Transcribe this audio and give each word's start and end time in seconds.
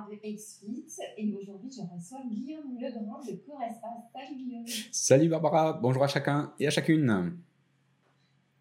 de 0.00 0.14
XFIT 0.16 1.02
et 1.18 1.34
aujourd'hui 1.34 1.70
je 1.70 1.82
reçois 1.82 2.20
Guillaume 2.26 2.78
Legrand 2.80 3.20
de 3.20 3.36
Correspa. 3.46 3.88
Salut 4.12 4.36
Guillaume. 4.36 4.66
Salut 4.90 5.28
Barbara, 5.28 5.74
bonjour 5.74 6.02
à 6.02 6.08
chacun 6.08 6.54
et 6.58 6.66
à 6.66 6.70
chacune. 6.70 7.36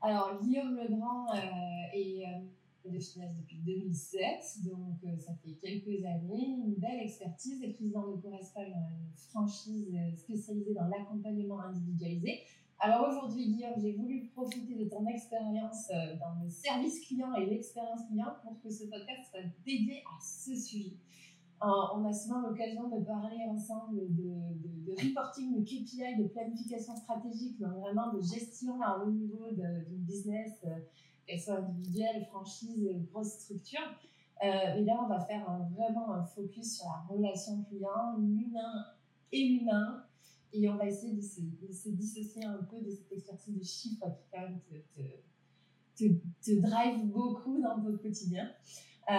Alors 0.02 0.40
Guillaume 0.42 0.76
Legrand 0.76 1.28
euh, 1.34 1.94
est 1.94 2.26
euh, 2.26 2.90
de 2.90 3.00
finesse 3.00 3.34
depuis 3.38 3.60
2007, 3.66 4.66
donc 4.66 4.98
euh, 5.06 5.18
ça 5.20 5.34
fait 5.36 5.54
quelques 5.54 6.04
années, 6.04 6.58
une 6.66 6.76
belle 6.76 7.00
expertise, 7.00 7.64
est 7.64 7.74
président 7.74 8.10
de 8.10 8.22
Correspa, 8.22 8.64
une 8.66 9.14
franchise 9.30 9.88
euh, 9.94 10.16
spécialisée 10.18 10.74
dans 10.74 10.88
l'accompagnement 10.88 11.62
individualisé. 11.62 12.42
Alors 12.80 13.08
aujourd'hui, 13.08 13.46
Guillaume, 13.46 13.80
j'ai 13.80 13.94
voulu 13.94 14.28
profiter 14.36 14.76
de 14.76 14.90
ton 14.90 15.06
expérience 15.08 15.88
dans 16.20 16.44
le 16.44 16.50
service 16.50 17.00
client 17.06 17.32
et 17.36 17.46
l'expérience 17.46 18.02
client 18.10 18.34
pour 18.44 18.60
que 18.60 18.72
ce 18.72 18.86
podcast 18.86 19.30
soit 19.30 19.44
dédié 19.64 20.00
à 20.00 20.20
ce 20.20 20.56
sujet. 20.56 20.96
Euh, 21.64 21.68
on 21.94 22.04
a 22.06 22.14
souvent 22.14 22.40
l'occasion 22.40 22.90
de 22.90 23.04
parler 23.06 23.38
ensemble 23.48 24.02
de, 24.16 24.92
reporting, 25.00 25.54
de 25.54 25.64
KPI, 25.64 26.18
de 26.18 26.28
planification 26.28 26.96
stratégique, 26.96 27.58
mais 27.60 27.68
vraiment 27.68 28.12
de 28.14 28.20
gestion 28.20 28.82
à 28.82 28.98
haut 28.98 29.12
niveau 29.12 29.52
d'une 29.52 30.00
business, 30.00 30.54
euh, 30.66 30.80
qu'elle 31.28 31.40
soit 31.40 31.58
individuelle, 31.58 32.26
franchise, 32.26 32.90
grosse 33.12 33.34
structure. 33.34 33.80
Euh, 34.44 34.48
mais 34.76 34.86
là, 34.86 35.00
on 35.04 35.08
va 35.08 35.20
faire 35.20 35.46
vraiment 35.76 36.14
un 36.14 36.24
focus 36.24 36.78
sur 36.78 36.88
la 36.88 37.16
relation 37.16 37.64
client, 37.64 38.18
l'humain 38.18 38.86
et 39.32 39.48
l'humain, 39.48 40.04
et 40.54 40.68
on 40.68 40.78
va 40.78 40.88
essayer 40.88 41.14
de 41.14 41.22
se, 41.22 41.90
dissocier 41.90 42.44
un 42.44 42.64
peu 42.64 42.82
de 42.82 42.90
cette 42.90 43.12
expertise 43.12 43.56
de 43.56 43.64
chiffres 43.64 44.08
qui 44.18 44.24
quand 44.34 44.42
même 44.42 44.60
te, 45.96 46.60
drive 46.60 47.06
beaucoup 47.06 47.62
dans 47.62 47.80
ton 47.80 47.96
quotidien. 47.98 48.50
Euh, 49.10 49.14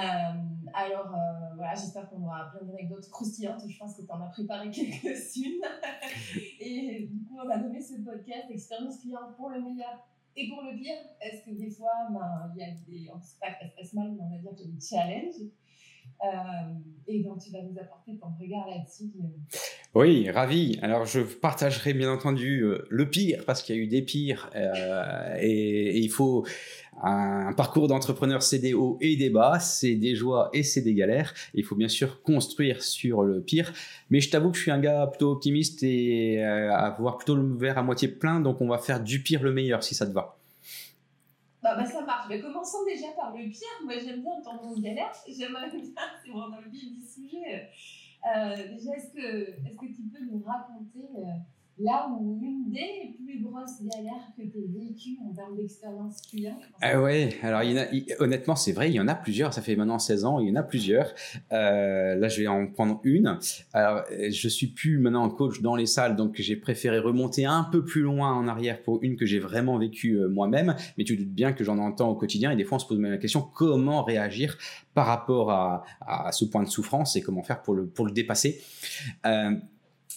alors 0.75 1.13
euh, 1.15 1.55
voilà, 1.57 1.75
j'espère 1.75 2.09
qu'on 2.09 2.23
aura 2.23 2.51
plein 2.51 2.67
d'anecdotes 2.67 3.09
croustillantes. 3.11 3.63
Je 3.69 3.79
pense 3.79 3.97
que 3.97 4.03
tu 4.03 4.11
en 4.11 4.21
as 4.23 4.29
préparé 4.29 4.71
quelques-unes. 4.71 5.63
et 6.61 7.09
du 7.11 7.25
coup, 7.25 7.39
on 7.45 7.49
a 7.49 7.57
nommé 7.57 7.81
ce 7.81 7.95
podcast 8.01 8.47
Expérience 8.51 9.01
client 9.01 9.33
pour 9.37 9.51
le 9.51 9.61
meilleur 9.61 10.07
et 10.37 10.49
pour 10.49 10.63
le 10.63 10.77
pire. 10.79 10.95
Est-ce 11.21 11.45
que 11.45 11.51
des 11.57 11.71
fois, 11.71 11.91
ben, 12.11 12.53
il 12.55 12.61
y 12.61 12.65
a 12.65 12.71
des. 12.71 13.11
On 13.13 13.19
ne 13.19 13.23
sait 13.23 13.39
pas 13.41 13.51
que 13.51 13.65
ça 13.65 13.71
se 13.71 13.77
passe 13.77 13.93
mal, 13.95 14.13
mais 14.13 14.21
on 14.23 14.31
va 14.31 14.39
dire 14.39 14.55
qu'il 14.55 14.67
y 14.67 14.71
a 14.71 14.75
des 14.75 14.81
challenges. 14.81 15.51
Euh, 16.25 16.75
et 17.07 17.23
donc, 17.23 17.41
tu 17.41 17.51
vas 17.51 17.63
nous 17.63 17.79
apporter 17.79 18.17
ton 18.17 18.29
regard 18.41 18.69
là-dessus. 18.69 19.13
Oui, 19.95 20.31
ravi. 20.31 20.79
Alors 20.81 21.05
je 21.05 21.21
partagerai 21.21 21.93
bien 21.93 22.11
entendu 22.11 22.65
le 22.89 23.11
pire 23.11 23.45
parce 23.45 23.63
qu'il 23.63 23.77
y 23.77 23.79
a 23.79 23.83
eu 23.83 23.89
des 23.89 24.03
pires 24.03 24.51
et 25.39 25.99
il 25.99 26.09
faut 26.09 26.47
un 27.03 27.53
parcours 27.53 27.89
d'entrepreneur, 27.89 28.43
c'est 28.43 28.59
des 28.59 28.75
hauts 28.75 28.97
et 29.01 29.17
des 29.17 29.31
bas, 29.31 29.59
c'est 29.59 29.95
des 29.95 30.15
joies 30.15 30.51
et 30.53 30.63
c'est 30.63 30.83
des 30.83 30.95
galères. 30.95 31.35
Il 31.55 31.65
faut 31.65 31.75
bien 31.75 31.89
sûr 31.89 32.23
construire 32.23 32.83
sur 32.83 33.23
le 33.23 33.43
pire, 33.43 33.73
mais 34.11 34.21
je 34.21 34.31
t'avoue 34.31 34.51
que 34.51 34.57
je 34.57 34.63
suis 34.63 34.71
un 34.71 34.79
gars 34.79 35.07
plutôt 35.09 35.33
optimiste 35.33 35.83
et 35.83 36.43
euh, 36.45 36.73
à 36.73 36.91
voir 36.99 37.17
plutôt 37.19 37.35
le 37.35 37.57
verre 37.57 37.79
à 37.79 37.83
moitié 37.83 38.09
plein, 38.09 38.41
donc 38.41 38.61
on 38.61 38.69
va 38.69 38.79
faire 38.79 39.03
du 39.03 39.23
pire 39.23 39.43
le 39.43 39.53
meilleur 39.53 39.83
si 39.83 39.95
ça 39.95 40.07
te 40.07 40.13
va. 40.13 40.37
Bah, 41.63 41.77
bah, 41.77 41.85
ça 41.85 42.03
marche. 42.03 42.27
Mais 42.29 42.41
commençons 42.41 42.85
déjà 42.85 43.07
par 43.17 43.37
le 43.37 43.49
pire. 43.49 43.69
Moi, 43.85 43.95
j'aime 43.99 44.23
bien 44.23 44.33
nom 44.63 44.75
de 44.75 44.83
galère. 44.83 45.13
J'aimerais 45.29 45.71
bien, 45.71 45.81
c'est 46.25 46.31
vraiment 46.31 46.59
le 46.59 46.69
vif 46.71 46.93
du 46.93 47.01
sujet. 47.01 47.69
Euh, 48.27 48.57
déjà, 48.57 48.97
est-ce 48.97 49.13
que, 49.13 49.51
est 49.51 49.77
que 49.77 49.87
tu 49.87 50.03
peux 50.13 50.25
nous 50.25 50.43
raconter 50.45 51.07
euh, 51.19 51.25
là 51.79 52.09
où 52.19 52.39
une 52.43 52.71
des 52.71 53.17
plus 53.25 53.43
grosses 53.43 53.83
galères 53.83 54.29
que 54.37 54.43
tu 54.43 54.59
as 54.59 54.81
vécues 54.81 55.19
en 55.27 55.35
termes 55.35 55.57
d'expérience 55.57 56.21
client 56.23 56.59
Ah 56.81 57.01
ouais, 57.01 57.37
alors 57.43 57.63
y 57.63 57.79
a, 57.79 57.89
honnêtement, 58.21 58.57
c'est 58.57 58.73
vrai, 58.73 58.91
il 58.91 58.95
y 58.95 59.01
en 59.01 59.09
a 59.09 59.15
plusieurs. 59.15 59.53
Ça 59.55 59.63
fait 59.63 59.77
maintenant 59.77 59.99
16 59.99 60.25
ans, 60.25 60.41
il 60.41 60.49
y 60.49 60.53
en 60.53 60.57
a 60.57 60.63
plusieurs. 60.63 61.13
Euh, 61.53 62.15
là, 62.15 62.29
je 62.29 62.41
vais 62.41 62.47
en 62.47 62.67
prendre 62.67 63.01
une. 63.05 63.39
Alors, 63.73 64.05
je 64.11 64.49
suis 64.49 64.69
plus 64.69 64.99
maintenant 64.99 65.29
coach 65.31 65.61
dans 65.61 65.77
les 65.77 65.87
salles, 65.87 66.17
donc 66.17 66.37
j'ai 66.37 66.57
préféré 66.57 66.99
remonter 66.99 67.45
un 67.47 67.65
peu 67.65 67.85
plus 67.85 68.03
loin 68.03 68.33
en 68.33 68.49
arrière 68.49 68.83
pour 68.83 69.03
une 69.03 69.17
que 69.17 69.27
j'ai 69.27 69.39
vraiment 69.39 69.79
vécue 69.79 70.19
euh, 70.19 70.29
moi-même. 70.29 70.77
Mais 70.99 71.05
tu 71.05 71.17
te 71.17 71.23
doutes 71.23 71.33
bien 71.33 71.53
que 71.53 71.65
j'en 71.65 71.79
entends 71.79 72.11
au 72.11 72.15
quotidien 72.15 72.51
et 72.51 72.57
des 72.57 72.65
fois, 72.65 72.77
on 72.77 72.81
se 72.81 72.87
pose 72.87 72.99
même 72.99 73.13
la 73.13 73.19
question 73.19 73.41
comment 73.41 74.03
réagir 74.05 74.59
par 74.95 75.07
rapport 75.07 75.51
à, 75.51 75.85
à 76.01 76.33
ce 76.33 76.45
point 76.45 76.63
de 76.63 76.69
souffrance 76.69 77.17
et 77.17 77.23
comment 77.23 77.43
faire 77.43 77.63
pour 77.63 77.75
le, 77.75 77.87
pour 77.87 78.05
le 78.05 78.13
dépasser. 78.13 78.61
Euh, 79.27 79.53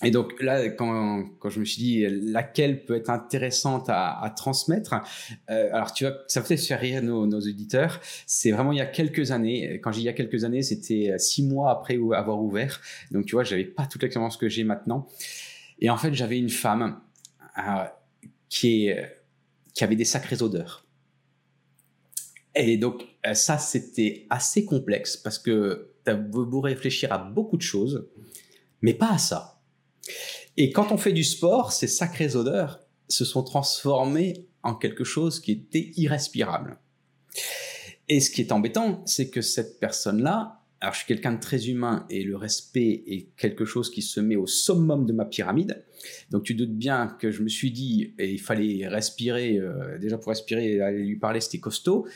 et 0.03 0.11
donc 0.11 0.41
là, 0.41 0.69
quand, 0.69 1.25
je 1.47 1.59
me 1.59 1.65
suis 1.65 1.81
dit 1.81 2.05
laquelle 2.09 2.85
peut 2.85 2.95
être 2.95 3.09
intéressante 3.09 3.85
à, 3.87 4.33
transmettre, 4.35 4.95
euh, 5.49 5.69
alors 5.71 5.93
tu 5.93 6.03
vas, 6.03 6.17
ça 6.27 6.41
peut-être 6.41 6.63
faire 6.63 6.79
rire 6.79 7.01
nos, 7.01 7.25
nos 7.25 7.39
auditeurs. 7.39 8.01
C'est 8.27 8.51
vraiment 8.51 8.71
il 8.71 8.77
y 8.77 8.81
a 8.81 8.85
quelques 8.85 9.31
années. 9.31 9.79
Quand 9.81 9.91
j'ai 9.91 10.01
il 10.01 10.05
y 10.05 10.09
a 10.09 10.13
quelques 10.13 10.43
années, 10.43 10.61
c'était 10.61 11.17
six 11.17 11.43
mois 11.43 11.71
après 11.71 11.97
avoir 12.13 12.41
ouvert. 12.41 12.81
Donc 13.11 13.25
tu 13.25 13.35
vois, 13.35 13.43
j'avais 13.43 13.63
pas 13.63 13.85
toute 13.85 14.01
l'expérience 14.01 14.37
que 14.37 14.49
j'ai 14.49 14.63
maintenant. 14.63 15.07
Et 15.79 15.89
en 15.89 15.97
fait, 15.97 16.13
j'avais 16.13 16.39
une 16.39 16.49
femme 16.49 16.99
euh, 17.57 17.85
qui 18.49 18.89
qui 19.73 19.83
avait 19.83 19.95
des 19.95 20.05
sacrées 20.05 20.41
odeurs. 20.41 20.85
Et 22.55 22.77
donc 22.77 23.05
euh, 23.25 23.33
ça, 23.33 23.57
c'était 23.57 24.25
assez 24.29 24.65
complexe 24.65 25.17
parce 25.17 25.39
que 25.39 25.91
tu 26.05 26.11
as 26.11 26.15
beau 26.15 26.61
réfléchir 26.61 27.11
à 27.11 27.17
beaucoup 27.17 27.57
de 27.57 27.61
choses, 27.61 28.07
mais 28.81 28.93
pas 28.93 29.11
à 29.11 29.17
ça. 29.17 29.54
Et 30.57 30.71
quand 30.71 30.91
on 30.91 30.97
fait 30.97 31.13
du 31.13 31.23
sport, 31.23 31.71
ces 31.71 31.87
sacrées 31.87 32.35
odeurs 32.35 32.79
se 33.07 33.25
sont 33.25 33.43
transformées 33.43 34.47
en 34.63 34.73
quelque 34.73 35.03
chose 35.03 35.39
qui 35.39 35.51
était 35.51 35.91
irrespirable. 35.95 36.79
Et 38.07 38.19
ce 38.19 38.29
qui 38.29 38.41
est 38.41 38.51
embêtant, 38.51 39.03
c'est 39.05 39.29
que 39.29 39.41
cette 39.41 39.79
personne-là, 39.79 40.61
alors 40.79 40.93
je 40.93 40.99
suis 40.99 41.07
quelqu'un 41.07 41.33
de 41.33 41.39
très 41.39 41.67
humain 41.67 42.05
et 42.09 42.23
le 42.23 42.35
respect 42.35 43.03
est 43.07 43.29
quelque 43.37 43.65
chose 43.65 43.89
qui 43.89 44.01
se 44.01 44.19
met 44.19 44.35
au 44.35 44.45
summum 44.45 45.05
de 45.05 45.13
ma 45.13 45.25
pyramide. 45.25 45.83
Donc 46.29 46.43
tu 46.43 46.53
doutes 46.53 46.75
bien 46.75 47.07
que 47.19 47.31
je 47.31 47.41
me 47.41 47.47
suis 47.47 47.71
dit, 47.71 48.13
et 48.19 48.31
il 48.31 48.39
fallait 48.39 48.87
respirer, 48.87 49.57
euh, 49.57 49.97
déjà 49.97 50.17
pour 50.17 50.29
respirer, 50.29 50.81
aller 50.81 51.03
lui 51.03 51.17
parler, 51.17 51.41
c'était 51.41 51.59
costaud. 51.59 52.07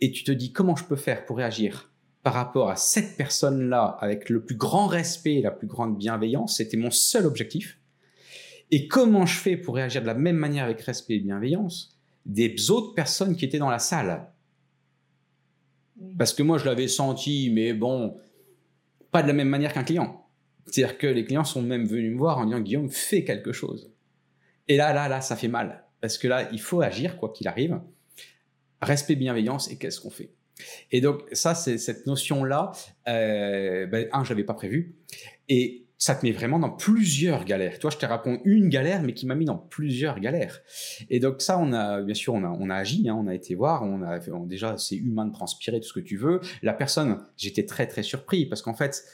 Et 0.00 0.10
tu 0.10 0.24
te 0.24 0.32
dis, 0.32 0.52
comment 0.52 0.76
je 0.76 0.84
peux 0.84 0.96
faire 0.96 1.26
pour 1.26 1.36
réagir? 1.36 1.89
Par 2.22 2.34
rapport 2.34 2.70
à 2.70 2.76
cette 2.76 3.16
personne-là 3.16 3.96
avec 4.00 4.28
le 4.28 4.44
plus 4.44 4.56
grand 4.56 4.86
respect 4.86 5.36
et 5.36 5.42
la 5.42 5.50
plus 5.50 5.66
grande 5.66 5.96
bienveillance 5.96 6.56
C'était 6.56 6.76
mon 6.76 6.90
seul 6.90 7.26
objectif. 7.26 7.78
Et 8.70 8.88
comment 8.88 9.26
je 9.26 9.36
fais 9.36 9.56
pour 9.56 9.74
réagir 9.74 10.02
de 10.02 10.06
la 10.06 10.14
même 10.14 10.36
manière 10.36 10.64
avec 10.64 10.80
respect 10.82 11.14
et 11.14 11.20
bienveillance 11.20 11.98
des 12.26 12.70
autres 12.70 12.94
personnes 12.94 13.34
qui 13.34 13.44
étaient 13.44 13.58
dans 13.58 13.70
la 13.70 13.78
salle? 13.78 14.28
Parce 16.18 16.32
que 16.32 16.42
moi, 16.42 16.58
je 16.58 16.64
l'avais 16.64 16.88
senti, 16.88 17.50
mais 17.52 17.72
bon, 17.72 18.16
pas 19.10 19.22
de 19.22 19.28
la 19.28 19.34
même 19.34 19.48
manière 19.48 19.72
qu'un 19.72 19.84
client. 19.84 20.26
C'est-à-dire 20.66 20.98
que 20.98 21.06
les 21.06 21.24
clients 21.24 21.44
sont 21.44 21.62
même 21.62 21.84
venus 21.84 22.12
me 22.12 22.18
voir 22.18 22.38
en 22.38 22.44
disant 22.46 22.60
Guillaume, 22.60 22.90
fais 22.90 23.24
quelque 23.24 23.52
chose. 23.52 23.92
Et 24.68 24.76
là, 24.76 24.92
là, 24.92 25.08
là, 25.08 25.20
ça 25.20 25.36
fait 25.36 25.48
mal. 25.48 25.84
Parce 26.00 26.16
que 26.16 26.28
là, 26.28 26.48
il 26.52 26.60
faut 26.60 26.80
agir, 26.80 27.16
quoi 27.16 27.32
qu'il 27.32 27.48
arrive. 27.48 27.80
Respect, 28.80 29.16
bienveillance, 29.16 29.70
et 29.70 29.76
qu'est-ce 29.76 30.00
qu'on 30.00 30.10
fait? 30.10 30.32
Et 30.90 31.00
donc, 31.00 31.22
ça, 31.32 31.54
c'est 31.54 31.78
cette 31.78 32.06
notion-là, 32.06 32.72
euh, 33.08 33.86
ben, 33.86 34.08
un, 34.12 34.24
je 34.24 34.30
l'avais 34.30 34.44
pas 34.44 34.54
prévu. 34.54 34.96
Et 35.48 35.86
ça 36.00 36.14
te 36.14 36.24
met 36.24 36.32
vraiment 36.32 36.58
dans 36.58 36.70
plusieurs 36.70 37.44
galères. 37.44 37.78
Toi, 37.78 37.90
je 37.90 37.98
te 37.98 38.06
raconte 38.06 38.40
une 38.44 38.70
galère, 38.70 39.02
mais 39.02 39.12
qui 39.12 39.26
m'a 39.26 39.34
mis 39.34 39.44
dans 39.44 39.58
plusieurs 39.58 40.18
galères. 40.18 40.62
Et 41.10 41.20
donc 41.20 41.42
ça, 41.42 41.58
on 41.58 41.74
a 41.74 42.00
bien 42.00 42.14
sûr, 42.14 42.32
on 42.32 42.42
a, 42.42 42.48
on 42.48 42.70
a 42.70 42.74
agi, 42.74 43.06
hein, 43.08 43.16
on 43.20 43.26
a 43.26 43.34
été 43.34 43.54
voir, 43.54 43.82
on 43.82 44.02
a 44.02 44.18
déjà, 44.46 44.78
c'est 44.78 44.96
humain 44.96 45.26
de 45.26 45.32
transpirer 45.32 45.78
tout 45.78 45.88
ce 45.88 45.92
que 45.92 46.00
tu 46.00 46.16
veux. 46.16 46.40
La 46.62 46.72
personne, 46.72 47.18
j'étais 47.36 47.66
très 47.66 47.86
très 47.86 48.02
surpris 48.02 48.46
parce 48.46 48.62
qu'en 48.62 48.72
fait, 48.72 49.04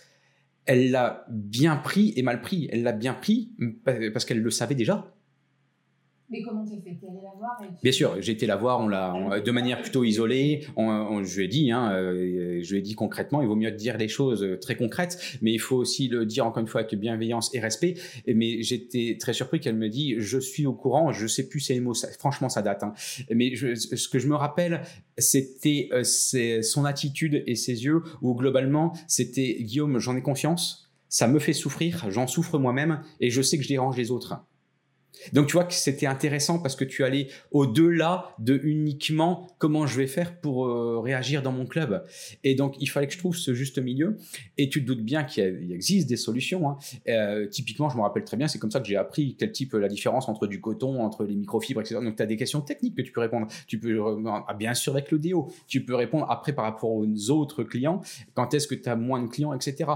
elle 0.64 0.92
l'a 0.92 1.26
bien 1.28 1.74
pris 1.74 2.12
et 2.16 2.22
mal 2.22 2.40
pris. 2.40 2.68
Elle 2.70 2.84
l'a 2.84 2.92
bien 2.92 3.14
pris 3.14 3.52
parce 4.12 4.24
qu'elle 4.24 4.40
le 4.40 4.50
savait 4.50 4.76
déjà. 4.76 5.12
Mais 6.28 6.42
comment 6.42 6.64
t'as 6.64 6.74
fait? 6.82 6.96
T'es 7.00 7.06
allé 7.06 7.20
la 7.22 7.30
voir 7.38 7.56
Bien 7.82 7.92
sûr, 7.92 8.20
j'ai 8.20 8.32
été 8.32 8.46
la 8.46 8.56
voir, 8.56 8.80
on 8.80 8.88
l'a 8.88 9.40
de 9.40 9.50
manière 9.52 9.80
plutôt 9.80 10.02
isolée. 10.02 10.66
Je 10.76 11.36
lui 11.36 11.44
ai 11.44 11.48
dit, 11.48 11.70
hein, 11.70 11.92
euh, 11.92 12.60
je 12.62 12.72
lui 12.72 12.78
ai 12.78 12.82
dit 12.82 12.94
concrètement, 12.94 13.42
il 13.42 13.48
vaut 13.48 13.54
mieux 13.54 13.70
dire 13.70 13.96
les 13.96 14.08
choses 14.08 14.42
euh, 14.42 14.58
très 14.58 14.74
concrètes, 14.76 15.18
mais 15.40 15.52
il 15.52 15.60
faut 15.60 15.76
aussi 15.76 16.08
le 16.08 16.26
dire 16.26 16.44
encore 16.44 16.60
une 16.60 16.66
fois 16.66 16.80
avec 16.80 16.94
bienveillance 16.98 17.54
et 17.54 17.60
respect. 17.60 17.94
Mais 18.26 18.62
j'étais 18.62 19.16
très 19.20 19.32
surpris 19.34 19.60
qu'elle 19.60 19.76
me 19.76 19.88
dit, 19.88 20.16
je 20.18 20.38
suis 20.38 20.66
au 20.66 20.72
courant, 20.72 21.12
je 21.12 21.26
sais 21.28 21.48
plus 21.48 21.60
ces 21.60 21.78
mots, 21.78 21.94
franchement 22.18 22.48
ça 22.48 22.62
date. 22.62 22.82
hein. 22.82 22.92
Mais 23.30 23.54
ce 23.54 24.08
que 24.08 24.18
je 24.18 24.26
me 24.26 24.34
rappelle, 24.34 24.82
c'était 25.18 25.88
euh, 25.92 26.02
son 26.62 26.84
attitude 26.84 27.44
et 27.46 27.54
ses 27.54 27.84
yeux, 27.84 28.02
où 28.20 28.34
globalement 28.34 28.92
c'était 29.06 29.58
Guillaume, 29.60 29.98
j'en 30.00 30.16
ai 30.16 30.22
confiance, 30.22 30.90
ça 31.08 31.28
me 31.28 31.38
fait 31.38 31.52
souffrir, 31.52 32.06
j'en 32.10 32.26
souffre 32.26 32.58
moi-même, 32.58 33.00
et 33.20 33.30
je 33.30 33.42
sais 33.42 33.56
que 33.58 33.62
je 33.62 33.68
dérange 33.68 33.96
les 33.96 34.10
autres. 34.10 34.44
Donc 35.32 35.46
tu 35.46 35.52
vois 35.54 35.64
que 35.64 35.74
c'était 35.74 36.06
intéressant 36.06 36.58
parce 36.58 36.76
que 36.76 36.84
tu 36.84 37.04
allais 37.04 37.28
au-delà 37.50 38.34
de 38.38 38.60
uniquement 38.62 39.46
comment 39.58 39.86
je 39.86 39.96
vais 39.96 40.06
faire 40.06 40.40
pour 40.40 40.66
euh, 40.66 41.00
réagir 41.00 41.42
dans 41.42 41.52
mon 41.52 41.66
club. 41.66 42.04
Et 42.44 42.54
donc 42.54 42.76
il 42.80 42.86
fallait 42.86 43.06
que 43.06 43.12
je 43.12 43.18
trouve 43.18 43.36
ce 43.36 43.54
juste 43.54 43.78
milieu. 43.78 44.16
Et 44.58 44.68
tu 44.68 44.82
te 44.82 44.86
doutes 44.86 45.04
bien 45.04 45.24
qu'il 45.24 45.72
existe 45.72 46.08
des 46.08 46.16
solutions. 46.16 46.68
hein. 46.68 46.78
Euh, 47.08 47.46
typiquement, 47.46 47.88
je 47.88 47.96
me 47.96 48.02
rappelle 48.02 48.24
très 48.24 48.36
bien, 48.36 48.48
c'est 48.48 48.58
comme 48.58 48.70
ça 48.70 48.80
que 48.80 48.86
j'ai 48.86 48.96
appris 48.96 49.36
quel 49.38 49.52
type 49.52 49.74
la 49.74 49.88
différence 49.88 50.28
entre 50.28 50.46
du 50.46 50.60
coton, 50.60 51.00
entre 51.00 51.24
les 51.24 51.34
microfibres, 51.34 51.80
etc. 51.80 52.00
Donc 52.02 52.16
tu 52.16 52.22
as 52.22 52.26
des 52.26 52.36
questions 52.36 52.60
techniques 52.60 52.96
que 52.96 53.02
tu 53.02 53.12
peux 53.12 53.20
répondre. 53.20 53.46
Tu 53.66 53.78
peux 53.78 53.98
euh, 54.00 54.22
ah, 54.26 54.54
bien 54.54 54.74
sûr 54.74 54.92
avec 54.92 55.10
le 55.10 55.18
déo. 55.18 55.48
Tu 55.66 55.84
peux 55.84 55.94
répondre 55.94 56.26
après 56.30 56.52
par 56.52 56.64
rapport 56.64 56.92
aux 56.92 57.30
autres 57.30 57.64
clients. 57.64 58.00
Quand 58.34 58.54
est-ce 58.54 58.66
que 58.66 58.74
tu 58.74 58.88
as 58.88 58.96
moins 58.96 59.22
de 59.22 59.28
clients, 59.28 59.52
etc. 59.52 59.90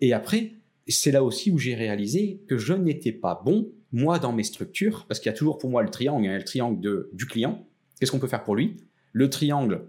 Et 0.00 0.12
après, 0.12 0.52
c'est 0.88 1.12
là 1.12 1.22
aussi 1.22 1.50
où 1.50 1.58
j'ai 1.58 1.74
réalisé 1.74 2.40
que 2.48 2.58
je 2.58 2.72
n'étais 2.72 3.12
pas 3.12 3.40
bon, 3.44 3.70
moi, 3.92 4.18
dans 4.18 4.32
mes 4.32 4.44
structures, 4.44 5.06
parce 5.06 5.20
qu'il 5.20 5.30
y 5.30 5.34
a 5.34 5.36
toujours 5.36 5.58
pour 5.58 5.70
moi 5.70 5.82
le 5.82 5.90
triangle, 5.90 6.26
le 6.26 6.44
triangle 6.44 6.80
de, 6.80 7.10
du 7.12 7.26
client, 7.26 7.66
qu'est-ce 7.98 8.10
qu'on 8.10 8.18
peut 8.18 8.28
faire 8.28 8.44
pour 8.44 8.56
lui? 8.56 8.76
Le 9.12 9.28
triangle 9.28 9.88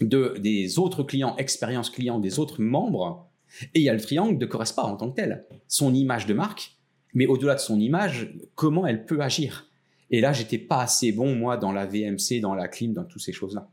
de, 0.00 0.36
des 0.38 0.78
autres 0.78 1.02
clients, 1.02 1.36
expérience 1.36 1.90
client 1.90 2.18
des 2.18 2.38
autres 2.38 2.60
membres, 2.60 3.30
et 3.74 3.80
il 3.80 3.82
y 3.82 3.88
a 3.88 3.94
le 3.94 4.00
triangle 4.00 4.38
de 4.38 4.46
Correspa 4.46 4.82
en 4.82 4.96
tant 4.96 5.10
que 5.10 5.16
tel, 5.16 5.46
son 5.66 5.94
image 5.94 6.26
de 6.26 6.34
marque, 6.34 6.76
mais 7.14 7.26
au-delà 7.26 7.54
de 7.54 7.60
son 7.60 7.80
image, 7.80 8.32
comment 8.54 8.86
elle 8.86 9.04
peut 9.04 9.20
agir? 9.20 9.66
Et 10.10 10.20
là, 10.20 10.32
j'étais 10.32 10.58
pas 10.58 10.82
assez 10.82 11.12
bon, 11.12 11.34
moi, 11.34 11.56
dans 11.56 11.72
la 11.72 11.86
VMC, 11.86 12.40
dans 12.40 12.54
la 12.54 12.68
clim, 12.68 12.92
dans 12.92 13.04
toutes 13.04 13.22
ces 13.22 13.32
choses-là. 13.32 13.68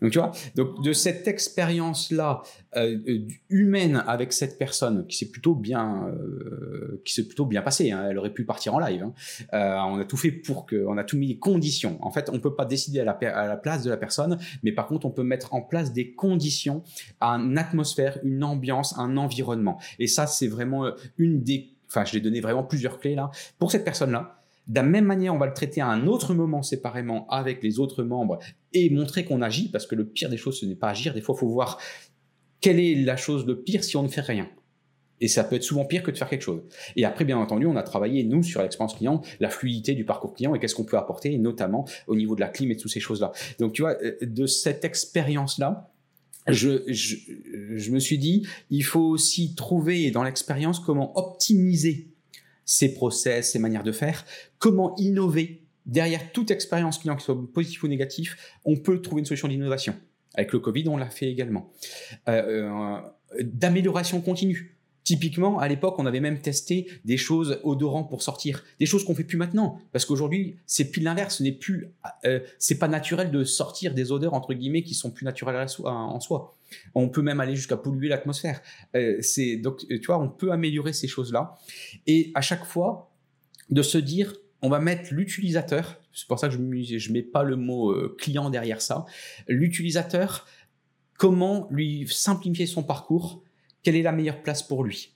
Donc, 0.00 0.12
tu 0.12 0.18
vois, 0.18 0.32
donc 0.54 0.82
de 0.82 0.92
cette 0.92 1.26
expérience-là 1.28 2.42
euh, 2.76 2.98
euh, 3.08 3.20
humaine 3.48 4.02
avec 4.06 4.32
cette 4.32 4.58
personne 4.58 5.06
qui 5.06 5.16
s'est 5.16 5.30
plutôt 5.30 5.54
bien, 5.54 6.08
euh, 6.08 7.00
qui 7.04 7.14
s'est 7.14 7.26
plutôt 7.26 7.46
bien 7.46 7.62
passée. 7.62 7.90
hein. 7.90 8.06
Elle 8.10 8.18
aurait 8.18 8.32
pu 8.34 8.44
partir 8.44 8.74
en 8.74 8.78
live. 8.80 9.02
hein. 9.02 9.14
Euh, 9.54 9.76
on 9.86 9.98
a 9.98 10.04
tout 10.04 10.16
fait 10.16 10.30
pour 10.32 10.66
que, 10.66 10.84
on 10.86 10.98
a 10.98 11.04
tout 11.04 11.16
mis 11.16 11.28
les 11.28 11.38
conditions. 11.38 11.98
En 12.02 12.10
fait, 12.10 12.30
on 12.32 12.40
peut 12.40 12.54
pas 12.54 12.64
décider 12.64 13.00
à 13.00 13.04
la, 13.04 13.56
place 13.56 13.82
de 13.82 13.90
la 13.90 13.96
personne, 13.96 14.38
mais 14.62 14.72
par 14.72 14.86
contre, 14.86 15.06
on 15.06 15.10
peut 15.10 15.22
mettre 15.22 15.54
en 15.54 15.62
place 15.62 15.92
des 15.92 16.12
conditions, 16.12 16.82
une 17.22 17.58
atmosphère, 17.58 18.18
une 18.22 18.44
ambiance, 18.44 18.98
un 18.98 19.16
environnement. 19.16 19.78
Et 19.98 20.06
ça, 20.06 20.26
c'est 20.26 20.48
vraiment 20.48 20.84
euh, 20.86 20.92
une 21.18 21.42
des, 21.42 21.70
enfin, 21.88 22.04
je 22.04 22.12
l'ai 22.14 22.20
donné 22.20 22.40
vraiment 22.40 22.64
plusieurs 22.64 22.98
clés 22.98 23.14
là 23.14 23.30
pour 23.58 23.70
cette 23.70 23.84
personne-là. 23.84 24.43
De 24.66 24.76
la 24.76 24.82
même 24.82 25.04
manière, 25.04 25.34
on 25.34 25.38
va 25.38 25.46
le 25.46 25.52
traiter 25.52 25.80
à 25.80 25.88
un 25.88 26.06
autre 26.06 26.34
moment 26.34 26.62
séparément 26.62 27.26
avec 27.28 27.62
les 27.62 27.78
autres 27.78 28.02
membres 28.02 28.38
et 28.72 28.88
montrer 28.90 29.24
qu'on 29.24 29.42
agit, 29.42 29.68
parce 29.68 29.86
que 29.86 29.94
le 29.94 30.06
pire 30.06 30.30
des 30.30 30.38
choses, 30.38 30.58
ce 30.58 30.66
n'est 30.66 30.74
pas 30.74 30.88
agir. 30.88 31.12
Des 31.12 31.20
fois, 31.20 31.34
il 31.36 31.40
faut 31.40 31.48
voir 31.48 31.78
quelle 32.60 32.80
est 32.80 32.94
la 32.94 33.16
chose 33.16 33.46
le 33.46 33.62
pire 33.62 33.84
si 33.84 33.96
on 33.96 34.02
ne 34.02 34.08
fait 34.08 34.22
rien. 34.22 34.48
Et 35.20 35.28
ça 35.28 35.44
peut 35.44 35.56
être 35.56 35.62
souvent 35.62 35.84
pire 35.84 36.02
que 36.02 36.10
de 36.10 36.16
faire 36.16 36.28
quelque 36.28 36.42
chose. 36.42 36.62
Et 36.96 37.04
après, 37.04 37.24
bien 37.24 37.38
entendu, 37.38 37.66
on 37.66 37.76
a 37.76 37.82
travaillé, 37.82 38.24
nous, 38.24 38.42
sur 38.42 38.62
l'expérience 38.62 38.94
client, 38.94 39.20
la 39.38 39.50
fluidité 39.50 39.94
du 39.94 40.04
parcours 40.04 40.34
client 40.34 40.54
et 40.54 40.58
qu'est-ce 40.58 40.74
qu'on 40.74 40.84
peut 40.84 40.98
apporter, 40.98 41.36
notamment 41.38 41.86
au 42.06 42.16
niveau 42.16 42.34
de 42.34 42.40
la 42.40 42.48
clim 42.48 42.70
et 42.70 42.74
de 42.74 42.80
toutes 42.80 42.90
ces 42.90 43.00
choses-là. 43.00 43.32
Donc, 43.58 43.74
tu 43.74 43.82
vois, 43.82 43.96
euh, 44.02 44.16
de 44.22 44.46
cette 44.46 44.84
expérience-là, 44.84 45.90
je, 46.48 46.82
je, 46.88 47.16
je 47.76 47.90
me 47.90 47.98
suis 47.98 48.18
dit, 48.18 48.46
il 48.70 48.82
faut 48.82 49.00
aussi 49.00 49.54
trouver 49.54 50.10
dans 50.10 50.24
l'expérience 50.24 50.80
comment 50.80 51.16
optimiser 51.16 52.13
ses 52.64 52.94
process, 52.94 53.52
ses 53.52 53.58
manières 53.58 53.82
de 53.82 53.92
faire, 53.92 54.24
comment 54.58 54.94
innover. 54.96 55.60
Derrière 55.86 56.32
toute 56.32 56.50
expérience 56.50 56.98
client, 56.98 57.14
que 57.14 57.22
soit 57.22 57.36
positif 57.52 57.82
ou 57.82 57.88
négatif, 57.88 58.38
on 58.64 58.76
peut 58.76 59.02
trouver 59.02 59.20
une 59.20 59.26
solution 59.26 59.48
d'innovation. 59.48 59.94
Avec 60.34 60.52
le 60.52 60.58
Covid, 60.58 60.88
on 60.88 60.96
l'a 60.96 61.10
fait 61.10 61.30
également. 61.30 61.70
Euh, 62.28 63.02
euh, 63.36 63.42
D'amélioration 63.42 64.20
continue. 64.20 64.78
Typiquement, 65.04 65.58
à 65.58 65.68
l'époque, 65.68 65.96
on 65.98 66.06
avait 66.06 66.20
même 66.20 66.40
testé 66.40 66.86
des 67.04 67.18
choses 67.18 67.60
odorants 67.62 68.04
pour 68.04 68.22
sortir, 68.22 68.64
des 68.80 68.86
choses 68.86 69.04
qu'on 69.04 69.14
fait 69.14 69.24
plus 69.24 69.36
maintenant, 69.36 69.78
parce 69.92 70.06
qu'aujourd'hui, 70.06 70.56
c'est 70.64 70.90
pile 70.90 71.04
l'inverse. 71.04 71.36
Ce 71.36 71.42
n'est 71.42 71.52
plus, 71.52 71.90
euh, 72.24 72.40
c'est 72.58 72.78
pas 72.78 72.88
naturel 72.88 73.30
de 73.30 73.44
sortir 73.44 73.92
des 73.92 74.12
odeurs 74.12 74.32
entre 74.32 74.54
guillemets 74.54 74.82
qui 74.82 74.94
sont 74.94 75.10
plus 75.10 75.26
naturelles 75.26 75.66
en 75.84 76.20
soi. 76.20 76.56
On 76.94 77.08
peut 77.08 77.22
même 77.22 77.40
aller 77.40 77.56
jusqu'à 77.56 77.76
polluer 77.76 78.08
l'atmosphère. 78.08 78.60
Euh, 78.94 79.20
donc, 79.62 79.86
tu 79.86 80.06
vois, 80.06 80.18
on 80.18 80.28
peut 80.28 80.52
améliorer 80.52 80.92
ces 80.92 81.08
choses-là, 81.08 81.54
et 82.06 82.30
à 82.34 82.40
chaque 82.40 82.64
fois, 82.64 83.12
de 83.70 83.82
se 83.82 83.98
dire, 83.98 84.34
on 84.62 84.68
va 84.68 84.78
mettre 84.78 85.12
l'utilisateur. 85.12 86.00
C'est 86.12 86.28
pour 86.28 86.38
ça 86.38 86.48
que 86.48 86.54
je 86.54 86.58
ne 86.58 87.12
mets 87.12 87.22
pas 87.22 87.42
le 87.42 87.56
mot 87.56 87.90
euh, 87.90 88.14
client 88.18 88.50
derrière 88.50 88.80
ça. 88.80 89.04
L'utilisateur, 89.48 90.46
comment 91.18 91.66
lui 91.70 92.06
simplifier 92.08 92.66
son 92.66 92.82
parcours 92.82 93.42
quelle 93.84 93.96
est 93.96 94.02
la 94.02 94.12
meilleure 94.12 94.42
place 94.42 94.62
pour 94.62 94.82
lui. 94.82 95.14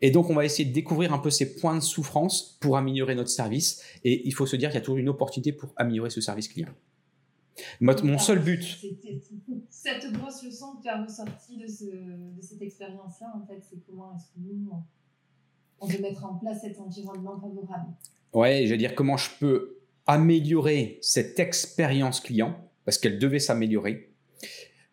Et 0.00 0.10
donc, 0.12 0.30
on 0.30 0.34
va 0.34 0.44
essayer 0.44 0.64
de 0.66 0.72
découvrir 0.72 1.12
un 1.12 1.18
peu 1.18 1.30
ses 1.30 1.56
points 1.56 1.74
de 1.74 1.82
souffrance 1.82 2.56
pour 2.60 2.76
améliorer 2.76 3.16
notre 3.16 3.30
service. 3.30 3.82
Et 4.04 4.26
il 4.26 4.32
faut 4.32 4.46
se 4.46 4.54
dire 4.54 4.70
qu'il 4.70 4.76
y 4.76 4.78
a 4.78 4.84
toujours 4.84 4.98
une 4.98 5.08
opportunité 5.08 5.52
pour 5.52 5.72
améliorer 5.76 6.08
ce 6.08 6.20
service 6.20 6.46
client. 6.46 6.68
Mon, 7.80 7.94
mon 8.04 8.18
seul 8.18 8.40
but. 8.40 8.62
Cette 9.70 10.12
grosse 10.12 10.42
leçon 10.42 10.76
que 10.76 10.82
tu 10.82 10.88
as 10.88 11.02
ressortie 11.02 11.56
de, 11.56 11.66
ce, 11.66 11.84
de 11.84 12.42
cette 12.42 12.62
expérience-là, 12.62 13.32
en 13.34 13.46
fait, 13.46 13.60
c'est 13.68 13.78
comment 13.86 14.14
est-ce 14.14 14.26
que 14.26 14.40
nous, 14.40 14.70
on, 15.80 15.86
peut 15.86 16.00
mettre 16.00 16.24
en 16.24 16.34
place 16.34 16.60
cet 16.60 16.78
environnement 16.78 17.38
favorable. 17.38 17.92
Ouais, 18.32 18.64
je 18.66 18.70
vais 18.70 18.78
dire 18.78 18.94
comment 18.94 19.16
je 19.16 19.30
peux 19.38 19.78
améliorer 20.06 20.98
cette 21.02 21.38
expérience 21.38 22.20
client, 22.20 22.58
parce 22.84 22.98
qu'elle 22.98 23.18
devait 23.18 23.38
s'améliorer, 23.38 24.12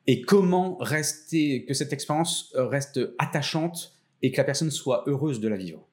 et 0.08 0.22
comment 0.22 0.78
rester, 0.78 1.66
que 1.66 1.74
cette 1.74 1.94
expérience 1.94 2.52
reste 2.56 3.00
attachante 3.18 3.98
et 4.22 4.32
que 4.32 4.38
la 4.38 4.44
personne 4.44 4.72
soit 4.72 5.04
heureuse 5.08 5.40
de 5.40 5.48
la 5.48 5.58
vivre. 5.58 5.88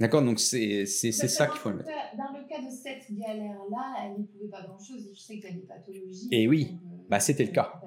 D'accord? 0.00 0.22
Donc, 0.22 0.40
c'est 0.40 0.86
ça 0.86 1.46
qu'il 1.46 1.58
faut 1.58 1.70
le 1.70 1.76
mettre. 1.76 1.90
Dans 2.16 2.38
le 2.38 2.43
cas 2.56 2.62
de 2.62 2.70
cette 2.70 3.12
galère-là, 3.12 3.94
elle 4.02 4.20
n'y 4.20 4.26
pouvait 4.26 4.48
pas 4.48 4.62
grand-chose. 4.62 5.08
Je 5.12 5.18
sais 5.18 5.34
qu'il 5.40 5.44
y 5.44 5.48
a 5.48 5.52
des 5.52 5.66
pathologies. 5.66 6.28
Et 6.30 6.46
oui, 6.48 6.66
donc, 6.66 6.80
euh, 6.92 6.96
bah, 7.08 7.20
c'était 7.20 7.44
le 7.46 7.52
cas. 7.52 7.80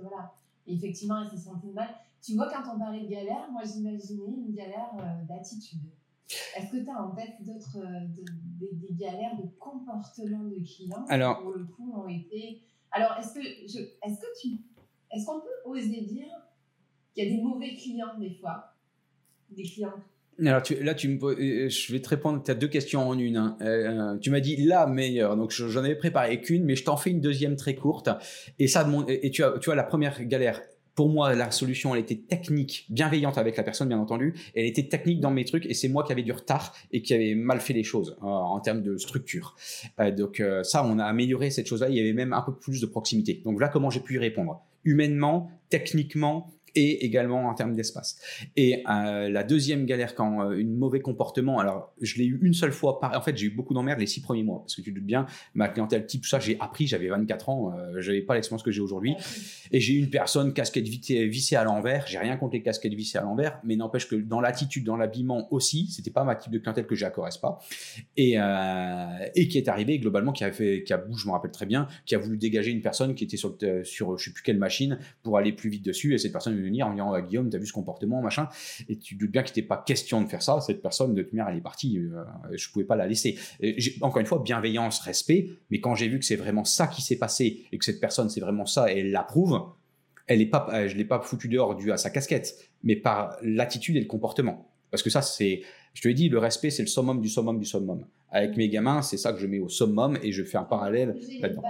voilà. 0.00 0.34
Et 0.66 0.74
effectivement, 0.74 1.22
elle 1.22 1.30
s'est 1.30 1.44
sentie 1.44 1.68
mal. 1.68 1.88
Tu 2.22 2.34
vois, 2.34 2.50
quand 2.50 2.74
on 2.74 2.78
parlait 2.78 3.00
de 3.02 3.08
galère, 3.08 3.50
moi 3.50 3.62
j'imaginais 3.64 4.26
une 4.46 4.54
galère 4.54 4.90
euh, 4.98 5.24
d'attitude. 5.26 5.80
Est-ce 6.56 6.70
que 6.70 6.76
tu 6.84 6.90
as 6.90 7.02
en 7.02 7.10
tête 7.14 7.34
d'autres 7.40 7.78
euh, 7.78 8.00
de- 8.06 8.24
des, 8.60 8.72
des 8.74 8.94
galères 8.94 9.36
de 9.36 9.48
comportement 9.58 10.44
de 10.44 10.56
clients 10.64 11.04
Alors- 11.08 11.38
qui, 11.38 11.42
pour 11.44 11.52
le 11.52 11.64
coup, 11.64 11.92
ont 11.96 12.08
été. 12.08 12.60
Alors, 12.92 13.16
est-ce 13.18 13.34
que, 13.34 13.40
je... 13.42 13.78
est-ce 14.02 14.20
que 14.20 14.26
tu. 14.40 14.48
Est-ce 15.12 15.26
qu'on 15.26 15.40
peut 15.40 15.48
oser 15.64 16.02
dire 16.02 16.28
qu'il 17.14 17.24
y 17.24 17.26
a 17.26 17.36
des 17.36 17.42
mauvais 17.42 17.74
clients 17.74 18.16
des 18.18 18.30
fois? 18.34 18.74
Des 19.48 19.64
clients 19.64 19.94
Alors 20.44 20.62
tu, 20.62 20.74
là, 20.82 20.94
tu 20.94 21.08
me, 21.08 21.24
euh, 21.24 21.68
je 21.68 21.92
vais 21.92 22.00
te 22.00 22.08
répondre. 22.08 22.42
Tu 22.42 22.50
as 22.50 22.54
deux 22.54 22.68
questions 22.68 23.06
en 23.08 23.18
une. 23.18 23.36
hein. 23.36 23.56
Euh, 23.60 24.16
tu 24.18 24.30
m'as 24.30 24.40
dit 24.40 24.56
la 24.56 24.86
meilleure, 24.86 25.36
donc 25.36 25.50
je- 25.52 25.68
j'en 25.68 25.84
avais 25.84 25.96
préparé 25.96 26.40
qu'une, 26.40 26.64
mais 26.64 26.76
je 26.76 26.84
t'en 26.84 26.96
fais 26.96 27.10
une 27.10 27.20
deuxième 27.20 27.56
très 27.56 27.74
courte. 27.74 28.08
Et 28.58 28.66
ça, 28.68 28.88
et 29.08 29.30
tu 29.30 29.42
as, 29.44 29.52
tu 29.58 29.66
vois, 29.66 29.74
la 29.74 29.82
première 29.84 30.22
galère. 30.24 30.60
Pour 30.96 31.08
moi, 31.08 31.34
la 31.34 31.50
solution, 31.50 31.94
elle 31.94 32.00
était 32.02 32.16
technique, 32.28 32.84
bienveillante 32.90 33.38
avec 33.38 33.56
la 33.56 33.62
personne, 33.62 33.88
bien 33.88 33.98
entendu. 33.98 34.34
Elle 34.54 34.66
était 34.66 34.88
technique 34.88 35.20
dans 35.20 35.30
mes 35.30 35.44
trucs, 35.44 35.64
et 35.66 35.72
c'est 35.72 35.88
moi 35.88 36.04
qui 36.04 36.12
avais 36.12 36.24
du 36.24 36.32
retard 36.32 36.74
et 36.92 37.00
qui 37.00 37.14
avait 37.14 37.34
mal 37.34 37.60
fait 37.60 37.72
les 37.72 37.84
choses 37.84 38.16
euh, 38.22 38.26
en 38.26 38.60
termes 38.60 38.82
de 38.82 38.96
structure. 38.98 39.56
Euh, 40.00 40.10
donc 40.10 40.40
euh, 40.40 40.62
ça, 40.62 40.84
on 40.84 40.98
a 40.98 41.04
amélioré 41.04 41.50
cette 41.50 41.66
chose-là. 41.68 41.88
Il 41.88 41.96
y 41.96 42.00
avait 42.00 42.12
même 42.12 42.32
un 42.32 42.42
peu 42.42 42.54
plus 42.54 42.80
de 42.80 42.86
proximité. 42.86 43.40
Donc 43.44 43.54
voilà 43.54 43.68
comment 43.68 43.88
j'ai 43.88 44.00
pu 44.00 44.16
y 44.16 44.18
répondre, 44.18 44.62
humainement, 44.84 45.50
techniquement 45.70 46.50
et 46.74 47.04
également 47.04 47.48
en 47.48 47.54
termes 47.54 47.74
d'espace. 47.74 48.18
Et 48.56 48.82
euh, 48.88 49.28
la 49.28 49.42
deuxième 49.44 49.86
galère, 49.86 50.14
quand 50.14 50.42
euh, 50.50 50.58
une 50.58 50.76
mauvais 50.76 51.00
comportement, 51.00 51.58
alors 51.58 51.94
je 52.00 52.16
l'ai 52.18 52.24
eu 52.24 52.38
une 52.42 52.54
seule 52.54 52.72
fois, 52.72 53.00
par... 53.00 53.16
en 53.16 53.20
fait 53.20 53.36
j'ai 53.36 53.46
eu 53.46 53.50
beaucoup 53.50 53.74
d'emmerdes 53.74 54.00
les 54.00 54.06
six 54.06 54.20
premiers 54.20 54.42
mois, 54.42 54.60
parce 54.60 54.74
que 54.76 54.82
tu 54.82 54.90
te 54.90 54.96
doutes 54.98 55.06
bien, 55.06 55.26
ma 55.54 55.68
clientèle 55.68 56.06
type, 56.06 56.22
tout 56.22 56.28
ça, 56.28 56.40
j'ai 56.40 56.56
appris, 56.60 56.86
j'avais 56.86 57.08
24 57.08 57.48
ans, 57.48 57.72
euh, 57.76 58.00
j'avais 58.00 58.22
pas 58.22 58.34
l'expérience 58.34 58.62
que 58.62 58.70
j'ai 58.70 58.80
aujourd'hui, 58.80 59.14
et 59.72 59.80
j'ai 59.80 59.94
eu 59.94 59.98
une 59.98 60.10
personne 60.10 60.52
casquette 60.52 60.86
vissée, 60.88 61.56
à 61.56 61.64
l'envers, 61.64 62.06
j'ai 62.06 62.18
rien 62.18 62.36
contre 62.36 62.54
les 62.54 62.62
casquettes 62.62 62.94
vissées 62.94 63.18
à 63.18 63.22
l'envers, 63.22 63.60
mais 63.64 63.76
n'empêche 63.76 64.08
que 64.08 64.16
dans 64.16 64.40
l'attitude, 64.40 64.84
dans 64.84 64.96
l'habillement 64.96 65.52
aussi, 65.52 65.88
c'était 65.90 66.10
pas 66.10 66.24
ma 66.24 66.34
type 66.36 66.52
de 66.52 66.58
clientèle 66.58 66.86
que 66.86 66.94
j'ai 66.94 67.06
à 67.06 67.10
Correspa, 67.10 67.58
et, 68.16 68.34
euh, 68.38 69.26
et 69.34 69.48
qui 69.48 69.58
est 69.58 69.68
arrivé 69.68 69.98
globalement, 69.98 70.32
qui 70.32 70.44
a 70.44 70.52
fait, 70.52 70.82
qui 70.84 70.92
a, 70.92 71.04
je 71.16 71.26
me 71.26 71.32
rappelle 71.32 71.50
très 71.50 71.66
bien, 71.66 71.88
qui 72.06 72.14
a 72.14 72.18
voulu 72.18 72.36
dégager 72.36 72.70
une 72.70 72.82
personne 72.82 73.14
qui 73.14 73.24
était 73.24 73.36
sur, 73.36 73.56
le- 73.60 73.84
sur 73.84 74.16
je 74.18 74.24
sais 74.26 74.32
plus 74.32 74.42
quelle 74.42 74.58
machine 74.58 74.98
pour 75.22 75.38
aller 75.38 75.52
plus 75.52 75.70
vite 75.70 75.84
dessus, 75.84 76.14
et 76.14 76.18
cette 76.18 76.32
personne 76.32 76.59
de 76.60 76.66
venir 76.66 76.86
en 76.86 76.92
disant, 76.92 77.12
ah, 77.12 77.22
Guillaume, 77.22 77.50
t'as 77.50 77.58
vu 77.58 77.66
ce 77.66 77.72
comportement, 77.72 78.20
machin, 78.20 78.48
et 78.88 78.96
tu 78.96 79.14
doutes 79.14 79.30
bien 79.30 79.42
qu'il 79.42 79.52
n'était 79.52 79.66
pas 79.66 79.82
question 79.84 80.22
de 80.22 80.28
faire 80.28 80.42
ça. 80.42 80.60
Cette 80.60 80.82
personne, 80.82 81.14
de 81.14 81.22
toute 81.22 81.32
manière, 81.32 81.50
elle 81.50 81.58
est 81.58 81.62
partie. 81.62 81.98
Euh, 81.98 82.24
je 82.52 82.70
pouvais 82.70 82.84
pas 82.84 82.96
la 82.96 83.06
laisser. 83.06 83.38
encore 84.00 84.20
une 84.20 84.26
fois, 84.26 84.40
bienveillance, 84.44 85.00
respect. 85.00 85.48
Mais 85.70 85.80
quand 85.80 85.94
j'ai 85.94 86.08
vu 86.08 86.18
que 86.18 86.24
c'est 86.24 86.36
vraiment 86.36 86.64
ça 86.64 86.86
qui 86.86 87.02
s'est 87.02 87.18
passé 87.18 87.64
et 87.72 87.78
que 87.78 87.84
cette 87.84 88.00
personne, 88.00 88.28
c'est 88.28 88.40
vraiment 88.40 88.66
ça 88.66 88.92
et 88.92 89.00
elle 89.00 89.10
l'approuve, 89.10 89.60
elle 90.26 90.40
est 90.40 90.46
pas, 90.46 90.68
euh, 90.72 90.88
je 90.88 90.96
l'ai 90.96 91.04
pas 91.04 91.20
foutu 91.20 91.48
dehors 91.48 91.74
dû 91.74 91.90
à 91.90 91.96
sa 91.96 92.10
casquette, 92.10 92.56
mais 92.84 92.96
par 92.96 93.36
l'attitude 93.42 93.96
et 93.96 94.00
le 94.00 94.06
comportement. 94.06 94.70
Parce 94.90 95.02
que 95.02 95.10
ça, 95.10 95.22
c'est, 95.22 95.62
je 95.94 96.02
te 96.02 96.08
l'ai 96.08 96.14
dit, 96.14 96.28
le 96.28 96.38
respect, 96.38 96.70
c'est 96.70 96.82
le 96.82 96.88
summum 96.88 97.20
du 97.20 97.28
summum 97.28 97.58
du 97.58 97.64
summum. 97.64 98.04
Avec 98.30 98.56
mes 98.56 98.68
gamins, 98.68 99.02
c'est 99.02 99.16
ça 99.16 99.32
que 99.32 99.40
je 99.40 99.46
mets 99.46 99.58
au 99.58 99.68
summum 99.68 100.16
et 100.22 100.30
je 100.30 100.44
fais 100.44 100.58
un 100.58 100.64
parallèle 100.64 101.16
là-dedans. 101.40 101.62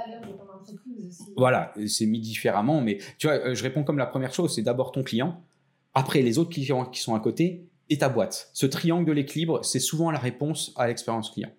Voilà, 1.36 1.74
c'est 1.86 2.06
mis 2.06 2.20
différemment, 2.20 2.80
mais 2.80 2.98
tu 3.18 3.26
vois, 3.26 3.36
euh, 3.36 3.54
je 3.54 3.62
réponds 3.62 3.84
comme 3.84 3.98
la 3.98 4.06
première 4.06 4.34
chose, 4.34 4.54
c'est 4.54 4.62
d'abord 4.62 4.92
ton 4.92 5.02
client, 5.02 5.42
après 5.94 6.22
les 6.22 6.38
autres 6.38 6.50
clients 6.50 6.84
qui 6.84 7.00
sont 7.00 7.14
à 7.14 7.20
côté 7.20 7.66
et 7.88 7.98
ta 7.98 8.08
boîte. 8.08 8.50
Ce 8.52 8.66
triangle 8.66 9.06
de 9.06 9.12
l'équilibre, 9.12 9.64
c'est 9.64 9.80
souvent 9.80 10.10
la 10.10 10.18
réponse 10.18 10.72
à 10.76 10.86
l'expérience 10.86 11.30
client. 11.30 11.50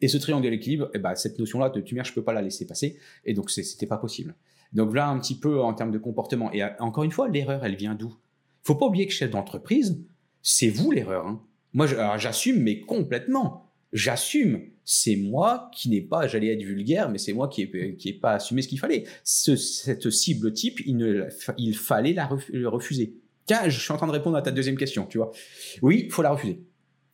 Et 0.00 0.08
ce 0.08 0.18
triangle 0.18 0.44
de 0.44 0.50
l'équilibre, 0.50 0.90
eh 0.94 0.98
ben, 0.98 1.14
cette 1.14 1.38
notion-là 1.38 1.70
de 1.70 1.80
tumeur, 1.80 2.04
je 2.04 2.12
peux 2.12 2.24
pas 2.24 2.32
la 2.32 2.42
laisser 2.42 2.66
passer, 2.66 2.98
et 3.24 3.34
donc 3.34 3.50
c'était 3.50 3.86
pas 3.86 3.98
possible. 3.98 4.34
Donc 4.72 4.94
là, 4.94 5.08
un 5.08 5.18
petit 5.18 5.38
peu 5.38 5.62
en 5.62 5.74
termes 5.74 5.90
de 5.90 5.98
comportement. 5.98 6.52
Et 6.52 6.62
euh, 6.62 6.68
encore 6.80 7.04
une 7.04 7.12
fois, 7.12 7.28
l'erreur, 7.28 7.64
elle 7.64 7.76
vient 7.76 7.94
d'où? 7.94 8.14
Faut 8.62 8.74
pas 8.74 8.86
oublier 8.86 9.06
que 9.06 9.12
chef 9.12 9.30
d'entreprise, 9.30 10.04
c'est 10.42 10.68
vous 10.68 10.90
l'erreur. 10.90 11.26
Hein. 11.26 11.40
Moi, 11.72 11.86
j'assume, 12.16 12.62
mais 12.62 12.80
complètement. 12.80 13.65
J'assume. 13.96 14.60
C'est 14.84 15.16
moi 15.16 15.70
qui 15.72 15.88
n'ai 15.88 16.02
pas, 16.02 16.28
j'allais 16.28 16.48
être 16.48 16.62
vulgaire, 16.62 17.10
mais 17.10 17.16
c'est 17.16 17.32
moi 17.32 17.48
qui 17.48 17.66
n'ai 17.66 18.12
pas 18.12 18.32
assumé 18.34 18.60
ce 18.60 18.68
qu'il 18.68 18.78
fallait. 18.78 19.04
cette 19.24 20.10
cible 20.10 20.52
type, 20.52 20.80
il, 20.86 21.74
fallait 21.74 22.12
la 22.12 22.26
refuser. 22.26 23.16
Tiens, 23.46 23.68
je 23.68 23.80
suis 23.80 23.92
en 23.92 23.96
train 23.96 24.06
de 24.06 24.12
répondre 24.12 24.36
à 24.36 24.42
ta 24.42 24.50
deuxième 24.50 24.76
question, 24.76 25.06
tu 25.06 25.16
vois. 25.16 25.32
Oui, 25.80 26.02
il 26.06 26.12
faut 26.12 26.22
la 26.22 26.30
refuser. 26.30 26.62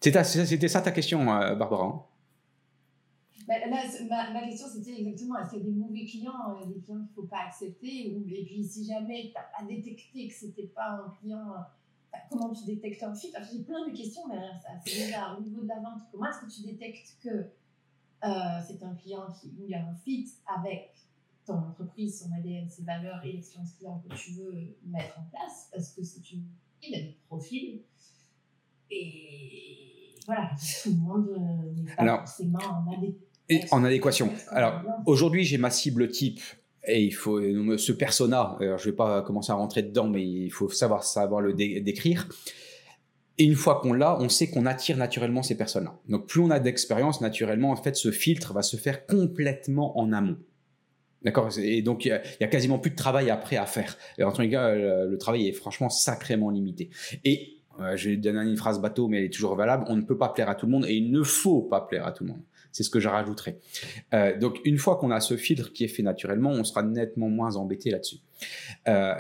C'était 0.01 0.69
ça 0.69 0.81
ta 0.81 0.91
question, 0.91 1.33
euh, 1.33 1.55
Barbara. 1.55 1.85
Hein? 1.85 2.03
Bah, 3.47 3.55
ma, 4.33 4.49
question, 4.49 4.67
c'était 4.67 4.99
exactement 5.01 5.39
est-ce 5.39 5.51
qu'il 5.51 5.59
y 5.61 5.63
a 5.63 5.65
des 5.67 5.79
mauvais 5.79 6.05
clients, 6.05 6.33
euh, 6.51 6.67
des 6.67 6.81
clients 6.81 6.99
qu'il 6.99 7.11
ne 7.11 7.15
faut 7.15 7.29
pas 7.29 7.45
accepter 7.47 8.09
Et 8.09 8.45
puis, 8.45 8.65
si 8.65 8.85
jamais 8.85 9.29
tu 9.29 9.35
n'as 9.35 9.43
pas 9.43 9.73
détecté 9.73 10.27
que 10.27 10.35
ce 10.35 10.47
n'était 10.47 10.73
pas 10.75 11.05
un 11.07 11.11
client, 11.21 11.45
bah, 11.47 11.73
comment 12.31 12.51
tu 12.51 12.65
détectes 12.65 13.03
un 13.03 13.15
fit 13.15 13.33
J'ai 13.51 13.63
plein 13.63 13.89
de 13.89 13.97
questions 13.97 14.27
derrière 14.29 14.61
ça. 14.61 14.69
C'est 14.85 15.07
déjà 15.07 15.37
au 15.37 15.43
niveau 15.43 15.63
de 15.63 15.69
la 15.69 15.81
vente, 15.81 16.01
comment 16.11 16.27
est-ce 16.27 16.41
que 16.41 16.51
tu 16.51 16.63
détectes 16.63 17.17
que 17.23 17.29
euh, 17.29 18.61
c'est 18.67 18.83
un 18.83 18.95
client 18.95 19.27
qui, 19.33 19.49
où 19.59 19.65
il 19.65 19.71
y 19.71 19.75
a 19.75 19.85
un 19.85 19.95
fit 19.95 20.29
avec 20.47 20.95
ton 21.45 21.55
entreprise, 21.55 22.23
son 22.23 22.33
ADN, 22.33 22.69
ses 22.69 22.85
valeurs 22.85 23.25
et 23.25 23.33
l'expérience 23.33 23.73
client 23.75 24.03
que 24.09 24.15
tu 24.15 24.33
veux 24.33 24.77
mettre 24.87 25.19
en 25.19 25.25
place? 25.25 25.69
Parce 25.73 25.91
que 25.91 26.03
c'est 26.03 26.31
une 26.33 26.45
il 26.85 26.95
a 26.95 26.99
des 26.99 27.17
profils. 27.29 27.81
Et 28.91 30.15
voilà, 30.27 30.51
tout 30.83 30.91
le 30.91 30.97
monde 30.97 31.29
euh, 31.29 31.73
n'est 31.73 31.95
pas 31.95 32.19
forcément 32.19 32.59
en 32.59 32.93
adéquation 32.93 33.29
en 33.71 33.85
adéquation. 33.85 34.33
Alors, 34.49 34.83
aujourd'hui, 35.07 35.45
j'ai 35.45 35.59
ma 35.59 35.71
cible 35.71 36.09
type 36.09 36.41
et 36.87 37.03
il 37.03 37.13
faut 37.13 37.41
ce 37.79 37.93
persona. 37.93 38.57
Alors, 38.61 38.79
je 38.79 38.87
vais 38.87 38.97
pas 38.97 39.23
commencer 39.23 39.53
à 39.53 39.55
rentrer 39.55 39.83
dedans, 39.83 40.09
mais 40.09 40.25
il 40.25 40.51
faut 40.51 40.69
savoir 40.69 41.05
savoir 41.05 41.41
le 41.41 41.53
décrire. 41.55 42.29
Et 43.39 43.45
une 43.45 43.55
fois 43.55 43.81
qu'on 43.81 43.93
l'a, 43.93 44.19
on 44.21 44.29
sait 44.29 44.51
qu'on 44.51 44.67
attire 44.67 44.97
naturellement 44.97 45.43
ces 45.43 45.57
personnes-là. 45.57 45.99
Donc, 46.09 46.27
plus 46.27 46.41
on 46.41 46.51
a 46.51 46.61
d'expérience, 46.61 47.21
naturellement, 47.21 47.71
en 47.71 47.77
fait, 47.77 47.97
ce 47.97 48.11
filtre 48.11 48.53
va 48.53 48.63
se 48.63 48.77
faire 48.77 49.07
complètement 49.07 49.99
en 49.99 50.13
amont. 50.13 50.39
D'accord? 51.25 51.51
Et 51.59 51.83
donc, 51.83 52.05
il 52.05 52.09
y, 52.09 52.45
a 52.45 52.49
quasiment 52.49 52.79
plus 52.79 52.91
de 52.91 52.97
travail 52.97 53.31
après 53.31 53.57
à 53.57 53.67
faire. 53.67 53.97
Et 54.19 54.25
en 54.25 54.33
tout 54.33 54.49
cas, 54.49 54.75
le, 54.75 55.17
travail 55.19 55.49
est 55.49 55.53
franchement 55.53 55.89
sacrément 55.89 56.51
limité. 56.51 56.91
Et 57.25 57.59
euh, 57.81 57.97
je 57.97 58.11
vais 58.11 58.17
donner 58.17 58.43
une 58.43 58.57
phrase 58.57 58.81
bateau, 58.81 59.09
mais 59.09 59.19
elle 59.19 59.25
est 59.25 59.33
toujours 59.33 59.55
valable. 59.55 59.85
On 59.89 59.97
ne 59.97 60.03
peut 60.03 60.19
pas 60.19 60.29
plaire 60.31 60.49
à 60.49 60.55
tout 60.55 60.67
le 60.67 60.73
monde 60.73 60.85
et 60.87 60.95
il 60.95 61.11
ne 61.11 61.23
faut 61.23 61.63
pas 61.63 61.81
plaire 61.81 62.07
à 62.07 62.13
tout 62.13 62.25
le 62.25 62.31
monde. 62.31 62.43
C'est 62.73 62.83
ce 62.83 62.91
que 62.91 63.01
je 63.01 63.09
rajouterai. 63.09 63.59
Euh, 64.15 64.39
donc, 64.39 64.61
une 64.65 64.79
fois 64.79 64.97
qu'on 64.97 65.11
a 65.11 65.21
ce 65.21 65.37
filtre 65.37 65.73
qui 65.73 65.85
est 65.85 65.89
fait 65.89 66.03
naturellement, 66.03 66.51
on 66.51 66.65
sera 66.65 66.83
nettement 66.83 67.29
moins 67.29 67.57
embêté 67.57 67.91
là-dessus. 67.91 68.17
Euh, 68.89 69.15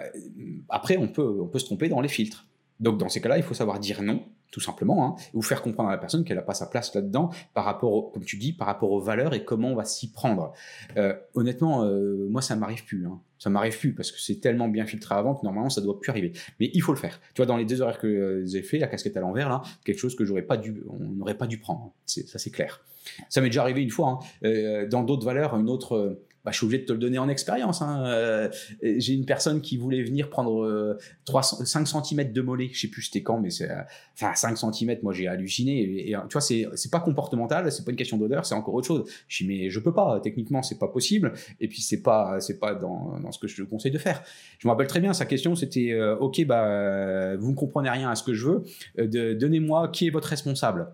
après, 0.68 0.97
on 0.97 1.09
peut, 1.09 1.40
on 1.40 1.47
peut 1.47 1.59
se 1.59 1.66
tromper 1.66 1.88
dans 1.88 2.00
les 2.00 2.09
filtres. 2.09 2.47
Donc, 2.80 2.99
dans 2.99 3.09
ces 3.09 3.21
cas-là, 3.21 3.37
il 3.37 3.44
faut 3.44 3.54
savoir 3.54 3.78
dire 3.78 4.02
non 4.02 4.25
tout 4.52 4.61
simplement, 4.61 5.06
hein, 5.06 5.14
ou 5.32 5.42
faire 5.42 5.62
comprendre 5.62 5.88
à 5.88 5.92
la 5.92 5.99
personne 5.99 6.25
qu'elle 6.25 6.37
n'a 6.37 6.42
pas 6.42 6.54
sa 6.54 6.66
place 6.66 6.94
là-dedans 6.94 7.30
par 7.54 7.64
rapport, 7.64 8.12
comme 8.12 8.23
tu 8.23 8.37
dis, 8.37 8.52
par 8.52 8.66
rapport 8.66 8.92
aux 8.92 9.00
valeurs 9.00 9.35
et 9.35 9.44
comment 9.44 9.68
on 9.68 9.75
va 9.75 9.85
s'y 9.85 10.12
prendre. 10.12 10.52
Euh, 10.97 11.14
honnêtement, 11.35 11.85
euh, 11.85 12.28
moi, 12.28 12.42
ça 12.42 12.54
m'arrive 12.54 12.85
plus. 12.85 13.06
Hein. 13.06 13.18
Ça 13.38 13.49
m'arrive 13.49 13.76
plus 13.76 13.94
parce 13.94 14.12
que 14.12 14.21
c'est 14.21 14.40
tellement 14.40 14.68
bien 14.68 14.85
filtré 14.85 15.14
avant 15.14 15.35
que 15.35 15.44
normalement, 15.44 15.71
ça 15.71 15.80
doit 15.80 15.99
plus 15.99 16.11
arriver. 16.11 16.32
Mais 16.61 16.71
il 16.75 16.82
faut 16.82 16.92
le 16.92 16.99
faire. 16.99 17.18
Tu 17.35 17.38
vois, 17.38 17.47
dans 17.47 17.56
les 17.56 17.64
deux 17.64 17.80
horaires 17.80 17.99
que 17.99 18.06
euh, 18.06 18.47
j'ai 18.47 18.62
fait, 18.62 18.78
la 18.78 18.88
casquette 18.88 19.16
à 19.16 19.21
l'envers, 19.21 19.49
là, 19.49 19.62
quelque 19.85 19.99
chose 19.99 20.14
que 20.14 20.25
j'aurais 20.25 20.42
pas 20.42 20.59
dû, 20.59 20.85
on 20.88 20.99
n'aurait 20.99 21.38
pas 21.38 21.47
dû 21.47 21.59
prendre. 21.59 21.92
Ça, 22.04 22.38
c'est 22.38 22.50
clair. 22.50 22.85
Ça 23.30 23.40
m'est 23.40 23.49
déjà 23.49 23.62
arrivé 23.62 23.82
une 23.82 23.90
fois. 23.90 24.21
Hein. 24.44 24.87
dans 24.90 25.02
d'autres 25.02 25.25
valeurs, 25.25 25.56
une 25.56 25.68
autre 25.68 26.21
bah, 26.44 26.50
je 26.50 26.56
suis 26.56 26.66
obligé 26.66 26.82
de 26.82 26.87
te 26.87 26.92
le 26.92 26.99
donner 26.99 27.18
en 27.18 27.28
expérience. 27.28 27.82
Hein. 27.82 28.04
Euh, 28.06 28.49
j'ai 28.82 29.14
une 29.14 29.25
personne 29.25 29.61
qui 29.61 29.76
voulait 29.76 30.02
venir 30.02 30.28
prendre 30.28 30.64
euh, 30.64 30.99
3, 31.25 31.42
5 31.42 31.87
cm 31.87 32.32
de 32.32 32.40
mollet. 32.42 32.70
Je 32.72 32.80
sais 32.80 32.88
plus 32.88 33.02
c'était 33.02 33.22
quand, 33.22 33.40
mais 33.40 33.50
c'est 33.50 33.70
euh, 33.70 33.82
enfin 34.14 34.34
5 34.34 34.56
cm. 34.56 34.99
Moi, 35.02 35.12
j'ai 35.12 35.28
halluciné. 35.28 36.08
Et, 36.08 36.16
tu 36.28 36.32
vois, 36.32 36.40
c'est 36.40 36.66
c'est 36.75 36.90
pas 36.90 36.99
comportemental, 36.99 37.70
c'est 37.70 37.84
pas 37.84 37.92
une 37.92 37.96
question 37.96 38.16
d'odeur, 38.16 38.44
c'est 38.44 38.56
encore 38.56 38.75
autre 38.75 38.88
chose. 38.88 39.08
Je 39.28 39.44
dis 39.44 39.49
mais 39.49 39.70
je 39.70 39.78
peux 39.78 39.94
pas. 39.94 40.20
Techniquement, 40.20 40.62
c'est 40.62 40.78
pas 40.78 40.88
possible. 40.88 41.32
Et 41.61 41.68
puis 41.68 41.80
c'est 41.80 42.02
pas 42.02 42.40
c'est 42.40 42.58
pas 42.58 42.75
dans, 42.75 43.20
dans 43.20 43.30
ce 43.30 43.38
que 43.38 43.46
je 43.46 43.56
te 43.56 43.62
conseille 43.62 43.92
de 43.92 43.99
faire. 43.99 44.22
Je 44.58 44.66
me 44.66 44.72
rappelle 44.72 44.88
très 44.88 45.00
bien 45.00 45.12
sa 45.12 45.26
question. 45.26 45.54
C'était 45.54 45.92
euh, 45.92 46.16
ok, 46.16 46.44
bah 46.46 47.37
vous 47.37 47.50
ne 47.50 47.56
comprenez 47.56 47.90
rien 47.90 48.11
à 48.11 48.16
ce 48.16 48.25
que 48.25 48.34
je 48.34 48.46
veux. 48.49 49.34
Donnez-moi 49.37 49.88
qui 49.88 50.08
est 50.08 50.11
votre 50.11 50.28
responsable? 50.28 50.88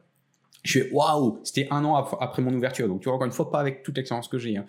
Je 0.63 0.81
fais 0.81 0.91
waouh, 0.93 1.41
c'était 1.45 1.69
un 1.71 1.85
an 1.85 1.95
après 1.97 2.43
mon 2.43 2.53
ouverture. 2.53 2.89
Donc 2.89 3.01
tu 3.01 3.05
vois 3.05 3.15
encore 3.15 3.27
une 3.27 3.33
fois 3.33 3.51
pas 3.51 3.61
avec 3.61 3.83
toute 3.83 3.97
l'expérience 3.97 4.29
que 4.29 4.39
j'ai. 4.39 4.57
Hein. 4.59 4.67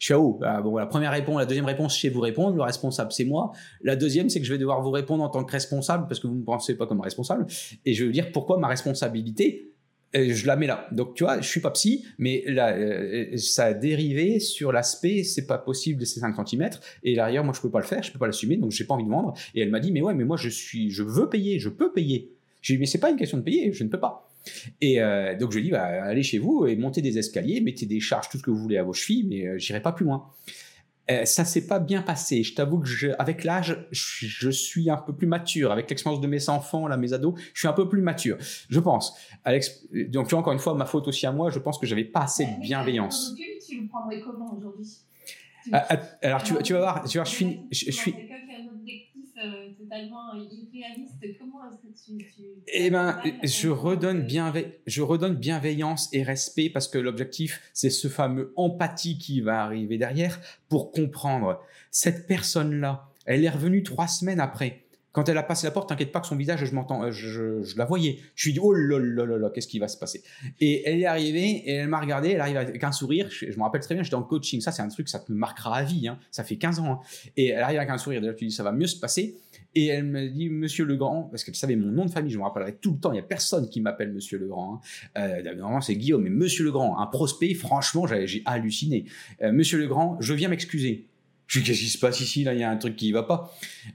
Je 0.00 0.06
suis 0.06 0.14
à 0.14 0.18
où 0.18 0.40
ah, 0.42 0.62
Bon, 0.62 0.76
la 0.78 0.86
première 0.86 1.12
réponse, 1.12 1.38
la 1.38 1.44
deuxième 1.44 1.66
réponse, 1.66 1.94
je 1.94 2.00
sais 2.00 2.08
vous 2.08 2.22
répondre. 2.22 2.56
Le 2.56 2.62
responsable, 2.62 3.12
c'est 3.12 3.26
moi. 3.26 3.52
La 3.82 3.96
deuxième, 3.96 4.30
c'est 4.30 4.40
que 4.40 4.46
je 4.46 4.52
vais 4.52 4.58
devoir 4.58 4.80
vous 4.80 4.90
répondre 4.90 5.22
en 5.22 5.28
tant 5.28 5.44
que 5.44 5.52
responsable 5.52 6.06
parce 6.08 6.18
que 6.20 6.26
vous 6.26 6.34
ne 6.34 6.40
me 6.40 6.44
pensez 6.44 6.74
pas 6.74 6.86
comme 6.86 7.02
responsable. 7.02 7.46
Et 7.84 7.92
je 7.92 8.06
veux 8.06 8.10
dire 8.10 8.32
pourquoi 8.32 8.58
ma 8.58 8.66
responsabilité, 8.66 9.74
euh, 10.16 10.32
je 10.32 10.46
la 10.46 10.56
mets 10.56 10.66
là. 10.66 10.88
Donc, 10.90 11.14
tu 11.14 11.24
vois, 11.24 11.42
je 11.42 11.46
suis 11.46 11.60
pas 11.60 11.70
psy, 11.72 12.06
mais 12.16 12.42
euh, 12.48 13.36
ça 13.36 13.66
a 13.66 13.74
dérivé 13.74 14.40
sur 14.40 14.72
l'aspect, 14.72 15.22
c'est 15.22 15.46
pas 15.46 15.58
possible 15.58 16.00
de 16.00 16.06
ces 16.06 16.20
5 16.20 16.34
cm. 16.48 16.70
Et 17.02 17.14
derrière, 17.14 17.44
moi, 17.44 17.52
je 17.54 17.60
peux 17.60 17.70
pas 17.70 17.80
le 17.80 17.84
faire, 17.84 18.02
je 18.02 18.10
peux 18.10 18.18
pas 18.18 18.26
l'assumer, 18.26 18.56
donc 18.56 18.70
j'ai 18.70 18.84
pas 18.84 18.94
envie 18.94 19.04
de 19.04 19.10
vendre. 19.10 19.34
Et 19.54 19.60
elle 19.60 19.70
m'a 19.70 19.80
dit, 19.80 19.92
mais 19.92 20.00
ouais, 20.00 20.14
mais 20.14 20.24
moi, 20.24 20.38
je 20.38 20.48
suis, 20.48 20.90
je 20.90 21.02
veux 21.02 21.28
payer, 21.28 21.58
je 21.58 21.68
peux 21.68 21.92
payer. 21.92 22.32
J'ai 22.62 22.74
dit, 22.74 22.80
mais 22.80 22.86
c'est 22.86 22.98
pas 22.98 23.10
une 23.10 23.16
question 23.16 23.36
de 23.36 23.42
payer, 23.42 23.70
je 23.74 23.84
ne 23.84 23.90
peux 23.90 24.00
pas. 24.00 24.29
Et 24.80 25.00
euh, 25.00 25.36
donc 25.36 25.52
je 25.52 25.56
lui 25.56 25.64
dis, 25.64 25.70
bah, 25.70 25.84
allez 25.84 26.22
chez 26.22 26.38
vous 26.38 26.66
et 26.66 26.76
montez 26.76 27.02
des 27.02 27.18
escaliers, 27.18 27.60
mettez 27.60 27.86
des 27.86 28.00
charges, 28.00 28.28
tout 28.28 28.38
ce 28.38 28.42
que 28.42 28.50
vous 28.50 28.58
voulez 28.58 28.78
à 28.78 28.82
vos 28.82 28.92
chevilles, 28.92 29.26
mais 29.28 29.46
euh, 29.46 29.58
j'irai 29.58 29.80
pas 29.80 29.92
plus 29.92 30.04
loin. 30.04 30.30
Euh, 31.10 31.24
ça 31.24 31.44
s'est 31.44 31.66
pas 31.66 31.80
bien 31.80 32.02
passé. 32.02 32.42
Je 32.42 32.54
t'avoue 32.54 32.78
que 32.78 32.86
je, 32.86 33.08
avec 33.18 33.42
l'âge, 33.42 33.84
je, 33.90 34.50
suis 34.50 34.90
un 34.90 34.96
peu 34.96 35.12
plus 35.12 35.26
mature. 35.26 35.72
Avec 35.72 35.90
l'expérience 35.90 36.20
de 36.20 36.26
mes 36.28 36.48
enfants, 36.48 36.86
là, 36.86 36.96
mes 36.96 37.12
ados, 37.12 37.34
je 37.52 37.58
suis 37.58 37.68
un 37.68 37.72
peu 37.72 37.88
plus 37.88 38.00
mature. 38.00 38.36
Je 38.68 38.78
pense. 38.78 39.16
Alex, 39.44 39.86
donc 40.08 40.28
tu 40.28 40.30
vois 40.30 40.40
encore 40.40 40.52
une 40.52 40.60
fois 40.60 40.74
ma 40.74 40.86
faute 40.86 41.08
aussi 41.08 41.26
à 41.26 41.32
moi. 41.32 41.50
Je 41.50 41.58
pense 41.58 41.78
que 41.78 41.86
j'avais 41.86 42.04
pas 42.04 42.20
assez 42.20 42.44
de 42.44 42.60
bienveillance. 42.60 43.34
Tu 43.66 43.80
le 43.80 43.88
prendrais 43.88 44.20
comment 44.20 44.54
aujourd'hui? 44.56 44.86
Ah, 45.72 45.86
Alors 46.22 46.42
tu, 46.42 46.54
tu, 46.62 46.72
vas 46.72 46.78
voir, 46.78 47.04
tu 47.04 47.18
vois, 47.18 47.24
je 47.24 47.30
suis, 47.30 47.60
je 47.70 47.90
suis 47.90 48.12
euh, 48.12 48.14
totalement 49.90 50.34
irréaliste. 50.34 51.14
Comment 51.38 51.60
est-ce 51.68 52.06
que 52.06 52.18
tu. 52.18 52.62
eh 52.72 52.90
ben, 52.90 53.20
je 53.42 53.68
redonne, 53.68 54.26
je 54.86 55.02
redonne 55.02 55.34
bienveillance 55.34 56.08
et 56.12 56.22
respect 56.22 56.70
parce 56.70 56.88
que 56.88 56.98
l'objectif, 56.98 57.60
c'est 57.72 57.90
ce 57.90 58.08
fameux 58.08 58.52
empathie 58.56 59.18
qui 59.18 59.40
va 59.40 59.62
arriver 59.64 59.98
derrière 59.98 60.40
pour 60.68 60.92
comprendre. 60.92 61.60
Cette 61.90 62.26
personne-là, 62.26 63.08
elle 63.26 63.44
est 63.44 63.50
revenue 63.50 63.82
trois 63.82 64.08
semaines 64.08 64.40
après. 64.40 64.84
Quand 65.12 65.28
elle 65.28 65.38
a 65.38 65.42
passé 65.42 65.66
la 65.66 65.72
porte, 65.72 65.88
t'inquiète 65.88 66.12
pas 66.12 66.20
que 66.20 66.26
son 66.26 66.36
visage, 66.36 66.64
je 66.64 66.74
m'entends, 66.74 67.02
euh, 67.02 67.10
je, 67.10 67.76
la 67.76 67.84
voyais. 67.84 68.18
Je 68.36 68.42
suis 68.42 68.52
dit, 68.52 68.60
oh 68.62 68.72
là 68.72 68.98
là 68.98 69.26
là 69.26 69.38
là, 69.38 69.50
qu'est-ce 69.50 69.66
qui 69.66 69.80
va 69.80 69.88
se 69.88 69.98
passer? 69.98 70.22
Et 70.60 70.88
elle 70.88 71.00
est 71.00 71.06
arrivée 71.06 71.62
et 71.68 71.74
elle 71.74 71.88
m'a 71.88 72.00
regardé, 72.00 72.30
elle 72.30 72.40
arrive 72.40 72.56
avec 72.56 72.82
un 72.84 72.92
sourire. 72.92 73.28
Je, 73.30 73.46
me 73.46 73.62
rappelle 73.62 73.80
très 73.80 73.94
bien, 73.94 74.04
j'étais 74.04 74.14
en 74.14 74.22
coaching. 74.22 74.60
Ça, 74.60 74.70
c'est 74.70 74.82
un 74.82 74.88
truc, 74.88 75.08
ça 75.08 75.18
te 75.18 75.32
marquera 75.32 75.78
à 75.78 75.82
vie. 75.82 76.06
Hein. 76.06 76.18
Ça 76.30 76.44
fait 76.44 76.56
15 76.56 76.78
ans. 76.80 76.92
Hein. 76.92 77.00
Et 77.36 77.48
elle 77.48 77.62
arrive 77.62 77.78
avec 77.78 77.90
un 77.90 77.98
sourire. 77.98 78.20
Déjà, 78.20 78.34
tu 78.34 78.46
dis, 78.46 78.52
ça 78.52 78.62
va 78.62 78.72
mieux 78.72 78.86
se 78.86 79.00
passer. 79.00 79.36
Et 79.74 79.86
elle 79.86 80.04
me 80.04 80.28
dit, 80.28 80.48
Monsieur 80.48 80.84
Legrand, 80.84 81.28
parce 81.30 81.44
qu'elle 81.44 81.54
savait 81.54 81.76
mon 81.76 81.90
nom 81.90 82.04
de 82.04 82.10
famille, 82.10 82.32
je 82.32 82.38
me 82.38 82.42
rappellerai 82.42 82.76
tout 82.76 82.92
le 82.92 82.98
temps. 82.98 83.12
Il 83.12 83.16
y 83.16 83.20
a 83.20 83.24
personne 83.24 83.68
qui 83.68 83.80
m'appelle 83.80 84.12
Monsieur 84.12 84.38
Legrand. 84.38 84.80
Hein. 85.16 85.42
Euh, 85.44 85.54
normalement, 85.54 85.80
c'est 85.80 85.94
Guillaume, 85.94 86.22
mais 86.22 86.30
Monsieur 86.30 86.64
Legrand, 86.64 86.98
un 86.98 87.06
prospect. 87.06 87.54
Franchement, 87.54 88.06
j'ai 88.06 88.42
halluciné. 88.44 89.06
Euh, 89.42 89.52
Monsieur 89.52 89.78
Legrand, 89.78 90.16
je 90.20 90.34
viens 90.34 90.48
m'excuser. 90.48 91.09
Je 91.50 91.58
dis, 91.58 91.64
qu'est-ce 91.64 91.80
qui 91.80 91.88
se 91.88 91.98
passe 91.98 92.20
ici 92.20 92.44
Là, 92.44 92.54
il 92.54 92.60
y 92.60 92.62
a 92.62 92.70
un 92.70 92.76
truc 92.76 92.94
qui 92.94 93.08
ne 93.08 93.14
va 93.14 93.24
pas. 93.24 93.52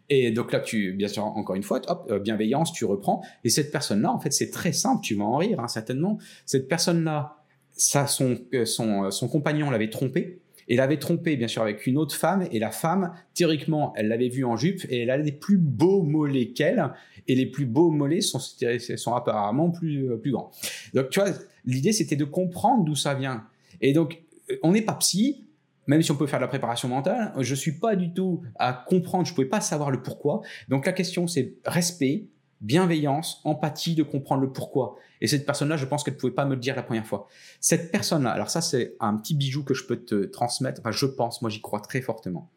Et 0.10 0.30
donc 0.32 0.52
là, 0.52 0.60
tu, 0.60 0.92
bien 0.92 1.08
sûr, 1.08 1.24
encore 1.24 1.56
une 1.56 1.64
fois, 1.64 1.80
hop, 1.88 2.06
euh, 2.12 2.20
bienveillance, 2.20 2.74
tu 2.74 2.84
reprends. 2.84 3.24
Et 3.46 3.50
cette 3.50 3.72
personne-là, 3.72 4.12
en 4.12 4.20
fait, 4.20 4.34
c'est 4.34 4.50
très 4.50 4.74
simple. 4.74 5.02
Tu 5.02 5.16
vas 5.16 5.24
en 5.24 5.38
rire, 5.38 5.62
hein, 5.62 5.70
certainement. 5.70 6.18
Cette 6.46 6.68
personne-là, 6.68 7.38
ça, 7.72 8.08
son, 8.08 8.38
euh, 8.54 8.66
son, 8.66 9.06
euh, 9.06 9.10
son 9.10 9.30
compagnon 9.30 9.70
l'avait 9.70 9.90
trompé. 9.90 10.42
Et 10.68 10.74
il 10.74 10.82
avait 10.82 11.00
trompé, 11.00 11.38
bien 11.38 11.48
sûr, 11.48 11.62
avec 11.62 11.88
une 11.88 11.98
autre 11.98 12.14
femme. 12.14 12.46
Et 12.52 12.60
la 12.60 12.72
femme, 12.72 13.14
théoriquement, 13.34 13.94
elle 13.96 14.10
l'avait 14.10 14.28
vue 14.28 14.44
en 14.44 14.58
jupe 14.58 14.86
et 14.90 15.04
elle 15.04 15.10
a 15.10 15.18
des 15.18 15.32
plus 15.32 15.58
beaux 15.58 16.04
mollets 16.04 16.48
qu'elle. 16.48 16.92
Et 17.30 17.36
les 17.36 17.46
plus 17.46 17.66
beaux 17.66 17.90
mollets 17.90 18.20
sont, 18.20 18.40
sont 18.40 19.16
apparemment 19.16 19.70
plus, 19.72 20.10
plus 20.22 20.32
grands. 20.32 20.52
Donc, 20.94 21.10
tu 21.10 21.22
vois, 21.22 21.30
l'idée, 21.66 21.94
c'était 21.94 22.18
de 22.18 22.26
comprendre 22.26 22.84
d'où 22.84 22.96
ça 22.96 23.14
vient. 23.14 23.46
Et 23.80 23.94
donc, 23.94 24.24
on 24.62 24.74
n'est 24.74 24.82
pas 24.82 24.96
psy, 24.96 25.45
même 25.88 26.01
si 26.01 26.12
on 26.12 26.15
peut 26.15 26.27
faire 26.27 26.39
de 26.39 26.44
la 26.44 26.50
préparation 26.50 26.88
mentale. 26.88 27.34
Je 27.39 27.56
suis 27.56 27.80
pas 27.80 27.96
du 27.96 28.13
tout 28.13 28.42
à 28.58 28.74
comprendre, 28.74 29.27
je 29.27 29.34
pouvais 29.34 29.48
pas 29.48 29.62
savoir 29.62 29.92
le 29.92 30.01
pourquoi. 30.01 30.42
Donc, 30.68 30.86
la 30.86 30.94
question, 30.94 31.27
c'est 31.27 31.56
respect, 31.65 32.27
bienveillance, 32.62 33.42
empathie 33.44 33.96
de 33.96 34.04
comprendre 34.04 34.42
le 34.42 34.51
pourquoi. 34.51 34.96
Et 35.22 35.27
cette 35.27 35.46
personne-là, 35.46 35.77
je 35.77 35.86
pense 35.86 36.04
qu'elle 36.04 36.15
ne 36.15 36.20
pouvait 36.20 36.34
pas 36.34 36.46
me 36.46 36.56
le 36.56 36.60
dire 36.60 36.75
la 36.75 36.84
première 36.84 37.06
fois. 37.06 37.27
Cette 37.60 37.92
personne-là, 37.92 38.32
alors 38.32 38.50
ça 38.50 38.62
c'est 38.62 38.96
un 39.00 39.15
petit 39.18 39.36
bijou 39.36 39.63
que 39.63 39.74
je 39.74 39.86
peux 39.86 39.98
te 39.98 40.25
transmettre, 40.25 40.82
enfin 40.82 40.92
je 40.92 41.06
pense, 41.06 41.42
moi 41.42 41.50
j'y 41.50 41.62
crois 41.62 41.80
très 41.80 42.01
fortement. 42.01 42.51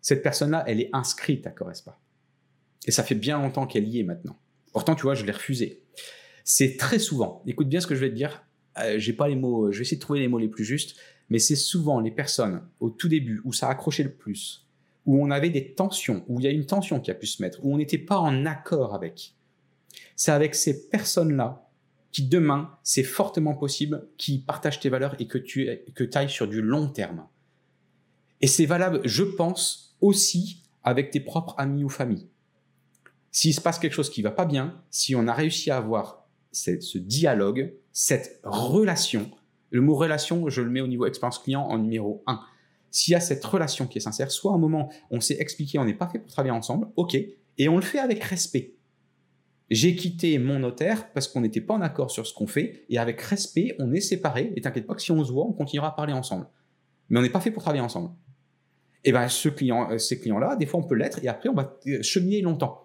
Cette 0.00 0.22
personne-là, 0.22 0.64
elle 0.66 0.80
est 0.80 0.90
inscrite 0.92 1.46
à 1.46 1.50
Correspa. 1.50 1.98
Et 2.86 2.90
ça 2.90 3.02
fait 3.02 3.14
bien 3.14 3.40
longtemps 3.40 3.66
qu'elle 3.66 3.88
y 3.88 4.00
est 4.00 4.02
maintenant. 4.02 4.36
Pourtant, 4.72 4.94
tu 4.94 5.02
vois, 5.02 5.14
je 5.14 5.24
l'ai 5.24 5.32
refusé. 5.32 5.82
C'est 6.44 6.76
très 6.76 6.98
souvent, 6.98 7.42
écoute 7.46 7.68
bien 7.68 7.80
ce 7.80 7.86
que 7.86 7.94
je 7.94 8.00
vais 8.00 8.10
te 8.10 8.14
dire, 8.14 8.44
euh, 8.78 8.98
j'ai 8.98 9.12
pas 9.12 9.28
les 9.28 9.36
mots, 9.36 9.70
je 9.70 9.78
vais 9.78 9.82
essayer 9.82 9.96
de 9.96 10.02
trouver 10.02 10.20
les 10.20 10.28
mots 10.28 10.38
les 10.38 10.48
plus 10.48 10.64
justes, 10.64 10.96
mais 11.30 11.38
c'est 11.38 11.56
souvent 11.56 12.00
les 12.00 12.10
personnes 12.10 12.62
au 12.80 12.90
tout 12.90 13.08
début 13.08 13.40
où 13.44 13.52
ça 13.52 13.68
a 13.68 13.70
accroché 13.70 14.02
le 14.02 14.12
plus, 14.12 14.66
où 15.06 15.22
on 15.22 15.30
avait 15.30 15.50
des 15.50 15.72
tensions, 15.72 16.24
où 16.28 16.40
il 16.40 16.44
y 16.44 16.48
a 16.48 16.52
une 16.52 16.66
tension 16.66 17.00
qui 17.00 17.10
a 17.10 17.14
pu 17.14 17.26
se 17.26 17.42
mettre, 17.42 17.64
où 17.64 17.72
on 17.72 17.78
n'était 17.78 17.98
pas 17.98 18.18
en 18.18 18.46
accord 18.46 18.94
avec. 18.94 19.34
C'est 20.16 20.32
avec 20.32 20.54
ces 20.54 20.88
personnes-là 20.88 21.68
qui 22.12 22.22
demain, 22.22 22.70
c'est 22.84 23.02
fortement 23.02 23.54
possible, 23.54 24.06
qui 24.16 24.38
partagent 24.38 24.78
tes 24.78 24.88
valeurs 24.88 25.16
et 25.18 25.26
que 25.26 25.38
tu 25.38 25.68
que 25.94 26.08
ailles 26.16 26.30
sur 26.30 26.46
du 26.46 26.62
long 26.62 26.88
terme. 26.88 27.26
Et 28.40 28.46
c'est 28.46 28.66
valable, 28.66 29.00
je 29.04 29.24
pense, 29.24 29.96
aussi 30.00 30.62
avec 30.84 31.10
tes 31.10 31.20
propres 31.20 31.54
amis 31.58 31.82
ou 31.82 31.88
familles. 31.88 32.28
S'il 33.32 33.52
se 33.52 33.60
passe 33.60 33.80
quelque 33.80 33.94
chose 33.94 34.10
qui 34.10 34.22
va 34.22 34.30
pas 34.30 34.44
bien, 34.44 34.80
si 34.90 35.16
on 35.16 35.26
a 35.26 35.32
réussi 35.32 35.72
à 35.72 35.78
avoir 35.78 36.28
ce 36.52 36.98
dialogue, 36.98 37.74
cette 37.92 38.40
relation, 38.44 39.28
le 39.74 39.82
mot 39.82 39.94
relation, 39.94 40.48
je 40.48 40.62
le 40.62 40.70
mets 40.70 40.80
au 40.80 40.86
niveau 40.86 41.06
expérience 41.06 41.38
client 41.38 41.62
en 41.62 41.78
numéro 41.78 42.22
1 42.26 42.40
s'il 42.94 43.10
y 43.10 43.16
a 43.16 43.20
cette 43.20 43.44
relation 43.44 43.88
qui 43.88 43.98
est 43.98 44.00
sincère, 44.00 44.30
soit 44.30 44.52
un 44.52 44.58
moment, 44.58 44.88
on 45.10 45.20
s'est 45.20 45.36
expliqué, 45.40 45.80
on 45.80 45.84
n'est 45.84 45.94
pas 45.94 46.06
fait 46.06 46.20
pour 46.20 46.30
travailler 46.30 46.52
ensemble, 46.52 46.86
ok, 46.94 47.16
et 47.16 47.68
on 47.68 47.74
le 47.74 47.82
fait 47.82 47.98
avec 47.98 48.22
respect. 48.22 48.76
J'ai 49.68 49.96
quitté 49.96 50.38
mon 50.38 50.60
notaire 50.60 51.12
parce 51.12 51.26
qu'on 51.26 51.40
n'était 51.40 51.60
pas 51.60 51.74
en 51.74 51.80
accord 51.80 52.12
sur 52.12 52.24
ce 52.24 52.32
qu'on 52.32 52.46
fait, 52.46 52.84
et 52.88 52.98
avec 52.98 53.20
respect, 53.20 53.74
on 53.80 53.92
est 53.92 54.00
séparés, 54.00 54.52
et 54.54 54.60
t'inquiète 54.60 54.86
pas 54.86 54.94
que 54.94 55.02
si 55.02 55.10
on 55.10 55.24
se 55.24 55.32
voit, 55.32 55.44
on 55.44 55.52
continuera 55.52 55.88
à 55.88 55.90
parler 55.90 56.12
ensemble. 56.12 56.46
Mais 57.08 57.18
on 57.18 57.22
n'est 57.22 57.30
pas 57.30 57.40
fait 57.40 57.50
pour 57.50 57.64
travailler 57.64 57.82
ensemble. 57.82 58.10
Et 59.02 59.10
ben, 59.10 59.26
ce 59.26 59.48
client, 59.48 59.90
euh, 59.90 59.98
ces 59.98 60.20
clients-là, 60.20 60.54
des 60.54 60.66
fois, 60.66 60.78
on 60.78 60.84
peut 60.84 60.94
l'être, 60.94 61.18
et 61.20 61.26
après, 61.26 61.48
on 61.48 61.54
va 61.54 61.76
euh, 61.88 62.00
cheminer 62.00 62.42
longtemps. 62.42 62.83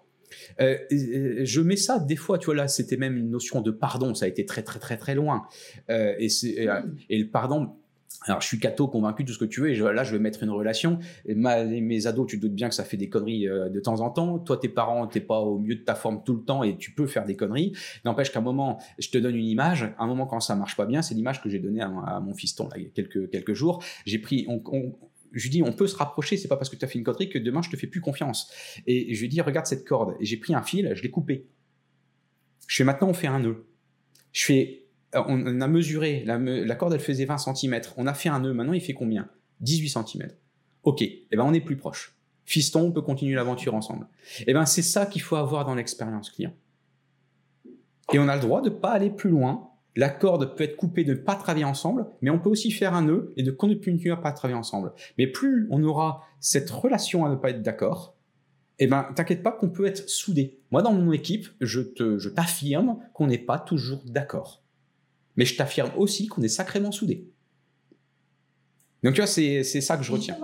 Euh, 0.59 0.77
je 0.89 1.61
mets 1.61 1.75
ça 1.75 1.99
des 1.99 2.15
fois, 2.15 2.37
tu 2.37 2.45
vois 2.45 2.55
là, 2.55 2.67
c'était 2.67 2.97
même 2.97 3.17
une 3.17 3.29
notion 3.29 3.61
de 3.61 3.71
pardon, 3.71 4.13
ça 4.13 4.25
a 4.25 4.27
été 4.27 4.45
très 4.45 4.63
très 4.63 4.79
très 4.79 4.97
très 4.97 5.15
loin. 5.15 5.43
et, 5.89 6.27
et, 7.09 7.17
le 7.17 7.27
pardon, 7.29 7.75
alors, 8.25 8.41
je 8.41 8.47
suis 8.47 8.59
catho, 8.59 8.87
convaincu, 8.87 9.23
tout 9.23 9.31
ce 9.33 9.39
que 9.39 9.45
tu 9.45 9.61
veux, 9.61 9.69
et 9.69 9.77
là, 9.77 10.03
je 10.03 10.11
vais 10.11 10.19
mettre 10.19 10.43
une 10.43 10.49
relation. 10.49 10.99
Et 11.25 11.35
mes 11.35 12.07
ados, 12.07 12.27
tu 12.27 12.37
te 12.37 12.41
doutes 12.41 12.53
bien 12.53 12.67
que 12.67 12.75
ça 12.75 12.83
fait 12.83 12.97
des 12.97 13.07
conneries 13.07 13.47
euh, 13.47 13.69
de 13.69 13.79
temps 13.79 14.01
en 14.01 14.09
temps. 14.09 14.39
Toi, 14.39 14.57
tes 14.57 14.67
parents, 14.67 15.07
t'es 15.07 15.21
pas 15.21 15.39
au 15.39 15.57
mieux 15.57 15.75
de 15.75 15.83
ta 15.83 15.95
forme 15.95 16.21
tout 16.25 16.35
le 16.35 16.43
temps 16.43 16.63
et 16.63 16.77
tu 16.77 16.91
peux 16.91 17.07
faire 17.07 17.25
des 17.25 17.35
conneries. 17.35 17.73
N'empêche 18.03 18.31
qu'à 18.31 18.39
un 18.39 18.43
moment, 18.43 18.79
je 18.97 19.09
te 19.09 19.17
donne 19.17 19.35
une 19.35 19.45
image. 19.45 19.83
À 19.97 20.03
un 20.03 20.07
moment, 20.07 20.25
quand 20.25 20.41
ça 20.41 20.55
marche 20.55 20.75
pas 20.75 20.85
bien, 20.85 21.01
c'est 21.01 21.15
l'image 21.15 21.41
que 21.41 21.49
j'ai 21.49 21.59
donnée 21.59 21.81
à, 21.81 22.19
mon 22.19 22.33
fiston 22.33 22.67
il 22.75 22.83
y 22.83 22.85
a 22.87 22.89
quelques, 22.89 23.29
quelques 23.29 23.53
jours. 23.53 23.81
J'ai 24.05 24.19
pris, 24.19 24.45
on, 24.49 24.61
je 25.31 25.43
lui 25.43 25.49
dis, 25.49 25.63
on 25.63 25.73
peut 25.73 25.87
se 25.87 25.95
rapprocher, 25.95 26.37
c'est 26.37 26.47
pas 26.47 26.57
parce 26.57 26.69
que 26.69 26.75
tu 26.75 26.85
as 26.85 26.87
fait 26.87 26.97
une 26.97 27.03
connerie 27.03 27.29
que 27.29 27.37
demain 27.37 27.61
je 27.61 27.69
te 27.69 27.75
fais 27.75 27.87
plus 27.87 28.01
confiance. 28.01 28.51
Et 28.87 29.13
je 29.13 29.21
lui 29.21 29.29
dis, 29.29 29.41
regarde 29.41 29.65
cette 29.65 29.85
corde. 29.87 30.15
Et 30.19 30.25
j'ai 30.25 30.37
pris 30.37 30.53
un 30.53 30.61
fil, 30.61 30.91
je 30.95 31.01
l'ai 31.03 31.11
coupé. 31.11 31.47
Je 32.67 32.75
fais 32.75 32.83
maintenant, 32.83 33.09
on 33.09 33.13
fait 33.13 33.27
un 33.27 33.39
nœud. 33.39 33.65
Je 34.31 34.45
fais 34.45 34.89
euh, 35.15 35.23
on 35.27 35.61
a 35.61 35.67
mesuré, 35.67 36.23
la, 36.25 36.75
corde 36.75 36.93
elle 36.93 36.99
faisait 36.99 37.25
20 37.25 37.37
cm, 37.37 37.81
on 37.97 38.07
a 38.07 38.13
fait 38.13 38.29
un 38.29 38.39
nœud, 38.39 38.53
maintenant 38.53 38.73
il 38.73 38.81
fait 38.81 38.93
combien? 38.93 39.29
18 39.61 39.89
cm. 39.89 40.27
Ok, 40.83 41.01
et 41.01 41.27
eh 41.31 41.35
ben 41.35 41.43
on 41.43 41.53
est 41.53 41.61
plus 41.61 41.77
proche. 41.77 42.15
Fiston, 42.45 42.81
on 42.81 42.91
peut 42.91 43.01
continuer 43.01 43.35
l'aventure 43.35 43.75
ensemble. 43.75 44.07
Et 44.41 44.45
eh 44.47 44.53
ben 44.53 44.65
c'est 44.65 44.81
ça 44.81 45.05
qu'il 45.05 45.21
faut 45.21 45.35
avoir 45.35 45.65
dans 45.65 45.75
l'expérience 45.75 46.29
client. 46.29 46.53
Et 48.13 48.19
on 48.19 48.27
a 48.27 48.35
le 48.35 48.41
droit 48.41 48.61
de 48.61 48.69
pas 48.69 48.91
aller 48.91 49.09
plus 49.09 49.29
loin. 49.29 49.68
La 49.95 50.09
corde 50.09 50.55
peut 50.55 50.63
être 50.63 50.77
coupée 50.77 51.03
de 51.03 51.13
ne 51.13 51.19
pas 51.19 51.35
travailler 51.35 51.65
ensemble, 51.65 52.05
mais 52.21 52.29
on 52.29 52.39
peut 52.39 52.49
aussi 52.49 52.71
faire 52.71 52.93
un 52.93 53.03
nœud 53.03 53.33
et 53.37 53.43
de 53.43 53.51
continuer 53.51 54.11
à 54.11 54.17
pas 54.17 54.31
travailler 54.31 54.57
ensemble. 54.57 54.93
Mais 55.17 55.27
plus 55.27 55.67
on 55.71 55.83
aura 55.83 56.23
cette 56.39 56.69
relation 56.69 57.25
à 57.25 57.29
ne 57.29 57.35
pas 57.35 57.49
être 57.49 57.61
d'accord, 57.61 58.15
eh 58.79 58.87
ben, 58.87 59.11
t'inquiète 59.15 59.43
pas 59.43 59.51
qu'on 59.51 59.69
peut 59.69 59.85
être 59.85 60.09
soudé. 60.09 60.59
Moi, 60.71 60.81
dans 60.81 60.93
mon 60.93 61.11
équipe, 61.11 61.49
je 61.59 61.81
te, 61.81 62.17
je 62.17 62.29
t'affirme 62.29 62.99
qu'on 63.13 63.27
n'est 63.27 63.37
pas 63.37 63.59
toujours 63.59 64.01
d'accord. 64.05 64.63
Mais 65.35 65.45
je 65.45 65.57
t'affirme 65.57 65.91
aussi 65.97 66.27
qu'on 66.27 66.41
est 66.41 66.47
sacrément 66.47 66.91
soudés. 66.91 67.29
Donc 69.03 69.13
tu 69.13 69.21
vois, 69.21 69.27
c'est, 69.27 69.63
ça 69.63 69.97
que 69.97 70.03
je 70.03 70.11
retiens. 70.11 70.37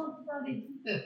Euh, 0.88 1.00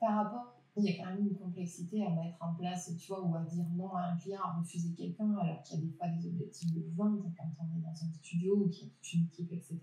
par 0.00 0.16
rapport, 0.16 0.53
il 0.76 0.84
y 0.84 0.88
a 0.88 1.04
quand 1.04 1.10
même 1.10 1.28
une 1.28 1.36
complexité 1.36 2.04
à 2.04 2.10
mettre 2.10 2.36
en 2.40 2.54
place, 2.54 2.90
tu 2.98 3.08
vois, 3.08 3.22
ou 3.24 3.34
à 3.36 3.42
dire 3.42 3.64
non 3.76 3.94
à 3.94 4.08
un 4.08 4.16
client, 4.16 4.40
à 4.42 4.58
refuser 4.58 4.92
quelqu'un, 4.94 5.36
alors 5.36 5.62
qu'il 5.62 5.78
y 5.78 5.82
a 5.82 5.86
des 5.86 5.92
fois 5.92 6.08
des 6.08 6.26
objectifs 6.26 6.72
de 6.72 6.82
vente 6.96 7.22
quand 7.36 7.44
on 7.60 7.78
est 7.78 7.82
dans 7.82 7.90
un 7.90 8.12
studio 8.12 8.56
ou 8.56 8.68
qu'il 8.68 8.88
y 8.88 8.90
a 8.90 8.90
toute 8.90 9.12
une 9.12 9.24
équipe, 9.24 9.52
etc. 9.52 9.78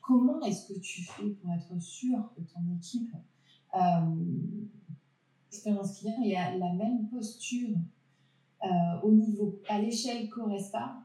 Comment 0.00 0.40
est-ce 0.42 0.72
que 0.72 0.78
tu 0.78 1.02
fais 1.02 1.30
pour 1.30 1.52
être 1.52 1.80
sûr 1.80 2.32
que 2.36 2.42
ton 2.42 2.60
équipe, 2.76 3.14
euh, 3.74 4.66
expérience 5.48 5.98
client, 5.98 6.22
ait 6.22 6.58
la 6.58 6.72
même 6.72 7.08
posture 7.08 7.76
euh, 8.62 9.00
au 9.02 9.10
niveau, 9.10 9.60
à 9.68 9.80
l'échelle 9.80 10.28
Coresta 10.28 11.04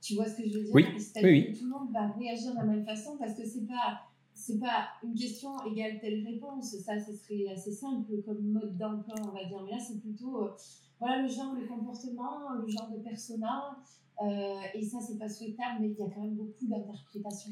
tu 0.00 0.14
vois 0.14 0.26
ce 0.26 0.36
que 0.36 0.48
je 0.48 0.58
veux 0.58 0.64
dire? 0.64 0.74
Oui, 0.74 0.86
oui, 1.22 1.52
Tout 1.56 1.66
le 1.66 1.70
monde 1.70 1.92
va 1.92 2.08
réagir 2.08 2.52
de 2.52 2.56
la 2.56 2.64
même 2.64 2.84
façon 2.84 3.16
parce 3.18 3.34
que 3.34 3.46
c'est 3.46 3.66
pas 3.66 4.00
c'est 4.40 4.58
pas 4.58 4.88
une 5.04 5.14
question 5.14 5.50
égale 5.66 6.00
telle 6.00 6.24
réponse. 6.26 6.74
Ça, 6.78 6.98
ce 6.98 7.12
serait 7.12 7.52
assez 7.52 7.72
simple 7.72 8.22
comme 8.24 8.40
mode 8.40 8.76
d'emploi, 8.78 9.14
on 9.20 9.32
va 9.32 9.44
dire. 9.44 9.62
Mais 9.64 9.72
là, 9.72 9.78
c'est 9.78 10.00
plutôt 10.00 10.44
euh, 10.44 10.50
voilà 10.98 11.20
le 11.20 11.28
genre 11.28 11.54
de 11.54 11.66
comportement, 11.66 12.50
le 12.54 12.66
genre 12.68 12.90
de 12.90 12.98
persona, 13.02 13.76
euh, 14.22 14.60
et 14.74 14.84
ça, 14.84 14.98
c'est 15.00 15.18
pas 15.18 15.28
souhaitable, 15.28 15.78
mais 15.80 15.88
il 15.88 15.98
y 15.98 16.02
a 16.02 16.10
quand 16.14 16.20
même 16.20 16.34
beaucoup 16.34 16.66
d'interprétations. 16.66 17.50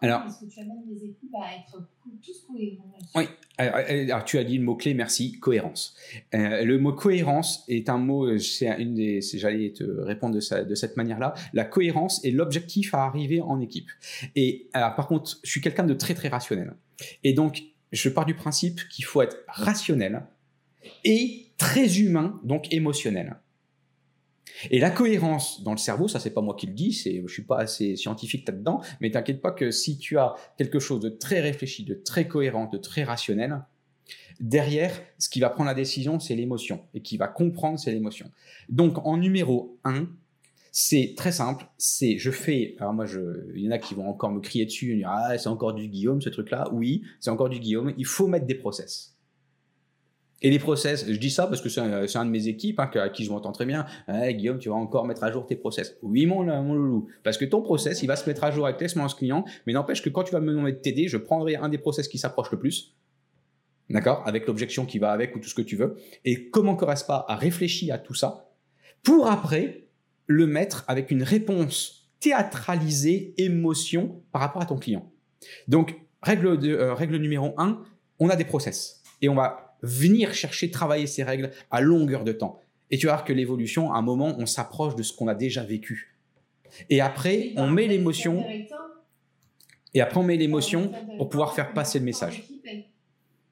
Alors, 0.00 0.22
est-ce 0.26 0.40
que 0.40 0.50
tu 0.50 0.60
amènes 0.60 0.82
les 0.88 1.04
équipes 1.04 1.34
à 1.34 1.56
être 1.56 1.86
tous 2.24 2.46
cohérents 2.46 2.94
Oui, 3.14 3.24
alors, 3.58 4.24
tu 4.24 4.38
as 4.38 4.44
dit 4.44 4.56
le 4.56 4.64
mot-clé, 4.64 4.94
merci, 4.94 5.38
cohérence. 5.38 5.94
Euh, 6.34 6.64
le 6.64 6.78
mot 6.78 6.94
cohérence 6.94 7.64
est 7.68 7.90
un 7.90 7.98
mot, 7.98 8.24
euh, 8.24 8.38
c'est 8.38 8.68
une 8.80 8.94
des, 8.94 9.20
j'allais 9.20 9.72
te 9.72 9.84
répondre 9.84 10.34
de, 10.34 10.64
de 10.64 10.74
cette 10.74 10.96
manière-là. 10.96 11.34
La 11.52 11.64
cohérence 11.64 12.24
est 12.24 12.30
l'objectif 12.30 12.94
à 12.94 13.04
arriver 13.04 13.42
en 13.42 13.60
équipe. 13.60 13.90
Et 14.34 14.70
alors, 14.72 14.94
par 14.94 15.08
contre, 15.08 15.38
je 15.42 15.50
suis 15.50 15.60
quelqu'un 15.60 15.84
de 15.84 15.94
très 15.94 16.14
très 16.14 16.28
rationnel. 16.28 16.74
Et 17.22 17.34
donc, 17.34 17.64
je 17.92 18.08
pars 18.08 18.24
du 18.24 18.34
principe 18.34 18.80
qu'il 18.88 19.04
faut 19.04 19.20
être 19.20 19.36
rationnel 19.46 20.22
et 21.04 21.48
très 21.58 21.98
humain, 21.98 22.40
donc 22.44 22.72
émotionnel. 22.72 23.36
Et 24.70 24.78
la 24.78 24.90
cohérence 24.90 25.62
dans 25.62 25.72
le 25.72 25.78
cerveau, 25.78 26.08
ça 26.08 26.20
c'est 26.20 26.32
pas 26.32 26.40
moi 26.40 26.54
qui 26.54 26.66
le 26.66 26.72
dis, 26.72 26.92
c'est, 26.92 27.22
je 27.26 27.32
suis 27.32 27.44
pas 27.44 27.58
assez 27.58 27.96
scientifique 27.96 28.46
là-dedans, 28.46 28.80
mais 29.00 29.10
t'inquiète 29.10 29.40
pas 29.40 29.52
que 29.52 29.70
si 29.70 29.98
tu 29.98 30.18
as 30.18 30.34
quelque 30.56 30.78
chose 30.78 31.00
de 31.00 31.08
très 31.08 31.40
réfléchi, 31.40 31.84
de 31.84 31.94
très 31.94 32.28
cohérent, 32.28 32.66
de 32.66 32.78
très 32.78 33.04
rationnel, 33.04 33.62
derrière, 34.40 34.92
ce 35.18 35.28
qui 35.28 35.40
va 35.40 35.50
prendre 35.50 35.68
la 35.68 35.74
décision, 35.74 36.20
c'est 36.20 36.34
l'émotion, 36.34 36.82
et 36.94 37.02
qui 37.02 37.16
va 37.16 37.28
comprendre, 37.28 37.78
c'est 37.78 37.92
l'émotion. 37.92 38.30
Donc 38.68 39.04
en 39.06 39.16
numéro 39.16 39.78
1, 39.84 40.08
c'est 40.70 41.14
très 41.16 41.32
simple, 41.32 41.66
c'est 41.76 42.18
je 42.18 42.30
fais, 42.30 42.76
alors 42.78 42.92
moi 42.92 43.06
je, 43.06 43.20
il 43.54 43.64
y 43.64 43.68
en 43.68 43.72
a 43.72 43.78
qui 43.78 43.94
vont 43.94 44.08
encore 44.08 44.30
me 44.30 44.40
crier 44.40 44.64
dessus, 44.64 44.94
dire, 44.94 45.10
ah 45.10 45.36
c'est 45.38 45.48
encore 45.48 45.74
du 45.74 45.88
Guillaume 45.88 46.20
ce 46.20 46.28
truc-là, 46.28 46.68
oui, 46.72 47.02
c'est 47.20 47.30
encore 47.30 47.48
du 47.48 47.58
Guillaume, 47.58 47.94
il 47.96 48.06
faut 48.06 48.26
mettre 48.26 48.46
des 48.46 48.54
process. 48.54 49.17
Et 50.40 50.50
les 50.50 50.58
process, 50.60 51.04
je 51.08 51.18
dis 51.18 51.30
ça 51.30 51.48
parce 51.48 51.60
que 51.60 51.68
c'est 51.68 51.80
un, 51.80 52.24
de 52.24 52.30
mes 52.30 52.46
équipes 52.46 52.78
hein, 52.78 52.88
à 52.94 53.08
qui 53.08 53.24
je 53.24 53.30
m'entends 53.30 53.50
très 53.50 53.66
bien. 53.66 53.86
Eh, 54.08 54.34
Guillaume, 54.34 54.58
tu 54.58 54.68
vas 54.68 54.76
encore 54.76 55.04
mettre 55.04 55.24
à 55.24 55.32
jour 55.32 55.44
tes 55.46 55.56
process. 55.56 55.96
Oui, 56.02 56.26
mon, 56.26 56.42
loulou. 56.44 57.08
Parce 57.24 57.36
que 57.38 57.44
ton 57.44 57.60
process, 57.60 58.02
il 58.02 58.06
va 58.06 58.14
se 58.14 58.28
mettre 58.28 58.44
à 58.44 58.52
jour 58.52 58.66
avec 58.66 58.80
l'expérience 58.80 59.14
client, 59.14 59.44
mais 59.66 59.72
n'empêche 59.72 60.00
que 60.00 60.10
quand 60.10 60.22
tu 60.22 60.32
vas 60.32 60.40
me 60.40 60.52
demander 60.52 60.72
de 60.72 60.78
t'aider, 60.78 61.08
je 61.08 61.16
prendrai 61.16 61.56
un 61.56 61.68
des 61.68 61.78
process 61.78 62.06
qui 62.06 62.18
s'approche 62.18 62.52
le 62.52 62.58
plus. 62.58 62.94
D'accord? 63.90 64.22
Avec 64.26 64.46
l'objection 64.46 64.86
qui 64.86 64.98
va 64.98 65.10
avec 65.10 65.34
ou 65.34 65.40
tout 65.40 65.48
ce 65.48 65.54
que 65.54 65.62
tu 65.62 65.74
veux. 65.74 65.96
Et 66.24 66.50
comment 66.50 66.76
pas 66.76 67.24
a 67.26 67.36
réfléchi 67.36 67.90
à 67.90 67.98
tout 67.98 68.14
ça 68.14 68.50
pour 69.02 69.26
après 69.28 69.88
le 70.26 70.46
mettre 70.46 70.84
avec 70.86 71.10
une 71.10 71.22
réponse 71.22 72.10
théâtralisée, 72.20 73.34
émotion 73.38 74.22
par 74.30 74.42
rapport 74.42 74.62
à 74.62 74.66
ton 74.66 74.76
client? 74.76 75.10
Donc, 75.66 75.96
règle, 76.22 76.46
euh, 76.64 76.94
règle 76.94 77.16
numéro 77.16 77.54
un, 77.56 77.82
on 78.20 78.28
a 78.28 78.36
des 78.36 78.44
process. 78.44 79.02
Et 79.20 79.28
on 79.28 79.34
va 79.34 79.67
venir 79.82 80.34
chercher, 80.34 80.70
travailler 80.70 81.06
ces 81.06 81.22
règles 81.22 81.50
à 81.70 81.80
longueur 81.80 82.24
de 82.24 82.32
temps. 82.32 82.60
Et 82.90 82.98
tu 82.98 83.06
vas 83.06 83.12
voir 83.12 83.24
que 83.24 83.32
l'évolution, 83.32 83.92
à 83.92 83.98
un 83.98 84.02
moment, 84.02 84.34
on 84.38 84.46
s'approche 84.46 84.96
de 84.96 85.02
ce 85.02 85.12
qu'on 85.12 85.28
a 85.28 85.34
déjà 85.34 85.62
vécu. 85.62 86.16
Et 86.90 87.00
après, 87.00 87.52
on 87.56 87.68
met 87.68 87.86
l'émotion. 87.86 88.44
Et 89.94 90.00
après, 90.00 90.20
on 90.20 90.22
met 90.22 90.36
l'émotion 90.36 90.92
pour 91.16 91.28
pouvoir 91.28 91.54
faire 91.54 91.72
passer 91.72 91.98
le 91.98 92.04
message. 92.04 92.44
Elle, 92.64 92.84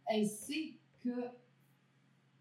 elle 0.09 0.27
sait 0.27 0.75
que 1.03 1.11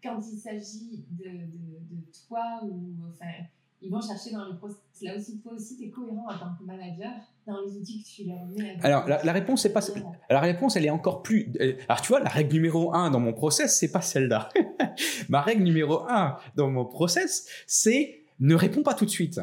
quand 0.02 0.20
il 0.32 0.38
s'agit 0.38 1.04
de, 1.10 1.24
de, 1.24 1.96
de 1.96 2.02
toi 2.28 2.60
ou 2.64 2.94
enfin 3.10 3.32
ils 3.82 3.90
vont 3.90 4.00
chercher 4.00 4.30
dans 4.32 4.46
le 4.46 4.56
process. 4.56 4.76
Là 5.02 5.14
aussi, 5.16 5.38
toi 5.40 5.52
aussi, 5.52 5.76
tu 5.76 5.84
es 5.84 5.90
cohérent 5.90 6.24
en 6.28 6.38
tant 6.38 6.54
que 6.58 6.64
manager 6.64 7.10
dans 7.46 7.60
les 7.66 7.76
outils 7.78 8.02
que 8.02 8.08
tu 8.08 8.24
leur 8.28 8.44
mets. 8.46 8.76
Alors, 8.82 9.06
la, 9.08 9.22
la 9.22 9.32
réponse, 9.32 9.62
c'est 9.62 9.72
pas. 9.72 9.80
Alors, 10.28 10.42
la 10.42 10.48
réponse, 10.52 10.76
elle 10.76 10.86
est 10.86 10.90
encore 10.90 11.22
plus. 11.22 11.52
euh, 11.60 11.74
Alors, 11.88 12.00
tu 12.00 12.08
vois, 12.08 12.20
la 12.20 12.30
règle 12.30 12.54
numéro 12.54 12.94
un 12.94 13.10
dans 13.10 13.20
mon 13.20 13.32
process, 13.32 13.78
c'est 13.78 13.92
pas 13.92 14.00
celle-là. 14.00 14.48
Ma 15.28 15.42
règle 15.42 15.62
numéro 15.62 16.00
un 16.08 16.38
dans 16.56 16.70
mon 16.70 16.84
process, 16.86 17.46
c'est 17.66 18.22
ne 18.40 18.54
réponds 18.54 18.82
pas 18.82 18.94
tout 18.94 19.04
de 19.04 19.10
suite. 19.10 19.40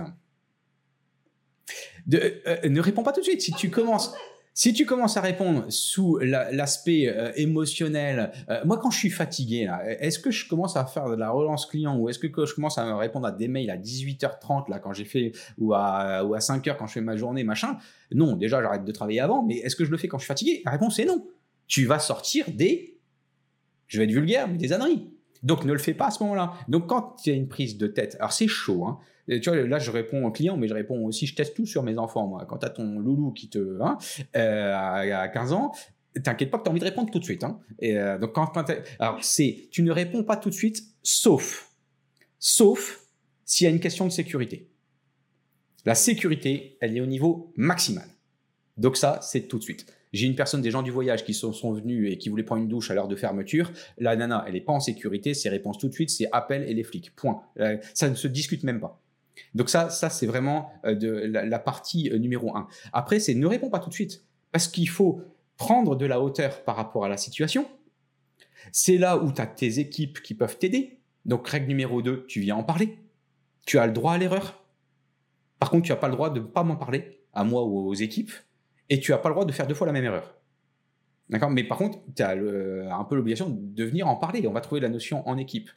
De- 2.06 2.42
euh, 2.48 2.68
ne 2.70 2.82
réponds 2.82 3.04
pas 3.04 3.14
tout 3.14 3.22
de 3.22 3.26
suite. 3.26 3.42
Si 3.42 3.54
tu 3.54 3.70
commences. 3.70 4.14
Si 4.56 4.72
tu 4.72 4.86
commences 4.86 5.18
à 5.18 5.22
répondre 5.22 5.66
sous 5.70 6.18
la- 6.20 6.52
l'aspect 6.52 7.08
euh, 7.10 7.32
émotionnel, 7.36 8.32
euh, 8.50 8.62
moi 8.66 8.78
quand 8.78 8.92
je 8.92 9.00
suis 9.00 9.10
fatigué, 9.10 9.68
est-ce 10.00 10.20
que 10.20 10.30
je 10.30 10.48
commence 10.48 10.78
à 10.78 10.86
faire 10.86 11.10
de 11.10 11.16
la 11.16 11.32
relance 11.32 11.66
client 11.66 11.98
ou 11.98 12.08
est-ce 12.08 12.20
que 12.20 12.28
que 12.28 12.46
je 12.46 12.54
commence 12.54 12.78
à 12.78 12.86
me 12.86 12.94
répondre 12.94 13.26
à 13.26 13.32
des 13.32 13.48
mails 13.48 13.72
à 13.72 13.78
18h30 13.78 14.70
là 14.70 14.78
quand 14.78 14.94
j'ai 14.94 15.06
fait 15.06 15.32
ou 15.58 15.74
à, 15.74 16.24
ou 16.24 16.36
à 16.36 16.40
5h 16.40 16.78
quand 16.78 16.86
je 16.86 16.94
fais 16.94 17.02
ma 17.02 17.18
journée 17.18 17.44
machin 17.44 17.78
Non, 18.12 18.36
déjà 18.36 18.62
j'arrête 18.62 18.86
de 18.86 18.92
travailler 18.92 19.22
avant, 19.22 19.42
mais 19.44 19.56
est-ce 19.56 19.76
que 19.76 19.86
je 19.86 19.92
le 19.92 19.98
fais 19.98 20.08
quand 20.08 20.20
je 20.20 20.24
suis 20.26 20.28
fatigué? 20.28 20.62
La 20.66 20.72
réponse 20.72 21.00
est 21.00 21.06
non. 21.06 21.26
Tu 21.66 21.86
vas 21.86 21.98
sortir 21.98 22.46
des, 22.54 23.00
je 23.88 23.98
vais 23.98 24.04
être 24.04 24.12
vulgaire, 24.12 24.48
mais 24.48 24.58
des 24.58 24.72
âneries. 24.72 25.10
Donc 25.42 25.66
ne 25.66 25.74
le 25.74 25.80
fais 25.80 25.96
pas 25.96 26.08
à 26.08 26.12
ce 26.12 26.22
moment-là. 26.24 26.54
Donc 26.68 26.88
quand 26.88 27.16
il 27.26 27.30
y 27.30 27.34
a 27.34 27.36
une 27.36 27.48
prise 27.48 27.76
de 27.80 27.88
tête, 27.88 28.18
alors 28.20 28.32
c'est 28.34 28.48
chaud, 28.48 28.86
hein. 28.86 29.00
Là, 29.28 29.80
je 29.80 29.92
réponds 29.92 30.26
aux 30.26 30.32
clients, 30.32 30.58
mais 30.58 30.68
je 30.68 30.74
réponds 30.74 31.06
aussi, 31.06 31.26
je 31.28 31.36
teste 31.36 31.56
tout 31.56 31.66
sur 31.66 31.84
mes 31.84 31.98
enfants, 31.98 32.28
moi. 32.28 32.46
Quand 32.48 32.58
tu 32.58 32.66
as 32.66 32.70
ton 32.70 33.00
loulou 33.00 33.32
qui 33.32 33.50
te. 33.50 33.82
Hein, 33.82 33.98
euh, 34.36 34.74
à 34.74 35.22
à 35.22 35.28
15 35.30 35.54
ans, 35.54 35.72
t'inquiète 36.24 36.52
pas 36.52 36.58
que 36.58 36.64
tu 36.64 36.70
as 36.70 36.72
envie 36.72 36.80
de 36.82 36.86
répondre 36.86 37.10
tout 37.12 37.20
de 37.20 37.24
suite. 37.24 37.44
Hein. 37.44 37.60
Euh, 37.84 38.18
donc, 38.18 38.34
t'as- 38.34 39.18
c'est. 39.22 39.68
Tu 39.72 39.82
ne 39.84 39.92
réponds 39.92 40.24
pas 40.24 40.36
tout 40.38 40.50
de 40.50 40.54
suite, 40.56 40.82
sauf. 41.04 41.70
Sauf 42.40 43.00
s'il 43.46 43.66
y 43.66 43.68
a 43.68 43.74
une 43.74 43.80
question 43.80 44.06
de 44.06 44.12
sécurité. 44.12 44.70
La 45.86 45.96
sécurité, 45.96 46.78
elle 46.82 46.96
est 46.96 47.02
au 47.02 47.06
niveau 47.06 47.52
maximal. 47.56 48.08
Donc, 48.78 48.98
ça, 48.98 49.20
c'est 49.22 49.48
tout 49.48 49.58
de 49.58 49.64
suite. 49.64 49.86
J'ai 50.14 50.28
une 50.28 50.36
personne, 50.36 50.62
des 50.62 50.70
gens 50.72 50.84
du 50.84 50.92
voyage 50.92 51.26
qui 51.26 51.34
sont, 51.34 51.52
sont 51.54 51.74
venus 51.74 52.12
et 52.12 52.18
qui 52.18 52.30
voulaient 52.30 52.44
prendre 52.44 52.62
une 52.62 52.68
douche 52.70 52.92
à 52.92 52.94
l'heure 52.94 53.08
de 53.08 53.16
fermeture. 53.16 53.72
La 53.98 54.16
nana, 54.16 54.44
elle 54.48 54.54
n'est 54.54 54.62
pas 54.62 54.74
en 54.74 54.80
sécurité, 54.80 55.34
ses 55.34 55.50
réponses 55.50 55.80
tout 55.80 55.88
de 55.88 55.94
suite, 55.94 56.10
c'est 56.12 56.28
appel 56.32 56.64
et 56.70 56.74
les 56.74 56.84
flics. 56.84 57.16
Point. 57.16 57.42
Euh, 57.60 57.78
ça 57.94 58.10
ne 58.10 58.16
se 58.16 58.28
discute 58.28 58.64
même 58.64 58.80
pas. 58.80 59.02
Donc 59.56 59.70
ça, 59.70 59.90
ça 59.90 60.10
c'est 60.10 60.26
vraiment 60.26 60.72
euh, 60.86 60.96
de 60.96 61.10
la, 61.10 61.60
partie 61.60 62.10
euh, 62.12 62.18
numéro 62.18 62.56
un. 62.56 62.68
Après, 62.92 63.20
c'est 63.20 63.34
ne 63.34 63.48
réponds 63.48 63.70
pas 63.70 63.80
tout 63.80 63.90
de 63.90 63.94
suite 63.94 64.24
parce 64.52 64.68
qu'il 64.68 64.90
faut 64.90 65.22
prendre 65.58 65.96
de 65.96 66.06
la 66.06 66.22
hauteur 66.22 66.64
par 66.64 66.76
rapport 66.76 67.06
à 67.06 67.10
la 67.10 67.18
situation. 67.18 67.68
C'est 68.72 68.98
là 68.98 69.18
où 69.18 69.32
tu 69.32 69.42
as 69.42 69.48
tes 69.48 69.80
équipes 69.80 70.22
qui 70.22 70.36
peuvent 70.36 70.58
t'aider. 70.58 71.00
Donc 71.26 71.48
règle 71.48 71.68
numéro 71.68 72.02
2, 72.02 72.26
tu 72.28 72.40
viens 72.42 72.56
en 72.56 72.64
parler. 72.64 72.98
Tu 73.66 73.80
as 73.80 73.88
le 73.88 73.94
droit 73.94 74.14
à 74.14 74.18
l'erreur. 74.18 74.64
Par 75.60 75.70
contre, 75.70 75.86
tu 75.86 75.92
n'as 75.92 75.98
pas 75.98 76.08
le 76.08 76.14
droit 76.14 76.30
de 76.30 76.40
ne 76.40 76.46
pas 76.46 76.64
m'en 76.64 76.76
parler, 76.76 77.22
à 77.34 77.44
moi 77.44 77.64
ou 77.64 77.88
aux 77.88 77.94
équipes, 77.94 78.34
et 78.90 79.00
tu 79.00 79.12
n'as 79.12 79.18
pas 79.18 79.30
le 79.30 79.36
droit 79.36 79.46
de 79.46 79.52
faire 79.52 79.66
deux 79.66 79.76
fois 79.76 79.88
la 79.88 79.94
même 79.94 80.04
erreur. 80.04 80.36
D'accord? 81.30 81.50
Mais 81.50 81.64
par 81.64 81.78
contre, 81.78 82.00
tu 82.16 82.22
as 82.22 82.32
un 82.32 83.04
peu 83.06 83.16
l'obligation 83.16 83.50
de 83.50 83.84
venir 83.84 84.08
en 84.08 84.16
parler. 84.16 84.46
On 84.48 84.52
va 84.52 84.62
trouver 84.62 84.82
la 84.82 84.90
notion 84.90 85.28
en 85.28 85.38
équipe. 85.38 85.70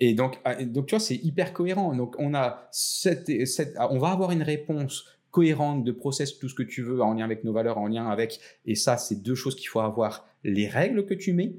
Et 0.00 0.14
donc, 0.14 0.38
ah, 0.44 0.62
donc 0.64 0.86
tu 0.86 0.94
vois, 0.94 1.00
c'est 1.00 1.16
hyper 1.16 1.52
cohérent. 1.52 1.94
Donc, 1.94 2.16
on 2.18 2.34
a 2.34 2.68
cette- 2.70 3.30
ah, 3.76 3.88
on 3.90 3.98
va 3.98 4.10
avoir 4.10 4.30
une 4.30 4.42
réponse 4.42 5.06
cohérente 5.30 5.82
de 5.84 5.90
process, 5.90 6.38
tout 6.38 6.48
ce 6.48 6.54
que 6.54 6.62
tu 6.62 6.82
veux, 6.82 7.02
en 7.02 7.14
lien 7.14 7.24
avec 7.24 7.42
nos 7.42 7.52
valeurs, 7.52 7.78
en 7.78 7.88
lien 7.88 8.06
avec. 8.08 8.38
Et 8.66 8.76
ça, 8.76 8.96
c'est 8.96 9.20
deux 9.22 9.34
choses 9.34 9.56
qu'il 9.56 9.68
faut 9.68 9.80
avoir 9.80 10.26
les 10.44 10.68
règles 10.68 11.06
que 11.06 11.14
tu 11.14 11.32
mets 11.32 11.56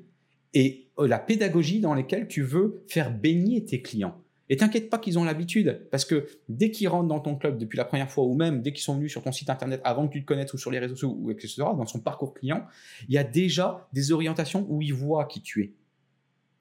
et 0.54 0.88
euh, 1.00 1.08
la 1.08 1.20
pédagogie 1.20 1.82
dans 1.82 1.94
lesquelles 1.94 2.28
tu 2.28 2.42
veux 2.42 2.84
faire 2.88 3.12
baigner 3.12 3.66
tes 3.66 3.82
clients. 3.82 4.16
Et 4.50 4.58
t'inquiète 4.58 4.90
pas 4.90 5.00
qu'ils 5.00 5.18
ont 5.18 5.24
l'habitude, 5.24 5.88
parce 5.90 6.06
que 6.06 6.28
dès 6.50 6.70
qu'ils 6.70 6.88
rentrent 6.88 7.08
dans 7.08 7.20
ton 7.20 7.36
club 7.36 7.58
depuis 7.58 7.78
la 7.78 7.86
première 7.86 8.12
fois, 8.12 8.26
ou 8.26 8.36
même 8.36 8.62
dès 8.62 8.74
qu'ils 8.74 8.84
sont 8.84 8.96
venus 8.96 9.12
sur 9.12 9.24
ton 9.24 9.32
site 9.32 9.50
internet 9.50 9.82
avant 9.84 10.08
que 10.08 10.14
tu 10.14 10.22
te 10.22 10.26
connaisses 10.26 10.54
ou 10.54 10.58
sur 10.58 10.70
les 10.70 10.78
réseaux 10.80 10.96
sociaux, 10.96 11.18
ou 11.20 11.32
etc., 11.32 11.56
dans 11.58 11.86
son 11.86 12.00
parcours 12.00 12.34
client, 12.34 12.66
il 13.08 13.16
y 13.16 13.18
a 13.18 13.24
déjà 13.24 13.88
des 13.94 14.12
orientations 14.12 14.66
où 14.70 14.82
ils 14.82 14.94
voient 14.94 15.26
qui 15.26 15.42
tu 15.42 15.64
es. 15.64 15.74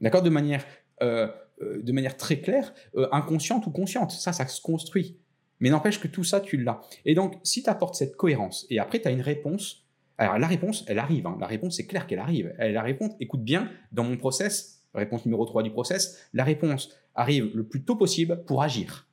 D'accord? 0.01 0.23
De 0.23 0.31
manière, 0.31 0.65
euh, 1.03 1.29
euh, 1.63 1.83
de 1.83 1.93
manière 1.93 2.17
très 2.17 2.41
claire, 2.41 2.75
euh, 2.97 3.07
inconsciente 3.13 3.67
ou 3.67 3.71
consciente. 3.71 4.13
Ça, 4.13 4.33
ça 4.33 4.47
se 4.47 4.61
construit. 4.61 5.19
Mais 5.61 5.71
n'empêche 5.71 6.01
que 6.01 6.09
tout 6.09 6.25
ça, 6.25 6.41
tu 6.41 6.57
l'as. 6.57 6.81
Et 7.05 7.15
donc, 7.15 7.39
si 7.43 7.63
tu 7.63 7.71
apportes 7.71 7.95
cette 7.95 8.17
cohérence, 8.17 8.67
et 8.71 8.79
après, 8.79 9.01
tu 9.01 9.09
as 9.09 9.11
une 9.11 9.21
réponse. 9.21 9.87
Alors, 10.19 10.39
la 10.39 10.47
réponse, 10.47 10.85
elle 10.89 10.99
arrive. 10.99 11.27
hein. 11.27 11.37
La 11.41 11.47
réponse, 11.47 11.77
c'est 11.77 11.87
clair 11.87 12.07
qu'elle 12.07 12.19
arrive. 12.19 12.55
Elle, 12.59 12.73
la 12.73 12.83
réponse, 12.83 13.13
écoute 13.21 13.43
bien, 13.43 13.71
dans 13.93 14.05
mon 14.05 14.17
process, 14.17 14.83
réponse 14.95 15.25
numéro 15.27 15.45
3 15.45 15.63
du 15.63 15.71
process, 15.71 16.29
la 16.33 16.45
réponse 16.45 16.91
arrive 17.15 17.51
le 17.55 17.65
plus 17.65 17.85
tôt 17.85 17.97
possible 17.97 18.45
pour 18.47 18.63
agir. 18.63 19.09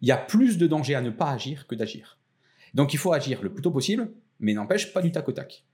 Il 0.00 0.08
y 0.08 0.12
a 0.12 0.16
plus 0.16 0.58
de 0.58 0.66
danger 0.66 0.94
à 0.94 1.00
ne 1.00 1.10
pas 1.10 1.30
agir 1.30 1.66
que 1.66 1.74
d'agir. 1.74 2.18
Donc, 2.74 2.92
il 2.94 2.98
faut 2.98 3.12
agir 3.12 3.42
le 3.42 3.52
plus 3.52 3.62
tôt 3.62 3.70
possible, 3.70 4.10
mais 4.40 4.54
n'empêche 4.54 4.92
pas 4.92 5.02
du 5.02 5.12
tac 5.12 5.28
au 5.28 5.32
tac. 5.32 5.64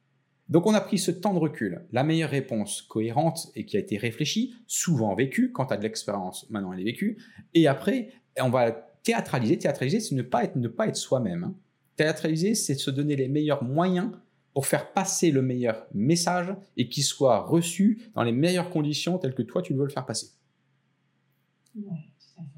Donc, 0.49 0.67
on 0.67 0.75
a 0.75 0.81
pris 0.81 0.99
ce 0.99 1.11
temps 1.11 1.35
de 1.35 1.39
recul. 1.39 1.87
La 1.93 2.05
meilleure 2.05 2.31
réponse 2.31 2.83
cohérente 2.83 3.51
et 3.55 3.65
qui 3.65 3.77
a 3.77 3.81
été 3.81 3.97
réfléchie, 3.97 4.55
souvent 4.67 5.15
vécue, 5.15 5.53
quand 5.53 5.67
tu 5.67 5.75
as 5.75 5.77
de 5.77 5.83
l'expérience, 5.83 6.49
maintenant 6.51 6.73
elle 6.73 6.81
est 6.81 6.85
vécue. 6.85 7.19
Et 7.55 7.67
après, 7.69 8.11
on 8.41 8.51
va 8.51 8.71
théâtraliser. 9.03 9.59
Théâtraliser, 9.59 10.01
c'est 10.01 10.15
ne 10.15 10.23
pas 10.23 10.45
être, 10.45 10.57
ne 10.57 10.69
pas 10.69 10.87
être 10.89 10.97
soi-même. 10.97 11.45
hein. 11.45 11.55
Théâtraliser, 11.97 12.55
c'est 12.55 12.75
se 12.75 12.91
donner 12.91 13.17
les 13.17 13.29
meilleurs 13.29 13.65
moyens 13.65 14.11
pour 14.55 14.67
faire 14.67 14.93
passer 14.93 15.31
le 15.31 15.43
meilleur 15.43 15.87
message 15.95 16.55
et 16.77 16.89
qu'il 16.89 17.05
soit 17.05 17.41
reçu 17.41 18.11
dans 18.15 18.23
les 18.23 18.33
meilleures 18.33 18.71
conditions 18.71 19.19
telles 19.19 19.35
que 19.35 19.43
toi 19.43 19.63
tu 19.63 19.75
veux 19.75 19.85
le 19.85 19.91
faire 19.91 20.07
passer. 20.07 20.29
Ouais. 21.77 21.85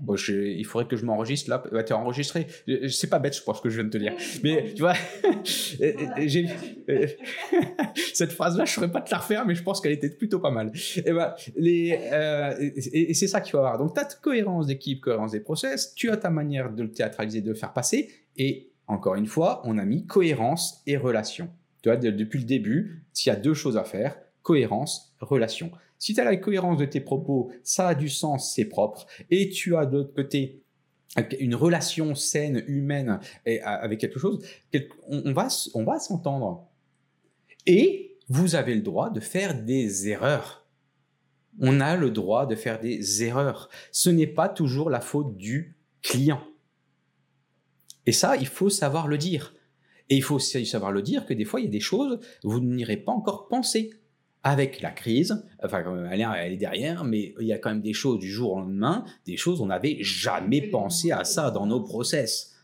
Bon, 0.03 0.14
je- 0.14 0.33
il 0.35 0.64
faudrait 0.66 0.87
que 0.87 0.96
je 0.96 1.07
m'enregistre 1.07 1.49
là. 1.49 1.62
Bah, 1.73 1.83
t'es 1.83 1.94
enregistré. 1.94 2.46
C'est 2.90 3.09
pas 3.09 3.18
bête, 3.18 3.35
je 3.35 3.42
pense, 3.42 3.57
ce 3.59 3.62
que 3.62 3.70
je 3.70 3.77
viens 3.77 3.85
de 3.85 3.90
te 3.90 3.96
dire. 3.96 4.12
Mais 4.42 4.75
tu 4.75 4.83
vois, 4.83 4.92
euh, 5.81 7.07
cette 8.14 8.33
phrase-là, 8.33 8.64
je 8.64 8.73
saurais 8.73 8.90
pas 8.90 9.01
te 9.01 9.11
la 9.11 9.18
refaire, 9.18 9.46
mais 9.46 9.55
je 9.55 9.62
pense 9.62 9.81
qu'elle 9.81 9.92
était 9.92 10.11
plutôt 10.11 10.38
pas 10.38 10.51
mal. 10.51 10.73
Et 10.96 11.12
ben, 11.12 11.35
les, 11.57 11.99
euh, 12.12 12.55
et, 12.61 13.11
et 13.11 13.14
c'est 13.14 13.27
ça 13.27 13.40
qu'il 13.40 13.53
faut 13.53 13.59
avoir. 13.59 13.79
Donc, 13.79 13.94
tu 13.94 14.01
as 14.01 14.05
cohérence 14.20 14.66
d'équipe, 14.66 15.01
cohérence 15.01 15.33
des 15.33 15.40
process, 15.40 15.94
tu 15.94 16.11
as 16.11 16.16
ta 16.16 16.31
manière 16.31 16.73
de 16.73 16.83
le 16.83 16.90
théâtraliser, 16.92 17.40
de 17.40 17.49
le 17.49 17.55
faire 17.55 17.73
passer, 17.73 18.11
et 18.37 18.70
encore 18.87 19.14
une 19.14 19.27
fois, 19.27 19.62
on 19.64 19.79
a 19.79 19.85
mis 19.85 20.05
cohérence 20.07 20.83
et 20.87 20.96
relation. 20.96 21.49
Tu 21.83 21.88
vois, 21.88 21.96
de- 21.96 22.11
depuis 22.11 22.38
le 22.38 22.44
début, 22.44 23.05
s'il 23.12 23.33
y 23.33 23.37
a 23.37 23.38
deux 23.38 23.55
choses 23.55 23.77
à 23.77 23.85
faire, 23.85 24.16
cohérence, 24.42 25.14
relation. 25.20 25.70
Si 26.00 26.14
tu 26.14 26.20
as 26.20 26.24
la 26.24 26.36
cohérence 26.36 26.78
de 26.78 26.86
tes 26.86 27.00
propos, 27.00 27.52
ça 27.62 27.88
a 27.88 27.94
du 27.94 28.08
sens, 28.08 28.54
c'est 28.54 28.64
propre, 28.64 29.06
et 29.30 29.50
tu 29.50 29.76
as 29.76 29.84
de 29.84 29.98
l'autre 29.98 30.14
côté 30.14 30.64
une 31.38 31.54
relation 31.54 32.14
saine, 32.14 32.64
humaine 32.66 33.20
avec 33.64 34.00
quelque 34.00 34.18
chose, 34.18 34.42
on, 35.08 35.32
va, 35.32 35.98
s'entendre. 35.98 36.68
Et 37.66 38.16
vous 38.28 38.54
avez 38.54 38.74
le 38.74 38.80
droit 38.80 39.10
de 39.10 39.20
faire 39.20 39.62
des 39.62 40.08
erreurs. 40.08 40.66
On 41.60 41.80
a 41.80 41.96
le 41.96 42.10
droit 42.10 42.46
de 42.46 42.54
faire 42.54 42.80
des 42.80 43.22
erreurs. 43.22 43.68
Ce 43.92 44.08
n'est 44.08 44.26
pas 44.26 44.48
toujours 44.48 44.88
la 44.88 45.00
faute 45.00 45.36
du 45.36 45.76
client. 46.00 46.42
Et 48.06 48.12
ça, 48.12 48.36
il 48.36 48.46
faut 48.46 48.70
savoir 48.70 49.06
le 49.06 49.18
dire. 49.18 49.54
Et 50.08 50.16
il 50.16 50.22
faut 50.22 50.38
savoir 50.38 50.92
le 50.92 51.02
dire 51.02 51.26
que 51.26 51.34
des 51.34 51.44
fois, 51.44 51.60
il 51.60 51.64
y 51.64 51.68
a 51.68 51.72
des 51.72 51.80
choses, 51.80 52.20
vous 52.42 52.60
n'irez 52.60 52.96
pas 52.96 53.12
encore 53.12 53.48
penser. 53.48 53.90
Avec 54.42 54.81
la 54.81 54.90
crise, 54.90 55.44
enfin, 55.62 55.85
elle 56.11 56.53
est, 56.53 56.57
derrière, 56.57 57.05
mais 57.05 57.35
il 57.40 57.46
y 57.46 57.53
a 57.53 57.59
quand 57.59 57.70
même 57.70 57.83
des 57.83 57.92
choses 57.92 58.18
du 58.18 58.31
jour 58.31 58.53
au 58.53 58.61
lendemain, 58.61 59.05
des 59.26 59.37
choses, 59.37 59.61
on 59.61 59.66
n'avait 59.66 59.98
jamais 60.00 60.62
pensé 60.62 61.12
à 61.12 61.24
ça 61.24 61.50
dans 61.50 61.66
nos 61.66 61.81
process. 61.81 62.57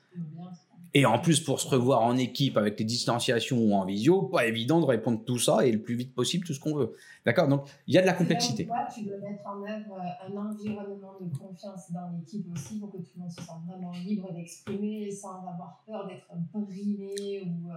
Et 0.94 1.04
en 1.04 1.18
plus, 1.18 1.40
pour 1.40 1.60
se 1.60 1.68
revoir 1.68 2.00
en 2.00 2.16
équipe 2.16 2.56
avec 2.56 2.78
les 2.78 2.86
distanciations 2.86 3.58
ou 3.58 3.74
en 3.74 3.84
visio, 3.84 4.22
pas 4.22 4.46
évident 4.46 4.80
de 4.80 4.86
répondre 4.86 5.22
tout 5.26 5.38
ça 5.38 5.66
et 5.66 5.70
le 5.70 5.82
plus 5.82 5.94
vite 5.94 6.14
possible 6.14 6.46
tout 6.46 6.54
ce 6.54 6.60
qu'on 6.60 6.74
veut. 6.74 6.96
D'accord? 7.26 7.48
Donc, 7.48 7.68
il 7.86 7.92
y 7.92 7.98
a 7.98 8.00
de 8.00 8.06
la 8.06 8.14
complexité. 8.14 8.64
Là 8.64 8.88
tu 8.94 9.04
dois 9.04 9.18
mettre 9.18 9.46
en 9.46 9.62
œuvre 9.62 10.00
euh, 10.00 10.26
un 10.26 10.50
environnement 10.50 11.18
de 11.20 11.36
confiance 11.36 11.92
dans 11.92 12.16
l'équipe 12.16 12.46
aussi 12.50 12.78
pour 12.80 12.90
que 12.90 12.96
tout 12.96 13.10
le 13.14 13.20
monde 13.20 13.30
se 13.30 13.42
sente 13.42 13.62
vraiment 13.66 13.92
libre 13.92 14.32
d'exprimer 14.32 15.10
sans 15.10 15.40
avoir 15.40 15.82
peur 15.86 16.06
d'être 16.06 16.30
brimé 16.54 17.42
ou 17.44 17.70
euh, 17.70 17.74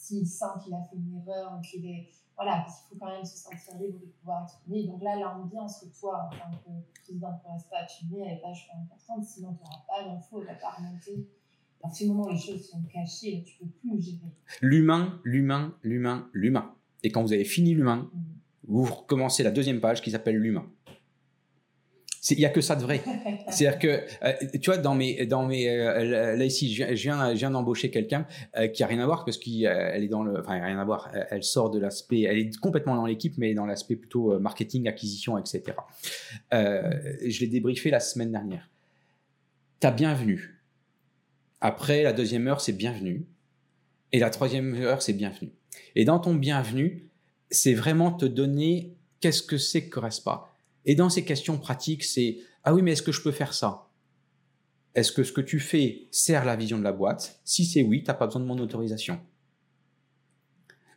s'il 0.00 0.26
sent 0.26 0.46
qu'il 0.64 0.72
a 0.74 0.82
fait 0.88 0.96
une 0.96 1.18
erreur 1.18 1.52
ou 1.56 1.60
qu'il 1.60 1.84
est. 1.86 2.08
Voilà, 2.36 2.62
parce 2.64 2.80
qu'il 2.80 2.88
faut 2.96 3.04
quand 3.04 3.12
même 3.12 3.24
se 3.24 3.36
sentir 3.36 3.76
libre 3.78 3.98
de 4.00 4.06
pouvoir 4.06 4.44
exprimer. 4.44 4.86
Donc 4.86 5.02
là, 5.02 5.16
l'ambiance 5.16 5.80
que 5.80 6.00
toi, 6.00 6.26
en 6.26 6.30
tant 6.30 6.56
que 6.56 7.00
président 7.02 7.32
de 7.32 7.38
Foresta, 7.42 7.76
tu 7.84 8.06
mets, 8.06 8.20
elle 8.26 8.38
est 8.38 8.40
vachement 8.40 8.80
importante. 8.82 9.24
Sinon, 9.24 9.52
tu 9.52 9.62
n'auras 9.62 9.84
pas 9.86 10.08
d'infos, 10.08 10.40
tu 10.40 10.46
n'auras 10.46 10.58
pas 10.58 10.70
remonté. 10.78 11.28
À 11.78 11.82
partir 11.82 12.06
du 12.06 12.12
moment 12.14 12.28
où 12.28 12.32
les 12.32 12.38
choses 12.38 12.66
sont 12.70 12.82
cachées, 12.90 13.44
tu 13.46 13.62
ne 13.62 13.68
peux 13.68 13.74
plus 13.74 14.00
gérer. 14.00 14.32
L'humain, 14.62 15.20
l'humain, 15.24 15.74
l'humain, 15.82 16.30
l'humain. 16.32 16.74
Et 17.02 17.10
quand 17.10 17.22
vous 17.22 17.34
avez 17.34 17.44
fini 17.44 17.74
l'humain, 17.74 18.08
Mm. 18.12 18.18
vous 18.68 18.84
recommencez 18.84 19.42
la 19.42 19.50
deuxième 19.50 19.80
page 19.80 20.00
qui 20.00 20.10
s'appelle 20.10 20.36
l'humain. 20.36 20.66
Il 22.28 22.36
n'y 22.36 22.44
a 22.44 22.50
que 22.50 22.60
ça 22.60 22.76
de 22.76 22.82
vrai. 22.82 23.02
C'est-à-dire 23.48 23.78
que, 23.78 24.04
euh, 24.22 24.32
tu 24.60 24.70
vois, 24.70 24.76
dans 24.76 24.94
mes, 24.94 25.24
dans 25.24 25.46
mes, 25.46 25.70
euh, 25.70 26.36
là 26.36 26.44
ici, 26.44 26.74
je 26.74 26.84
viens, 26.84 27.32
je 27.32 27.38
viens, 27.38 27.50
d'embaucher 27.50 27.90
quelqu'un 27.90 28.26
euh, 28.56 28.68
qui 28.68 28.82
a 28.82 28.86
rien 28.86 29.00
à 29.00 29.06
voir 29.06 29.24
parce 29.24 29.38
qu'elle 29.38 30.04
est 30.04 30.08
dans 30.08 30.22
le, 30.22 30.38
enfin, 30.38 30.62
rien 30.62 30.78
à 30.78 30.84
voir. 30.84 31.10
Elle 31.30 31.42
sort 31.42 31.70
de 31.70 31.78
l'aspect, 31.78 32.22
elle 32.22 32.38
est 32.38 32.56
complètement 32.58 32.94
dans 32.94 33.06
l'équipe, 33.06 33.38
mais 33.38 33.54
dans 33.54 33.64
l'aspect 33.64 33.96
plutôt 33.96 34.38
marketing, 34.38 34.86
acquisition, 34.86 35.38
etc. 35.38 35.62
je 36.52 37.40
l'ai 37.40 37.46
débriefé 37.46 37.90
la 37.90 38.00
semaine 38.00 38.32
dernière. 38.32 38.68
Ta 39.80 39.90
bienvenue. 39.90 40.60
Après, 41.62 42.02
la 42.02 42.12
deuxième 42.12 42.46
heure, 42.48 42.60
c'est 42.60 42.72
bienvenue. 42.72 43.26
Et 44.12 44.18
la 44.18 44.30
troisième 44.30 44.74
heure, 44.74 45.00
c'est 45.02 45.12
bienvenue. 45.12 45.52
Et 45.94 46.04
dans 46.04 46.18
ton 46.18 46.34
bienvenue, 46.34 47.08
c'est 47.50 47.74
vraiment 47.74 48.12
te 48.12 48.26
donner 48.26 48.94
qu'est-ce 49.20 49.42
que 49.42 49.56
c'est 49.56 49.88
que 49.88 50.00
pas 50.24 50.49
et 50.84 50.94
dans 50.94 51.10
ces 51.10 51.24
questions 51.24 51.58
pratiques, 51.58 52.04
c'est 52.04 52.38
ah 52.62 52.74
oui, 52.74 52.82
mais 52.82 52.92
est-ce 52.92 53.02
que 53.02 53.12
je 53.12 53.22
peux 53.22 53.32
faire 53.32 53.54
ça? 53.54 53.88
Est-ce 54.94 55.12
que 55.12 55.22
ce 55.22 55.32
que 55.32 55.40
tu 55.40 55.60
fais 55.60 56.08
sert 56.10 56.44
la 56.44 56.56
vision 56.56 56.78
de 56.78 56.84
la 56.84 56.92
boîte? 56.92 57.40
Si 57.44 57.64
c'est 57.64 57.82
oui, 57.82 58.02
tu 58.02 58.08
n'as 58.08 58.14
pas 58.14 58.26
besoin 58.26 58.42
de 58.42 58.46
mon 58.46 58.58
autorisation. 58.58 59.20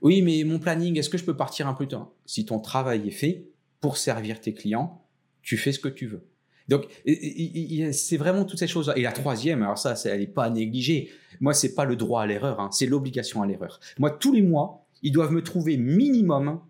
Oui, 0.02 0.22
mais 0.22 0.44
mon 0.44 0.60
planning, 0.60 0.98
est-ce 0.98 1.10
que 1.10 1.18
je 1.18 1.24
peux 1.24 1.38
partir 1.38 1.68
un 1.68 1.74
peu 1.74 1.86
tôt? 1.86 2.14
Si 2.26 2.46
ton 2.46 2.60
travail 2.60 3.08
est 3.08 3.12
fait 3.12 3.48
pour 3.80 3.98
servir 3.98 4.42
tes 4.42 4.54
clients, 4.54 5.06
tu 5.42 5.58
fais 5.58 5.72
ce 5.72 5.80
que 5.80 5.88
tu 5.88 6.08
veux. 6.08 6.28
Donc, 6.68 6.86
c'est 7.06 8.18
vraiment 8.18 8.46
toutes 8.46 8.60
ces 8.60 8.68
choses-là. 8.68 8.98
Et 8.98 9.02
la 9.02 9.12
troisième, 9.12 9.62
alors 9.64 9.78
ça, 9.78 9.96
elle 10.06 10.20
n'est 10.20 10.28
pas 10.28 10.46
à 10.46 10.50
négliger. 10.50 11.10
Moi, 11.40 11.54
c'est 11.54 11.76
pas 11.76 11.86
le 11.86 11.96
droit 11.96 12.22
à 12.24 12.26
l'erreur, 12.26 12.60
hein, 12.60 12.70
c'est 12.72 12.86
l'obligation 12.86 13.42
à 13.42 13.48
l'erreur. 13.48 13.80
Moi, 14.00 14.12
tous 14.12 14.34
les 14.34 14.42
mois, 14.42 14.88
ils 15.02 15.12
doivent 15.12 15.32
me 15.32 15.44
trouver 15.44 15.78
minimum 15.78 16.62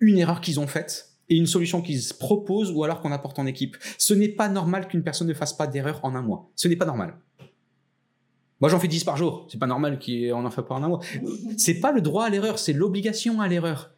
une 0.00 0.18
erreur 0.18 0.40
qu'ils 0.40 0.60
ont 0.60 0.66
faite 0.66 1.07
et 1.28 1.36
une 1.36 1.46
solution 1.46 1.82
qu'ils 1.82 2.02
proposent 2.18 2.72
ou 2.72 2.84
alors 2.84 3.00
qu'on 3.00 3.12
apporte 3.12 3.38
en 3.38 3.46
équipe. 3.46 3.76
Ce 3.98 4.14
n'est 4.14 4.28
pas 4.28 4.48
normal 4.48 4.88
qu'une 4.88 5.02
personne 5.02 5.28
ne 5.28 5.34
fasse 5.34 5.52
pas 5.52 5.66
d'erreur 5.66 6.00
en 6.02 6.14
un 6.14 6.22
mois. 6.22 6.50
Ce 6.56 6.68
n'est 6.68 6.76
pas 6.76 6.86
normal. 6.86 7.16
Moi, 8.60 8.70
j'en 8.70 8.80
fais 8.80 8.88
10 8.88 9.04
par 9.04 9.16
jour. 9.16 9.46
C'est 9.50 9.58
pas 9.58 9.66
normal 9.66 9.98
qu'on 9.98 10.44
en 10.44 10.50
fasse 10.50 10.64
pas 10.66 10.74
en 10.74 10.82
un 10.82 10.88
mois. 10.88 11.00
C'est 11.56 11.80
pas 11.80 11.92
le 11.92 12.00
droit 12.00 12.24
à 12.24 12.30
l'erreur, 12.30 12.58
c'est 12.58 12.72
l'obligation 12.72 13.40
à 13.40 13.48
l'erreur. 13.48 13.92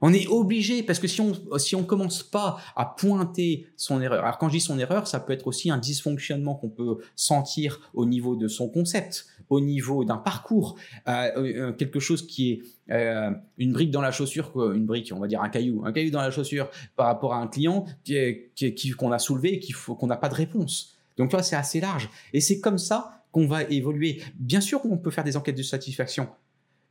On 0.00 0.12
est 0.12 0.26
obligé 0.26 0.82
parce 0.82 0.98
que 0.98 1.06
si 1.06 1.20
on 1.20 1.34
si 1.58 1.74
on 1.76 1.84
commence 1.84 2.22
pas 2.22 2.58
à 2.76 2.86
pointer 2.86 3.66
son 3.76 4.00
erreur. 4.00 4.24
Alors 4.24 4.38
quand 4.38 4.48
je 4.48 4.54
dis 4.54 4.60
son 4.60 4.78
erreur, 4.78 5.06
ça 5.06 5.20
peut 5.20 5.32
être 5.32 5.46
aussi 5.46 5.70
un 5.70 5.78
dysfonctionnement 5.78 6.54
qu'on 6.54 6.70
peut 6.70 6.98
sentir 7.16 7.90
au 7.94 8.06
niveau 8.06 8.36
de 8.36 8.48
son 8.48 8.68
concept, 8.68 9.26
au 9.50 9.60
niveau 9.60 10.04
d'un 10.04 10.16
parcours, 10.16 10.76
euh, 11.08 11.30
euh, 11.36 11.72
quelque 11.72 12.00
chose 12.00 12.26
qui 12.26 12.52
est 12.52 12.62
euh, 12.92 13.30
une 13.58 13.72
brique 13.72 13.90
dans 13.90 14.00
la 14.00 14.12
chaussure, 14.12 14.72
une 14.72 14.86
brique, 14.86 15.12
on 15.14 15.18
va 15.18 15.26
dire 15.26 15.42
un 15.42 15.48
caillou, 15.48 15.84
un 15.84 15.92
caillou 15.92 16.10
dans 16.10 16.22
la 16.22 16.30
chaussure 16.30 16.70
par 16.96 17.06
rapport 17.06 17.34
à 17.34 17.38
un 17.38 17.46
client 17.46 17.84
qui 18.04 18.90
qu'on 18.96 19.12
a 19.12 19.18
soulevé 19.18 19.54
et 19.54 19.72
qu'on 19.72 20.06
n'a 20.06 20.16
pas 20.16 20.28
de 20.28 20.34
réponse. 20.34 20.96
Donc 21.16 21.30
vois, 21.30 21.42
c'est 21.42 21.56
assez 21.56 21.80
large 21.80 22.08
et 22.32 22.40
c'est 22.40 22.60
comme 22.60 22.78
ça 22.78 23.22
qu'on 23.32 23.46
va 23.46 23.64
évoluer. 23.64 24.22
Bien 24.36 24.60
sûr 24.60 24.80
qu'on 24.80 24.96
peut 24.96 25.10
faire 25.10 25.24
des 25.24 25.36
enquêtes 25.36 25.56
de 25.56 25.62
satisfaction. 25.62 26.28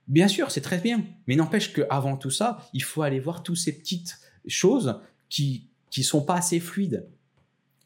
Bien 0.09 0.27
sûr, 0.27 0.51
c'est 0.51 0.61
très 0.61 0.79
bien, 0.79 1.05
mais 1.27 1.35
n'empêche 1.35 1.71
qu'avant 1.71 2.17
tout 2.17 2.31
ça, 2.31 2.57
il 2.73 2.83
faut 2.83 3.03
aller 3.03 3.19
voir 3.19 3.43
toutes 3.43 3.57
ces 3.57 3.77
petites 3.77 4.19
choses 4.47 4.99
qui 5.29 5.69
qui 5.89 6.03
sont 6.03 6.23
pas 6.23 6.35
assez 6.35 6.59
fluides. 6.59 7.07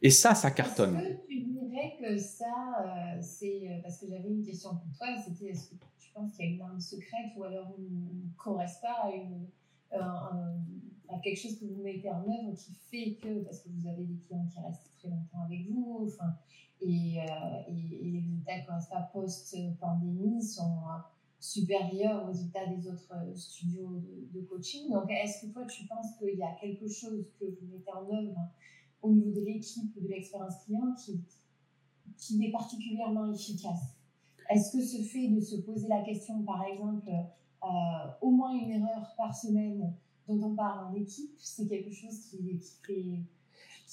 Et 0.02 0.10
ça, 0.10 0.36
ça 0.36 0.52
cartonne. 0.52 0.98
Est-ce 0.98 1.16
que 1.16 1.28
tu 1.28 1.42
dirais 1.42 1.96
que 2.02 2.18
ça, 2.18 2.46
euh, 2.86 3.22
c'est 3.22 3.68
euh, 3.70 3.82
parce 3.82 3.98
que 4.00 4.08
j'avais 4.08 4.30
une 4.30 4.46
question 4.46 4.72
pour 4.72 4.98
toi, 4.98 5.08
c'était 5.24 5.52
est-ce 5.52 5.70
que 5.70 5.76
tu 6.00 6.12
penses 6.14 6.34
qu'il 6.34 6.46
y 6.46 6.50
a 6.50 6.52
une 6.52 6.62
arme 6.62 6.80
secrète 6.80 7.32
ou 7.38 7.44
alors 7.44 7.74
une, 7.78 8.26
ne 8.26 8.38
correspond 8.38 8.88
pas 8.88 9.08
à, 9.08 9.12
une, 9.12 9.48
à 9.94 11.20
quelque 11.24 11.40
chose 11.40 11.58
que 11.60 11.66
vous 11.66 11.82
mettez 11.82 12.10
en 12.10 12.22
œuvre 12.22 12.54
qui 12.56 12.74
fait 12.92 13.14
que, 13.22 13.44
parce 13.44 13.60
que 13.60 13.70
vous 13.70 13.88
avez 13.88 14.04
des 14.04 14.18
clients 14.28 14.46
qui 14.52 14.60
restent 14.60 14.92
très 15.00 15.08
longtemps 15.08 15.44
avec 15.46 15.66
vous, 15.70 16.06
enfin, 16.08 16.36
et, 16.82 17.22
euh, 17.22 17.24
et, 17.70 18.08
et, 18.08 18.12
les 18.12 18.20
résultats 18.20 18.60
correspondent 18.68 19.12
post-pandémie 19.14 20.44
sont 20.44 20.82
supérieur 21.44 22.24
aux 22.24 22.28
résultats 22.28 22.66
des 22.68 22.88
autres 22.88 23.12
euh, 23.12 23.36
studios 23.36 24.02
de, 24.34 24.42
coaching. 24.42 24.90
Donc, 24.90 25.12
est-ce 25.12 25.46
que 25.46 25.52
toi, 25.52 25.66
tu 25.66 25.86
penses 25.86 26.18
qu'il 26.18 26.38
y 26.38 26.44
a 26.44 26.54
quelque 26.54 26.88
chose 26.88 27.26
que 27.38 27.44
vous 27.44 27.68
mettez 27.70 27.92
en 27.92 28.10
œuvre 28.10 28.38
au 29.02 29.12
niveau 29.12 29.32
de 29.32 29.42
l'équipe 29.42 29.94
ou 29.98 30.00
de 30.00 30.08
l'expérience 30.08 30.64
client 30.64 30.96
qui, 30.96 31.20
qui 32.16 32.46
est 32.46 32.52
particulièrement 32.52 33.30
efficace? 33.30 33.98
Est-ce 34.50 34.72
que 34.72 34.82
ce 34.82 35.02
fait 35.04 35.28
de 35.28 35.42
se 35.42 35.58
poser 35.58 35.90
la 35.90 36.02
question, 36.02 36.44
par 36.44 36.64
exemple, 36.64 37.10
euh, 37.10 37.68
au 38.22 38.32
moins 38.32 38.54
une 38.54 38.72
erreur 38.72 39.14
par 39.18 39.36
semaine 39.36 39.94
dont 40.30 40.42
on 40.42 40.56
parle 40.56 40.88
en 40.88 40.96
équipe, 40.96 41.34
c'est 41.38 41.68
quelque 41.68 41.92
chose 41.92 42.20
qui 42.30 42.58
fait 42.86 43.20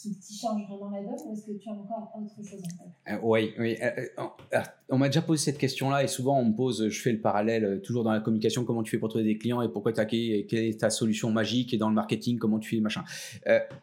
qui, 0.02 0.38
change 0.38 0.62
vraiment 0.68 0.90
la 0.90 1.02
donne 1.02 1.18
ou 1.26 1.32
est-ce 1.32 1.46
que 1.46 1.52
tu 1.52 1.68
as 1.68 1.72
encore 1.72 2.12
autre 2.16 2.48
chose 2.48 2.60
en 2.60 2.84
tête 2.84 2.92
euh, 3.08 3.18
Oui, 3.22 3.52
oui. 3.58 3.76
Euh, 3.82 4.24
euh, 4.54 4.60
on 4.88 4.98
m'a 4.98 5.08
déjà 5.08 5.22
posé 5.22 5.44
cette 5.44 5.58
question-là 5.58 6.02
et 6.02 6.08
souvent 6.08 6.38
on 6.38 6.46
me 6.46 6.54
pose, 6.54 6.88
je 6.88 7.00
fais 7.00 7.12
le 7.12 7.20
parallèle 7.20 7.80
toujours 7.82 8.04
dans 8.04 8.12
la 8.12 8.20
communication, 8.20 8.64
comment 8.64 8.82
tu 8.82 8.90
fais 8.90 8.98
pour 8.98 9.08
trouver 9.08 9.24
des 9.24 9.38
clients 9.38 9.62
et 9.62 9.68
pourquoi 9.68 9.92
tu 9.92 10.00
as 10.00 10.06
quelle 10.06 10.52
est 10.52 10.80
ta 10.80 10.90
solution 10.90 11.30
magique 11.30 11.74
et 11.74 11.76
dans 11.76 11.88
le 11.88 11.94
marketing, 11.94 12.38
comment 12.38 12.58
tu 12.58 12.76
fais 12.76 12.80
machin. 12.80 13.04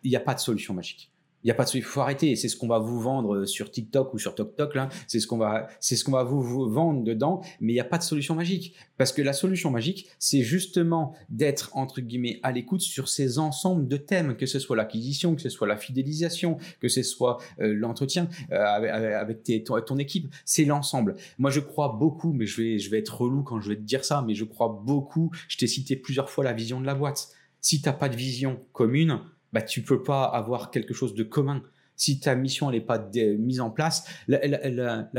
Il 0.03 0.10
n'y 0.10 0.15
a 0.15 0.21
pas 0.21 0.34
de 0.34 0.39
solution 0.39 0.73
magique. 0.73 1.12
Il 1.47 1.49
y 1.49 1.51
a 1.51 1.55
pas 1.55 1.63
de 1.63 1.69
il 1.75 1.81
faut 1.81 2.01
arrêter. 2.01 2.36
C'est 2.36 2.49
ce 2.49 2.57
qu'on 2.57 2.67
va 2.67 2.79
vous 2.79 2.99
vendre 2.99 3.45
sur 3.45 3.71
TikTok 3.71 4.13
ou 4.13 4.19
sur 4.19 4.36
TokTok. 4.36 4.77
C'est 5.07 5.21
ce 5.21 5.27
qu'on 5.27 5.38
va, 5.38 5.69
c'est 5.79 5.95
ce 5.95 6.03
qu'on 6.03 6.12
va 6.12 6.25
vous, 6.25 6.69
vendre 6.69 7.05
dedans. 7.05 7.39
Mais 7.62 7.71
il 7.71 7.75
n'y 7.75 7.79
a 7.79 7.86
pas 7.86 7.97
de 7.97 8.03
solution 8.03 8.36
magique 8.36 8.75
parce 8.97 9.13
que 9.13 9.21
la 9.21 9.31
solution 9.31 9.71
magique, 9.71 10.10
c'est 10.19 10.41
justement 10.41 11.15
d'être 11.29 11.71
entre 11.73 12.01
guillemets 12.01 12.41
à 12.43 12.51
l'écoute 12.51 12.81
sur 12.81 13.07
ces 13.07 13.39
ensembles 13.39 13.88
de 13.88 13.95
thèmes, 13.95 14.36
que 14.36 14.45
ce 14.45 14.60
soit 14.60 14.75
l'acquisition, 14.75 15.36
que 15.36 15.41
ce 15.41 15.47
soit 15.47 15.67
la 15.67 15.77
fidélisation, 15.77 16.57
que 16.81 16.89
ce 16.89 17.01
soit 17.01 17.38
euh, 17.62 17.73
l'entretien 17.73 18.27
euh, 18.51 18.57
avec, 18.57 19.63
ton, 19.63 19.97
équipe. 19.99 20.27
C'est 20.43 20.65
l'ensemble. 20.65 21.15
Moi, 21.38 21.49
je 21.49 21.62
crois 21.62 21.95
beaucoup, 21.97 22.33
mais 22.33 22.45
je 22.45 22.62
vais, 22.62 22.77
je 22.77 22.89
vais 22.89 22.99
être 22.99 23.21
relou 23.21 23.43
quand 23.43 23.62
je 23.62 23.69
vais 23.69 23.77
te 23.77 23.83
dire 23.83 24.03
ça, 24.03 24.21
mais 24.27 24.36
je 24.36 24.43
crois 24.43 24.81
beaucoup. 24.83 25.31
Je 25.47 25.55
t'ai 25.55 25.67
cité 25.67 25.95
plusieurs 25.95 26.29
fois 26.29 26.43
la 26.43 26.51
vision 26.51 26.81
de 26.81 26.86
la 26.86 26.93
boîte. 26.93 27.29
Si 27.62 27.81
t'as 27.81 27.93
pas 27.93 28.10
de 28.10 28.17
vision 28.17 28.60
commune, 28.73 29.21
bah, 29.57 29.63
tu 29.63 29.81
peux 29.81 30.03
pas 30.03 30.23
avoir 30.25 30.69
quelque 30.69 30.93
chose 30.93 31.15
de 31.15 31.23
commun. 31.23 31.63
Si 31.95 32.19
ta 32.19 32.35
mission 32.35 32.69
n'est 32.69 32.79
pas 32.79 33.09
mise 33.39 33.59
en 33.59 33.71
place, 33.71 34.07
la, 34.27 34.37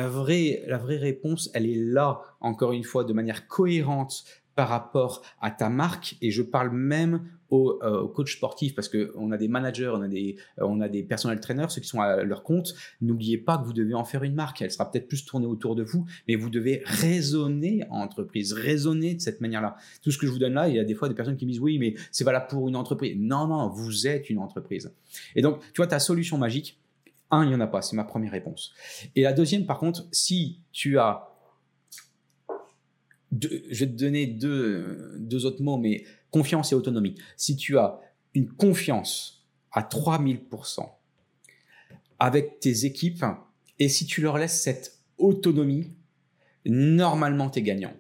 vraie, 0.09 0.63
la 0.69 0.79
vraie 0.79 0.97
réponse, 0.97 1.51
elle 1.55 1.67
est 1.67 1.75
là, 1.75 2.21
encore 2.41 2.71
une 2.71 2.85
fois, 2.85 3.03
de 3.03 3.13
manière 3.13 3.49
cohérente 3.49 4.23
par 4.59 4.71
rapport 4.71 5.23
à 5.41 5.53
ta 5.53 5.69
marque. 5.69 6.17
Et 6.21 6.33
je 6.33 6.43
parle 6.43 6.71
même 6.73 7.31
aux, 7.49 7.79
euh, 7.85 8.09
coachs 8.09 8.31
sportifs 8.31 8.75
parce 8.75 8.89
qu'on 8.89 9.31
a 9.31 9.37
des 9.37 9.47
managers, 9.47 9.93
on 9.95 10.03
a 10.03 10.09
des, 10.09 10.35
euh, 10.59 10.65
on 10.67 10.81
a 10.81 10.89
des 10.89 11.05
personnels 11.05 11.39
trainers, 11.39 11.71
ceux 11.71 11.81
qui 11.81 11.87
sont 11.87 12.01
à 12.01 12.25
leur 12.25 12.43
compte. 12.43 12.75
N'oubliez 13.01 13.39
pas 13.39 13.57
que 13.59 13.65
vous 13.65 13.73
devez 13.73 13.95
en 13.95 14.03
faire 14.03 14.25
une 14.25 14.35
marque. 14.35 14.61
Elle 14.61 14.73
sera 14.73 14.91
peut-être 14.91 15.07
plus 15.07 15.25
tournée 15.25 15.47
autour 15.47 15.77
de 15.77 15.85
vous, 15.85 16.07
mais 16.27 16.35
vous 16.35 16.51
devez 16.51 16.83
raisonner 16.85 17.85
en 17.89 18.01
entreprise, 18.01 18.53
raisonner 18.53 19.15
de 19.15 19.21
cette 19.21 19.41
manière-là. 19.41 19.77
Tout 20.03 20.11
ce 20.11 20.19
que 20.19 20.27
je 20.27 20.33
vous 20.33 20.41
donne 20.41 20.55
là, 20.55 20.69
il 20.69 20.75
y 20.75 20.81
a 20.81 20.85
des 20.85 20.97
fois 20.97 21.09
des 21.09 21.15
personnes 21.15 21.37
qui 21.37 21.47
disent 21.47 21.61
oui, 21.61 21.79
mais 21.79 21.95
c'est 22.11 22.25
valable 22.25 22.49
pour 22.49 22.67
une 22.67 22.75
entreprise. 22.75 23.15
Non, 23.17 23.47
non, 23.47 23.69
vous 23.69 24.09
êtes 24.09 24.29
une 24.29 24.41
entreprise. 24.41 24.93
Et 25.37 25.41
donc, 25.41 25.61
tu 25.73 25.77
vois, 25.77 25.87
ta 25.87 26.01
solution 26.01 26.37
magique, 26.37 26.81
un, 27.31 27.45
il 27.45 27.51
n'y 27.51 27.55
en 27.55 27.61
a 27.61 27.69
pas, 27.69 27.81
c'est 27.81 27.95
ma 27.95 28.03
première 28.03 28.33
réponse. 28.33 28.73
Et 29.15 29.23
la 29.23 29.33
deuxième, 29.33 29.67
par 29.67 29.79
contre, 29.79 30.09
si 30.11 30.59
tu 30.73 30.99
as 30.99 31.28
je 33.33 33.85
vais 33.85 33.87
te 33.87 33.97
donner 33.97 34.27
deux, 34.27 35.17
deux 35.19 35.47
autres 35.47 35.63
mots, 35.63 35.77
mais 35.77 36.05
confiance 36.31 36.73
et 36.73 36.75
autonomie. 36.75 37.15
Si 37.37 37.57
tu 37.57 37.79
as 37.79 38.01
une 38.35 38.51
confiance 38.51 39.47
à 39.73 39.83
3000% 39.83 40.89
avec 42.19 42.61
tes 42.61 42.85
équipes, 42.85 43.25
et 43.79 43.89
si 43.89 44.07
tu 44.07 44.21
leur 44.23 44.39
laisses 44.39 44.61
cette 44.61 44.99
autonomie, 45.19 45.93
normalement, 46.65 47.51
tu 47.51 47.61
es 47.61 47.63
gagnant. 47.63 47.95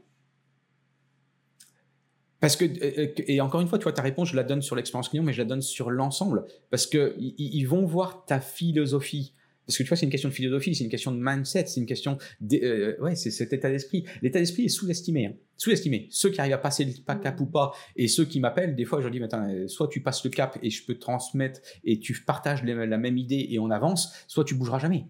Parce 2.41 2.55
que, 2.57 2.64
euh, 2.64 3.12
et 3.27 3.41
encore 3.41 3.61
une 3.61 3.69
fois, 3.69 3.79
tu 3.79 3.85
vois, 3.85 3.93
ta 3.93 4.03
réponse, 4.03 4.29
je 4.29 4.37
la 4.37 4.45
donne 4.45 4.62
sur 4.62 4.77
l'expérience 4.77 5.09
client, 5.09 5.25
mais 5.25 5.33
je 5.33 5.43
la 5.43 5.49
donne 5.49 5.62
sur 5.62 5.91
l'ensemble. 5.91 6.47
Parce 6.71 6.87
que 6.87 7.17
ils 7.19 7.64
vont 7.64 7.85
voir 7.85 8.25
ta 8.27 8.41
philosophie. 8.41 9.35
Parce 9.69 9.77
que 9.77 9.83
tu 9.83 9.89
vois, 9.91 9.99
c'est 9.99 10.07
une 10.07 10.11
question 10.11 10.31
de 10.31 10.35
philosophie, 10.35 10.75
c'est 10.75 10.85
une 10.85 10.91
question 10.91 11.13
de 11.13 11.19
mindset, 11.21 11.67
c'est 11.67 11.79
une 11.79 11.85
question. 11.85 12.17
Euh, 12.55 12.97
ouais, 13.01 13.15
c'est 13.17 13.31
cet 13.31 13.53
état 13.53 13.69
d'esprit. 13.69 14.03
L'état 14.23 14.39
d'esprit 14.39 14.65
est 14.65 14.69
sous-estimé. 14.69 15.27
Hein. 15.27 15.35
Sous-estimé. 15.59 16.07
Ceux 16.11 16.31
qui 16.31 16.41
arrivent 16.41 16.55
à 16.55 16.59
passer 16.59 16.87
le 16.87 17.21
cap 17.21 17.39
ou 17.39 17.45
pas, 17.45 17.73
et 17.95 18.09
ceux 18.09 18.25
qui 18.25 18.41
m'appellent, 18.41 18.75
des 18.75 18.87
fois, 18.87 19.01
je 19.01 19.05
leur 19.05 19.13
dis, 19.13 19.23
attends, 19.23 19.47
euh, 19.47 19.69
soit 19.69 19.89
tu 19.89 20.01
passes 20.01 20.25
le 20.25 20.31
cap 20.31 20.59
et 20.63 20.71
je 20.71 20.87
peux 20.87 20.95
te 20.95 21.01
transmettre 21.01 21.61
et 21.85 22.01
tu 22.01 22.15
partages 22.25 22.65
la 22.65 22.97
même 22.97 23.19
idée 23.19 23.49
et 23.51 23.59
on 23.59 23.71
avance, 23.71 24.11
soit 24.27 24.45
tu 24.45 24.55
bougeras 24.55 24.79
jamais. 24.79 25.05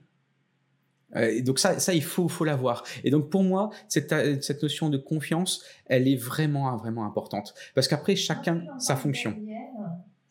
Euh, 1.16 1.40
donc 1.42 1.59
ça, 1.59 1.79
ça 1.79 1.94
il 1.94 2.03
faut, 2.03 2.27
faut 2.27 2.44
l'avoir. 2.44 2.83
Et 3.05 3.11
donc 3.11 3.31
pour 3.31 3.44
moi, 3.44 3.71
cette, 3.88 4.12
euh, 4.12 4.38
cette 4.40 4.62
notion 4.62 4.90
de 4.90 4.99
confiance, 4.99 5.64
elle 5.87 6.09
est 6.09 6.16
vraiment, 6.16 6.77
vraiment 6.77 7.07
importante. 7.07 7.55
Parce 7.77 7.87
qu'après, 7.87 8.16
chacun 8.16 8.64
sa 8.79 8.97
fonction 8.97 9.37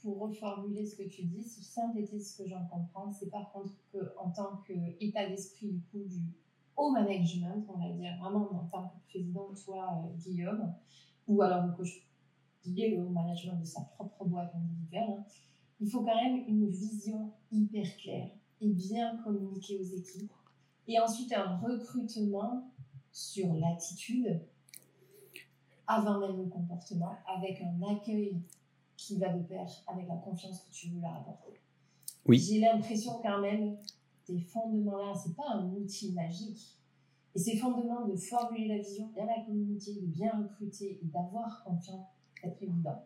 pour 0.07 0.19
reformuler 0.19 0.85
ce 0.85 0.95
que 0.95 1.03
tu 1.03 1.23
dis, 1.23 1.43
si 1.43 1.61
synthétise 1.61 2.31
ce 2.31 2.41
que 2.41 2.47
j'en 2.47 2.65
comprends, 2.67 3.11
c'est 3.11 3.29
par 3.29 3.51
contre 3.51 3.73
qu'en 3.91 4.29
tant 4.29 4.63
qu'état 4.65 5.27
d'esprit 5.27 5.67
du 5.67 5.81
coup 5.81 6.05
du 6.05 6.21
haut 6.77 6.91
management, 6.91 7.65
on 7.67 7.77
va 7.77 7.89
dire 7.89 8.15
vraiment 8.17 8.49
en 8.53 8.65
tant 8.71 8.87
que 8.87 9.09
président, 9.09 9.53
toi 9.65 10.05
euh, 10.05 10.17
Guillaume, 10.17 10.73
ou 11.27 11.41
alors 11.41 11.65
le 11.65 11.73
coach 11.73 12.07
lié 12.65 12.97
au 12.97 13.09
management 13.09 13.59
de 13.59 13.65
sa 13.65 13.81
propre 13.81 14.23
boîte 14.23 14.55
individuelle, 14.55 15.09
hein, 15.09 15.25
il 15.81 15.89
faut 15.89 16.05
quand 16.05 16.15
même 16.15 16.45
une 16.47 16.69
vision 16.69 17.33
hyper 17.51 17.97
claire 17.97 18.29
et 18.61 18.69
bien 18.69 19.17
communiquer 19.17 19.77
aux 19.77 19.83
équipes. 19.83 20.31
Et 20.87 20.97
ensuite, 21.01 21.33
un 21.33 21.57
recrutement 21.57 22.71
sur 23.11 23.53
l'attitude, 23.55 24.39
avant 25.85 26.19
même 26.19 26.37
le 26.37 26.45
comportement, 26.45 27.17
avec 27.27 27.61
un 27.61 27.81
accueil 27.91 28.41
qui 28.97 29.17
va 29.17 29.29
de 29.29 29.43
pair 29.43 29.65
avec 29.87 30.07
la 30.07 30.17
confiance 30.17 30.61
que 30.61 30.71
tu 30.71 30.89
veux 30.89 30.99
leur 30.99 31.15
apporter. 31.15 31.61
Oui. 32.25 32.37
J'ai 32.39 32.59
l'impression 32.59 33.21
quand 33.21 33.39
même, 33.39 33.77
ces 34.25 34.39
fondements-là, 34.39 35.13
c'est 35.13 35.35
pas 35.35 35.49
un 35.53 35.71
outil 35.71 36.11
magique. 36.11 36.77
Et 37.35 37.39
ces 37.39 37.57
fondements 37.57 38.05
de 38.05 38.15
formuler 38.15 38.67
la 38.67 38.77
vision, 38.79 39.07
bien 39.13 39.25
la 39.25 39.45
communiquer, 39.45 39.93
de 39.93 40.07
bien 40.07 40.31
recruter 40.41 40.99
et 41.01 41.05
d'avoir 41.05 41.63
confiance, 41.63 42.07
être 42.43 42.61
évident 42.61 43.03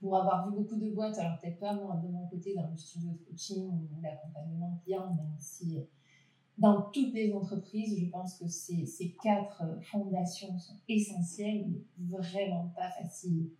pour 0.00 0.16
avoir 0.16 0.48
vu 0.48 0.56
beaucoup 0.56 0.76
de 0.76 0.90
boîtes, 0.90 1.18
alors 1.18 1.38
peut-être 1.40 1.58
pas 1.58 1.74
moi 1.74 1.96
de 1.96 2.08
mon 2.08 2.26
côté 2.28 2.54
dans 2.54 2.70
le 2.70 2.76
studio 2.76 3.10
de 3.10 3.18
coaching 3.24 3.68
ou 3.68 4.00
l'accompagnement 4.00 4.78
client, 4.84 5.12
même 5.14 5.34
si 5.38 5.78
dans 6.56 6.82
toutes 6.90 7.14
les 7.14 7.32
entreprises, 7.32 7.98
je 7.98 8.06
pense 8.06 8.38
que 8.38 8.46
ces, 8.48 8.84
ces 8.84 9.16
quatre 9.22 9.64
fondations 9.82 10.56
sont 10.58 10.76
essentielles, 10.88 11.66
mais 11.68 12.18
vraiment 12.18 12.68
pas 12.76 12.90
faciles 12.90 13.50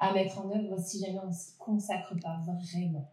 à 0.00 0.12
mettre 0.12 0.38
en 0.38 0.50
œuvre 0.50 0.78
si 0.78 0.98
jamais 0.98 1.20
on 1.22 1.28
ne 1.28 1.32
s'y 1.32 1.56
consacre 1.58 2.14
pas 2.20 2.40
vraiment. 2.44 3.12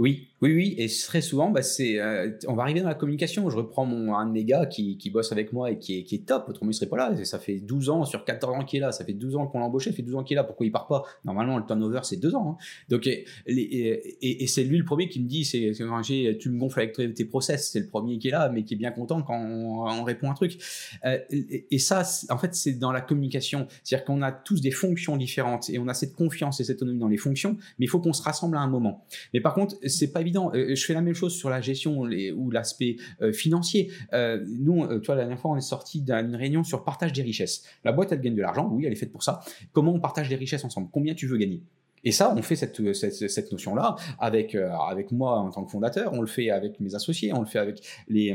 Oui, 0.00 0.30
oui, 0.40 0.54
oui, 0.54 0.74
et 0.78 0.86
très 0.88 1.20
souvent, 1.20 1.50
bah, 1.50 1.60
c'est, 1.60 2.00
euh, 2.00 2.30
on 2.48 2.54
va 2.54 2.62
arriver 2.62 2.80
dans 2.80 2.88
la 2.88 2.94
communication. 2.94 3.50
Je 3.50 3.56
reprends 3.56 3.84
mon, 3.84 4.14
un 4.14 4.24
de 4.24 4.32
mes 4.32 4.46
gars 4.46 4.64
qui, 4.64 4.96
qui 4.96 5.10
bosse 5.10 5.30
avec 5.32 5.52
moi 5.52 5.70
et 5.70 5.78
qui 5.78 5.98
est, 5.98 6.04
qui 6.04 6.14
est 6.14 6.26
top, 6.26 6.48
autrement 6.48 6.70
il 6.70 6.74
serait 6.74 6.88
pas 6.88 6.96
là. 6.96 7.24
Ça 7.26 7.38
fait 7.38 7.58
12 7.58 7.90
ans 7.90 8.04
sur 8.06 8.24
14 8.24 8.56
ans 8.56 8.64
qu'il 8.64 8.78
est 8.78 8.80
là, 8.80 8.92
ça 8.92 9.04
fait 9.04 9.12
12 9.12 9.36
ans 9.36 9.46
qu'on 9.46 9.58
l'a 9.58 9.66
embauché, 9.66 9.90
ça 9.90 9.96
fait 9.96 10.02
12 10.02 10.14
ans 10.14 10.24
qu'il 10.24 10.36
est 10.36 10.40
là. 10.40 10.44
Pourquoi 10.44 10.64
il 10.64 10.72
part 10.72 10.86
pas? 10.86 11.04
Normalement, 11.26 11.58
le 11.58 11.66
turnover, 11.66 12.00
c'est 12.04 12.16
2 12.16 12.34
ans. 12.34 12.56
Hein. 12.58 12.64
Donc, 12.88 13.06
et, 13.06 13.26
et, 13.46 14.46
c'est 14.46 14.64
lui 14.64 14.78
le 14.78 14.86
premier 14.86 15.10
qui 15.10 15.20
me 15.20 15.28
dit 15.28 15.44
c'est, 15.44 15.72
tu 16.38 16.48
me 16.48 16.58
gonfles 16.58 16.80
avec 16.80 17.14
tes 17.14 17.24
process. 17.26 17.70
C'est 17.70 17.80
le 17.80 17.88
premier 17.88 18.18
qui 18.18 18.28
est 18.28 18.32
là, 18.32 18.48
mais 18.48 18.64
qui 18.64 18.72
est 18.72 18.78
bien 18.78 18.92
content 18.92 19.20
quand 19.20 19.38
on, 19.38 20.02
répond 20.04 20.30
un 20.30 20.34
truc. 20.34 20.56
Euh, 21.04 21.18
et, 21.30 21.78
ça, 21.78 22.02
en 22.30 22.38
fait, 22.38 22.54
c'est 22.54 22.72
dans 22.72 22.92
la 22.92 23.02
communication. 23.02 23.66
C'est-à-dire 23.84 24.06
qu'on 24.06 24.22
a 24.22 24.32
tous 24.32 24.62
des 24.62 24.70
fonctions 24.70 25.18
différentes 25.18 25.68
et 25.68 25.78
on 25.78 25.88
a 25.88 25.92
cette 25.92 26.14
confiance 26.14 26.58
et 26.60 26.64
cette 26.64 26.78
autonomie 26.78 27.00
dans 27.00 27.08
les 27.08 27.18
fonctions, 27.18 27.58
mais 27.78 27.84
il 27.84 27.88
faut 27.88 28.00
qu'on 28.00 28.14
se 28.14 28.22
rassemble 28.22 28.56
à 28.56 28.60
un 28.60 28.68
moment. 28.68 29.04
Mais 29.34 29.40
par 29.40 29.52
contre, 29.52 29.76
c'est 29.90 30.12
pas 30.12 30.20
évident. 30.20 30.50
Euh, 30.54 30.74
je 30.74 30.84
fais 30.84 30.94
la 30.94 31.02
même 31.02 31.14
chose 31.14 31.34
sur 31.34 31.50
la 31.50 31.60
gestion 31.60 32.00
ou 32.00 32.50
l'aspect 32.50 32.96
euh, 33.20 33.32
financier. 33.32 33.90
Euh, 34.12 34.44
nous, 34.48 34.86
tu 35.00 35.06
vois, 35.06 35.14
la 35.14 35.22
dernière 35.22 35.38
fois, 35.38 35.50
on 35.50 35.56
est 35.56 35.60
sorti 35.60 36.00
d'une 36.00 36.34
réunion 36.34 36.64
sur 36.64 36.84
partage 36.84 37.12
des 37.12 37.22
richesses. 37.22 37.64
La 37.84 37.92
boîte, 37.92 38.12
elle 38.12 38.20
gagne 38.20 38.34
de 38.34 38.42
l'argent. 38.42 38.68
Oui, 38.72 38.86
elle 38.86 38.92
est 38.92 38.96
faite 38.96 39.12
pour 39.12 39.22
ça. 39.22 39.40
Comment 39.72 39.92
on 39.92 40.00
partage 40.00 40.28
les 40.30 40.36
richesses 40.36 40.64
ensemble? 40.64 40.88
Combien 40.92 41.14
tu 41.14 41.26
veux 41.26 41.36
gagner? 41.36 41.62
Et 42.02 42.12
ça, 42.12 42.34
on 42.34 42.40
fait 42.40 42.56
cette, 42.56 42.80
cette, 42.94 43.52
notion-là 43.52 43.94
avec, 44.18 44.54
avec 44.54 45.12
moi 45.12 45.38
en 45.38 45.50
tant 45.50 45.64
que 45.64 45.70
fondateur, 45.70 46.14
on 46.14 46.22
le 46.22 46.26
fait 46.26 46.48
avec 46.48 46.80
mes 46.80 46.94
associés, 46.94 47.30
on 47.34 47.40
le 47.40 47.46
fait 47.46 47.58
avec 47.58 47.82
les, 48.08 48.34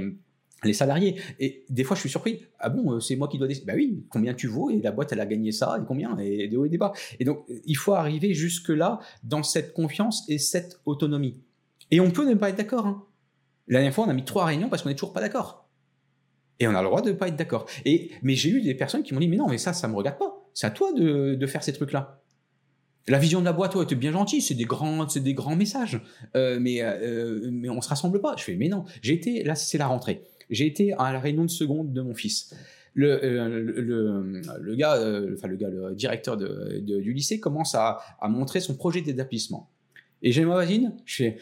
les 0.67 0.73
salariés. 0.73 1.19
Et 1.39 1.65
des 1.69 1.83
fois, 1.83 1.95
je 1.95 2.01
suis 2.01 2.09
surpris. 2.09 2.41
Ah 2.59 2.69
bon, 2.69 2.99
c'est 2.99 3.15
moi 3.15 3.27
qui 3.27 3.37
dois 3.37 3.47
décider. 3.47 3.65
Bah 3.65 3.73
oui, 3.75 4.03
combien 4.09 4.33
tu 4.33 4.47
vaux 4.47 4.69
Et 4.69 4.81
la 4.81 4.91
boîte, 4.91 5.11
elle 5.11 5.19
a 5.19 5.25
gagné 5.25 5.51
ça, 5.51 5.77
et 5.81 5.85
combien 5.85 6.17
Et 6.17 6.47
des 6.47 6.57
hauts 6.57 6.65
et 6.65 6.69
des 6.69 6.77
bas. 6.77 6.93
Et 7.19 7.25
donc, 7.25 7.45
il 7.65 7.77
faut 7.77 7.93
arriver 7.93 8.33
jusque-là 8.33 8.99
dans 9.23 9.43
cette 9.43 9.73
confiance 9.73 10.23
et 10.29 10.37
cette 10.37 10.79
autonomie. 10.85 11.41
Et 11.91 11.99
on 11.99 12.11
peut 12.11 12.27
ne 12.27 12.35
pas 12.35 12.49
être 12.49 12.57
d'accord. 12.57 12.87
Hein. 12.87 13.03
La 13.67 13.79
dernière 13.79 13.93
fois, 13.93 14.05
on 14.05 14.09
a 14.09 14.13
mis 14.13 14.25
trois 14.25 14.45
réunions 14.45 14.69
parce 14.69 14.81
qu'on 14.81 14.89
n'est 14.89 14.95
toujours 14.95 15.13
pas 15.13 15.21
d'accord. 15.21 15.65
Et 16.59 16.67
on 16.67 16.75
a 16.75 16.81
le 16.81 16.87
droit 16.87 17.01
de 17.01 17.09
ne 17.09 17.15
pas 17.15 17.27
être 17.27 17.35
d'accord. 17.35 17.65
Et 17.83 18.11
mais 18.21 18.35
j'ai 18.35 18.49
eu 18.49 18.61
des 18.61 18.75
personnes 18.75 19.03
qui 19.03 19.13
m'ont 19.13 19.19
dit 19.19 19.27
mais 19.27 19.37
non 19.37 19.49
mais 19.49 19.57
ça 19.57 19.73
ça 19.73 19.87
me 19.87 19.95
regarde 19.95 20.17
pas. 20.17 20.49
C'est 20.53 20.67
à 20.67 20.71
toi 20.71 20.93
de, 20.93 21.45
faire 21.47 21.63
ces 21.63 21.73
trucs 21.73 21.91
là. 21.91 22.21
La 23.07 23.19
vision 23.19 23.39
de 23.39 23.45
la 23.45 23.53
boîte, 23.53 23.73
toi, 23.73 23.85
t'es 23.85 23.93
bien 23.93 24.11
gentil, 24.11 24.41
c'est 24.41 24.55
des 24.55 24.63
grands, 24.63 25.07
c'est 25.07 25.19
des 25.19 25.35
grands 25.35 25.55
messages, 25.55 26.01
euh, 26.35 26.57
mais 26.59 26.81
euh, 26.81 27.49
mais 27.51 27.69
on 27.69 27.81
se 27.81 27.89
rassemble 27.89 28.19
pas. 28.19 28.35
Je 28.37 28.43
fais 28.43 28.55
mais 28.55 28.69
non. 28.69 28.85
J'ai 29.01 29.13
été 29.13 29.43
là, 29.43 29.53
c'est 29.53 29.77
la 29.77 29.87
rentrée. 29.87 30.23
J'ai 30.49 30.67
été 30.67 30.93
à 30.93 31.11
la 31.11 31.19
réunion 31.19 31.43
de 31.45 31.49
seconde 31.49 31.93
de 31.93 32.01
mon 32.01 32.13
fils. 32.13 32.55
Le, 32.93 33.19
euh, 33.23 34.75
gars, 34.75 34.93
enfin 35.33 35.47
le 35.47 35.55
gars, 35.57 35.69
le 35.69 35.93
directeur 35.95 36.37
du 36.37 37.13
lycée 37.13 37.39
commence 37.39 37.75
à, 37.75 37.99
montrer 38.23 38.61
son 38.61 38.75
projet 38.75 39.01
d'établissement. 39.01 39.69
Et 40.21 40.31
j'ai 40.31 40.45
ma 40.45 40.53
voisine, 40.53 40.95
je 41.05 41.15
fais 41.15 41.37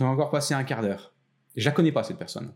va 0.00 0.10
encore 0.10 0.30
passer 0.30 0.54
un 0.54 0.64
quart 0.64 0.82
d'heure. 0.82 1.14
Je 1.56 1.64
la 1.64 1.72
connais 1.72 1.92
pas, 1.92 2.02
cette 2.02 2.18
personne. 2.18 2.52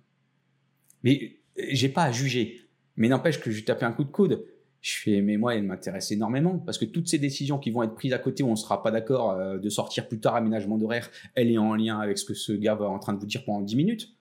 Mais 1.03 1.37
j'ai 1.71 1.89
pas 1.89 2.05
à 2.05 2.13
juger. 2.13 2.61
Mais 2.97 3.09
n'empêche 3.09 3.41
que 3.41 3.51
je 3.51 3.63
tapais 3.65 3.85
un 3.85 3.93
coup 3.93 4.05
de 4.05 4.11
coude. 4.11 4.45
Je 4.81 4.99
fais, 4.99 5.21
mais 5.21 5.37
moi, 5.37 5.55
elle 5.55 5.65
m'intéresse 5.65 6.13
énormément 6.13 6.59
parce 6.59 6.79
que 6.79 6.85
toutes 6.85 7.09
ces 7.09 7.19
décisions 7.19 7.59
qui 7.59 7.71
vont 7.71 7.83
être 7.83 7.95
prises 7.95 8.13
à 8.13 8.19
côté 8.19 8.43
où 8.43 8.49
on 8.49 8.57
sera 8.57 8.83
pas 8.83 8.91
d'accord 8.91 9.33
euh, 9.33 9.59
de 9.59 9.69
sortir 9.69 10.07
plus 10.07 10.21
tard, 10.21 10.37
aménagement 10.37 10.79
d'horaire, 10.79 11.11
elle 11.35 11.51
est 11.51 11.59
en 11.59 11.75
lien 11.75 11.99
avec 11.99 12.19
ce 12.19 12.25
que 12.25 12.35
ce 12.35 12.53
gars 12.53 12.75
va 12.75 12.89
en 12.89 12.99
train 12.99 13.13
de 13.13 13.19
vous 13.19 13.27
dire 13.27 13.45
pendant 13.45 13.63
10 13.63 13.75
minutes. 13.75 14.16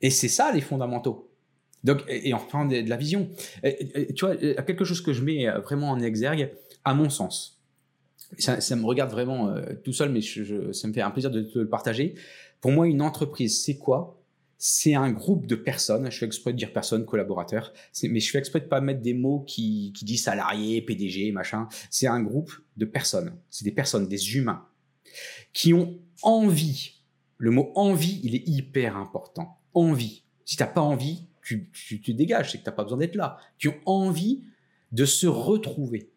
Et 0.00 0.10
c'est 0.10 0.28
ça 0.28 0.52
les 0.52 0.60
fondamentaux. 0.60 1.30
Donc, 1.84 2.02
et, 2.08 2.34
enfin 2.34 2.66
de, 2.66 2.80
de, 2.80 2.88
la 2.88 2.96
vision. 2.96 3.30
tu 3.62 4.24
vois, 4.24 4.36
quelque 4.36 4.84
chose 4.84 5.00
que 5.00 5.12
je 5.12 5.22
mets 5.22 5.48
vraiment 5.62 5.90
en 5.90 6.00
exergue, 6.00 6.52
à 6.84 6.94
mon 6.94 7.10
sens, 7.10 7.56
ça, 8.38 8.76
me 8.76 8.84
regarde 8.84 9.10
vraiment 9.10 9.50
euh, 9.50 9.74
tout 9.84 9.92
seul, 9.92 10.10
mais 10.10 10.20
ça 10.20 10.88
me 10.88 10.92
fait 10.92 11.00
un 11.00 11.10
plaisir 11.10 11.30
de 11.30 11.42
te 11.42 11.58
le 11.58 11.68
partager. 11.68 12.14
Pour 12.60 12.72
moi, 12.72 12.86
une 12.86 13.02
entreprise, 13.02 13.62
c'est 13.64 13.76
quoi? 13.76 14.22
C'est 14.58 14.94
un 14.94 15.10
groupe 15.10 15.46
de 15.46 15.54
personnes. 15.54 16.10
Je 16.10 16.18
fais 16.18 16.26
exprès 16.26 16.52
de 16.52 16.58
dire 16.58 16.72
personnes, 16.72 17.04
collaborateurs, 17.04 17.72
mais 18.04 18.20
je 18.20 18.30
fais 18.30 18.38
exprès 18.38 18.60
de 18.60 18.66
pas 18.66 18.80
mettre 18.80 19.02
des 19.02 19.14
mots 19.14 19.40
qui, 19.46 19.92
qui 19.94 20.04
disent 20.04 20.24
salariés, 20.24 20.80
PDG, 20.80 21.30
machin. 21.32 21.68
C'est 21.90 22.06
un 22.06 22.22
groupe 22.22 22.52
de 22.76 22.86
personnes. 22.86 23.36
C'est 23.50 23.64
des 23.64 23.72
personnes, 23.72 24.08
des 24.08 24.36
humains, 24.36 24.66
qui 25.52 25.74
ont 25.74 25.98
envie. 26.22 27.02
Le 27.36 27.50
mot 27.50 27.70
envie, 27.74 28.20
il 28.24 28.34
est 28.34 28.48
hyper 28.48 28.96
important. 28.96 29.55
Envie. 29.76 30.24
Si 30.44 30.56
t'as 30.56 30.66
pas 30.66 30.80
envie, 30.80 31.28
tu, 31.42 31.70
tu, 31.70 32.14
dégages, 32.14 32.50
c'est 32.50 32.58
que 32.58 32.64
t'as 32.64 32.72
pas 32.72 32.82
besoin 32.82 32.98
d'être 32.98 33.14
là. 33.14 33.38
Qui 33.58 33.68
ont 33.68 33.80
envie 33.86 34.42
de 34.90 35.04
se 35.04 35.28
retrouver 35.28 36.10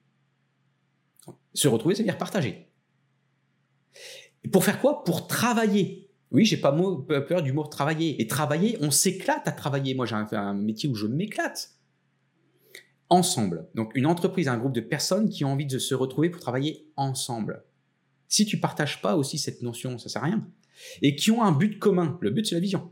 se 1.53 1.67
retrouver, 1.67 1.95
c'est-à-dire 1.95 2.17
partager. 2.17 2.67
pour 4.51 4.63
faire 4.63 4.79
quoi? 4.79 5.03
Pour 5.03 5.27
travailler. 5.27 6.09
Oui, 6.31 6.45
j'ai 6.45 6.57
pas 6.57 6.71
peur 7.27 7.41
du 7.41 7.53
mot 7.53 7.63
travailler. 7.63 8.21
Et 8.21 8.27
travailler, 8.27 8.77
on 8.81 8.91
s'éclate 8.91 9.47
à 9.47 9.51
travailler. 9.51 9.95
Moi, 9.95 10.05
j'ai 10.05 10.15
un, 10.15 10.27
un 10.31 10.53
métier 10.53 10.87
où 10.89 10.95
je 10.95 11.07
m'éclate. 11.07 11.71
Ensemble. 13.09 13.67
Donc, 13.73 13.91
une 13.95 14.05
entreprise, 14.05 14.47
un 14.47 14.57
groupe 14.57 14.73
de 14.73 14.81
personnes 14.81 15.29
qui 15.29 15.43
ont 15.43 15.51
envie 15.51 15.65
de 15.65 15.79
se 15.79 15.95
retrouver 15.95 16.29
pour 16.29 16.39
travailler 16.39 16.87
ensemble. 16.95 17.63
Si 18.27 18.45
tu 18.45 18.59
partages 18.59 19.01
pas 19.01 19.15
aussi 19.15 19.39
cette 19.39 19.63
notion, 19.63 19.97
ça 19.97 20.09
sert 20.09 20.23
à 20.23 20.27
rien. 20.27 20.47
Et 21.01 21.15
qui 21.15 21.31
ont 21.31 21.43
un 21.43 21.51
but 21.51 21.79
commun. 21.79 22.17
Le 22.21 22.29
but, 22.29 22.45
c'est 22.45 22.55
la 22.55 22.61
vision. 22.61 22.91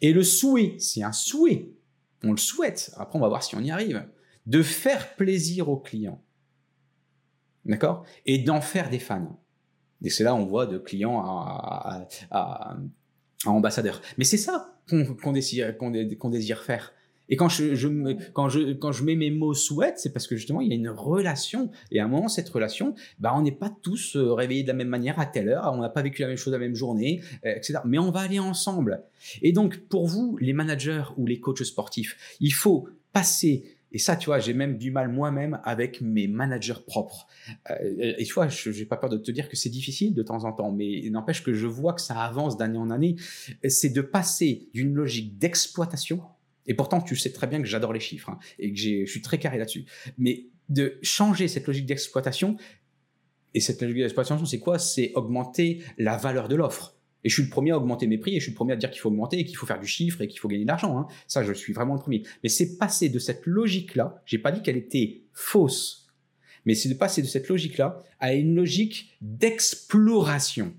Et 0.00 0.12
le 0.12 0.22
souhait, 0.22 0.76
c'est 0.78 1.02
un 1.02 1.12
souhait. 1.12 1.70
On 2.22 2.30
le 2.30 2.36
souhaite. 2.38 2.92
Après, 2.96 3.18
on 3.18 3.22
va 3.22 3.28
voir 3.28 3.42
si 3.42 3.54
on 3.54 3.60
y 3.60 3.70
arrive. 3.70 4.06
De 4.46 4.62
faire 4.62 5.14
plaisir 5.16 5.68
aux 5.68 5.76
clients. 5.76 6.22
D'accord? 7.64 8.04
Et 8.26 8.38
d'en 8.38 8.60
faire 8.60 8.90
des 8.90 8.98
fans. 8.98 9.40
Et 10.02 10.10
c'est 10.10 10.24
là 10.24 10.34
on 10.34 10.44
voit 10.44 10.66
de 10.66 10.76
clients 10.76 11.20
à, 11.20 12.06
à, 12.30 12.76
ambassadeurs. 13.46 14.02
Mais 14.18 14.24
c'est 14.24 14.36
ça 14.36 14.78
qu'on 14.88 15.32
désire, 15.32 15.76
qu'on 15.78 16.30
désire 16.30 16.62
faire. 16.62 16.92
Et 17.28 17.36
quand 17.36 17.48
je, 17.48 17.74
je 17.74 17.88
quand 18.32 18.48
je, 18.48 18.72
quand 18.72 18.92
je 18.92 19.04
mets 19.04 19.16
mes 19.16 19.30
mots 19.30 19.54
souhaite, 19.54 19.98
c'est 19.98 20.12
parce 20.12 20.26
que 20.26 20.36
justement, 20.36 20.60
il 20.60 20.68
y 20.68 20.72
a 20.72 20.74
une 20.74 20.90
relation. 20.90 21.70
Et 21.90 22.00
à 22.00 22.04
un 22.04 22.08
moment, 22.08 22.28
cette 22.28 22.48
relation, 22.48 22.94
bah, 23.18 23.32
on 23.34 23.42
n'est 23.42 23.52
pas 23.52 23.74
tous 23.82 24.16
euh, 24.16 24.32
réveillés 24.32 24.62
de 24.62 24.68
la 24.68 24.74
même 24.74 24.88
manière 24.88 25.18
à 25.18 25.26
telle 25.26 25.48
heure, 25.48 25.72
on 25.74 25.80
n'a 25.80 25.88
pas 25.88 26.02
vécu 26.02 26.22
la 26.22 26.28
même 26.28 26.36
chose 26.36 26.52
la 26.52 26.58
même 26.58 26.74
journée, 26.74 27.22
euh, 27.44 27.54
etc. 27.56 27.78
Mais 27.84 27.98
on 27.98 28.10
va 28.10 28.20
aller 28.20 28.38
ensemble. 28.38 29.02
Et 29.42 29.52
donc, 29.52 29.78
pour 29.88 30.06
vous, 30.06 30.36
les 30.40 30.52
managers 30.52 31.04
ou 31.16 31.26
les 31.26 31.40
coachs 31.40 31.64
sportifs, 31.64 32.36
il 32.40 32.52
faut 32.52 32.88
passer 33.12 33.64
et 33.94 33.98
ça, 33.98 34.16
tu 34.16 34.26
vois, 34.26 34.40
j'ai 34.40 34.54
même 34.54 34.76
du 34.76 34.90
mal 34.90 35.08
moi-même 35.08 35.60
avec 35.62 36.00
mes 36.00 36.26
managers 36.26 36.82
propres. 36.84 37.28
Euh, 37.70 38.14
et 38.18 38.24
tu 38.24 38.34
vois, 38.34 38.48
je 38.48 38.70
n'ai 38.70 38.86
pas 38.86 38.96
peur 38.96 39.08
de 39.08 39.16
te 39.16 39.30
dire 39.30 39.48
que 39.48 39.56
c'est 39.56 39.68
difficile 39.68 40.14
de 40.14 40.22
temps 40.24 40.44
en 40.44 40.52
temps, 40.52 40.72
mais 40.72 41.08
n'empêche 41.10 41.44
que 41.44 41.54
je 41.54 41.68
vois 41.68 41.92
que 41.92 42.00
ça 42.00 42.20
avance 42.20 42.56
d'année 42.56 42.76
en 42.76 42.90
année. 42.90 43.14
C'est 43.68 43.90
de 43.90 44.00
passer 44.00 44.68
d'une 44.74 44.94
logique 44.94 45.38
d'exploitation, 45.38 46.22
et 46.66 46.74
pourtant 46.74 47.00
tu 47.00 47.16
sais 47.16 47.32
très 47.32 47.46
bien 47.46 47.60
que 47.60 47.68
j'adore 47.68 47.92
les 47.92 48.00
chiffres, 48.00 48.30
hein, 48.30 48.38
et 48.58 48.72
que 48.72 48.78
je 48.78 49.04
suis 49.06 49.22
très 49.22 49.38
carré 49.38 49.58
là-dessus, 49.58 49.84
mais 50.18 50.46
de 50.68 50.98
changer 51.02 51.48
cette 51.48 51.66
logique 51.66 51.86
d'exploitation. 51.86 52.56
Et 53.56 53.60
cette 53.60 53.80
logique 53.82 53.98
d'exploitation, 53.98 54.44
c'est 54.46 54.58
quoi? 54.58 54.78
C'est 54.78 55.12
augmenter 55.14 55.82
la 55.98 56.16
valeur 56.16 56.48
de 56.48 56.56
l'offre. 56.56 56.96
Et 57.22 57.28
je 57.28 57.34
suis 57.34 57.44
le 57.44 57.48
premier 57.48 57.70
à 57.70 57.78
augmenter 57.78 58.06
mes 58.06 58.18
prix 58.18 58.36
et 58.36 58.40
je 58.40 58.44
suis 58.44 58.52
le 58.52 58.56
premier 58.56 58.72
à 58.72 58.76
dire 58.76 58.90
qu'il 58.90 59.00
faut 59.00 59.08
augmenter 59.08 59.38
et 59.38 59.44
qu'il 59.44 59.56
faut 59.56 59.64
faire 59.64 59.80
du 59.80 59.86
chiffre 59.86 60.20
et 60.20 60.28
qu'il 60.28 60.38
faut 60.40 60.48
gagner 60.48 60.64
de 60.64 60.68
l'argent. 60.68 60.98
Hein. 60.98 61.06
Ça, 61.26 61.42
je 61.42 61.52
suis 61.52 61.72
vraiment 61.72 61.94
le 61.94 62.00
premier. 62.00 62.22
Mais 62.42 62.48
c'est 62.48 62.76
passer 62.76 63.08
de 63.08 63.18
cette 63.18 63.46
logique-là, 63.46 64.22
j'ai 64.26 64.38
pas 64.38 64.52
dit 64.52 64.60
qu'elle 64.62 64.76
était 64.76 65.22
fausse, 65.32 66.12
mais 66.64 66.74
c'est 66.74 66.88
de 66.88 66.94
passer 66.94 67.22
de 67.22 67.26
cette 67.26 67.48
logique-là 67.48 68.02
à 68.20 68.34
une 68.34 68.54
logique 68.54 69.16
d'exploration. 69.20 70.74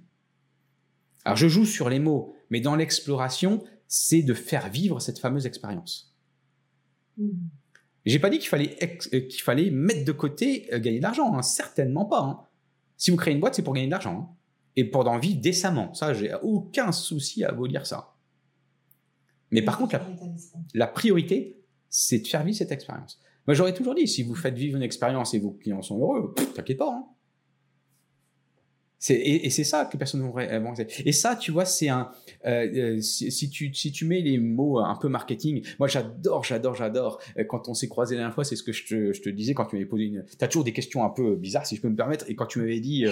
Alors 1.23 1.37
je 1.37 1.47
joue 1.47 1.65
sur 1.65 1.89
les 1.89 1.99
mots, 1.99 2.35
mais 2.51 2.59
dans 2.59 2.75
l'exploration, 2.75 3.63
c'est 3.87 4.23
de 4.23 4.33
faire 4.33 4.69
vivre 4.69 4.99
cette 4.99 5.19
fameuse 5.19 5.45
expérience. 5.45 6.15
Mmh. 7.17 7.29
J'ai 8.05 8.19
pas 8.19 8.29
dit 8.29 8.39
qu'il 8.39 8.49
fallait, 8.49 8.77
euh, 8.83 9.19
qu'il 9.21 9.41
fallait 9.41 9.71
mettre 9.71 10.05
de 10.05 10.11
côté 10.11 10.67
euh, 10.73 10.79
gagner 10.79 10.99
de 10.99 11.03
l'argent, 11.03 11.33
hein. 11.33 11.41
certainement 11.41 12.05
pas. 12.05 12.21
Hein. 12.21 12.39
Si 12.97 13.11
vous 13.11 13.17
créez 13.17 13.33
une 13.33 13.39
boîte, 13.39 13.55
c'est 13.55 13.63
pour 13.63 13.73
gagner 13.73 13.87
de 13.87 13.91
l'argent. 13.91 14.29
Hein. 14.31 14.35
et 14.75 14.83
pour 14.85 15.03
d'en 15.03 15.17
vivre 15.17 15.39
décemment. 15.41 15.93
Ça, 15.93 16.13
j'ai 16.13 16.33
aucun 16.41 16.91
souci 16.91 17.43
à 17.43 17.51
vous 17.51 17.67
dire 17.67 17.85
ça. 17.85 18.15
Mais 19.51 19.61
par 19.61 19.77
contre, 19.77 19.97
la, 20.73 20.87
priorité, 20.87 21.63
c'est 21.89 22.19
de 22.19 22.27
faire 22.27 22.43
vivre 22.43 22.57
cette 22.57 22.71
expérience. 22.71 23.19
Moi, 23.47 23.53
j'aurais 23.53 23.73
toujours 23.73 23.95
dit, 23.95 24.07
si 24.07 24.23
vous 24.23 24.35
faites 24.35 24.55
vivre 24.55 24.75
une 24.75 24.83
expérience 24.83 25.33
et 25.33 25.39
vos 25.39 25.51
clients 25.51 25.81
sont 25.81 25.99
heureux, 25.99 26.33
t'inquiète 26.55 26.77
pas. 26.77 27.05
Et, 29.09 29.49
c'est 29.49 29.63
ça 29.63 29.85
que 29.85 29.97
personne 29.97 30.21
n'aurait 30.21 30.61
Et 31.05 31.11
ça, 31.11 31.35
tu 31.35 31.51
vois, 31.51 31.65
c'est 31.65 31.89
un. 31.89 32.09
Euh, 32.45 32.95
euh, 32.97 33.01
si, 33.01 33.49
tu, 33.49 33.73
si 33.73 33.91
tu 33.91 34.05
mets 34.05 34.21
les 34.21 34.39
mots 34.39 34.79
un 34.79 34.95
peu 34.95 35.09
marketing, 35.09 35.63
moi 35.79 35.87
j'adore, 35.87 36.43
j'adore, 36.43 36.75
j'adore. 36.75 37.21
Euh, 37.37 37.43
quand 37.43 37.67
on 37.67 37.73
s'est 37.73 37.87
croisé 37.87 38.15
la 38.15 38.21
dernière 38.21 38.35
fois, 38.35 38.43
c'est 38.43 38.55
ce 38.55 38.63
que 38.63 38.71
je 38.71 38.85
te, 38.85 39.13
je 39.13 39.21
te, 39.21 39.29
disais 39.29 39.53
quand 39.53 39.65
tu 39.65 39.75
m'avais 39.75 39.85
posé 39.85 40.05
une. 40.05 40.25
Tu 40.25 40.43
as 40.43 40.47
toujours 40.47 40.63
des 40.63 40.73
questions 40.73 41.03
un 41.03 41.09
peu 41.09 41.35
bizarres, 41.35 41.65
si 41.65 41.75
je 41.75 41.81
peux 41.81 41.89
me 41.89 41.95
permettre. 41.95 42.25
Et 42.29 42.35
quand 42.35 42.45
tu 42.45 42.59
m'avais 42.59 42.79
dit, 42.79 43.05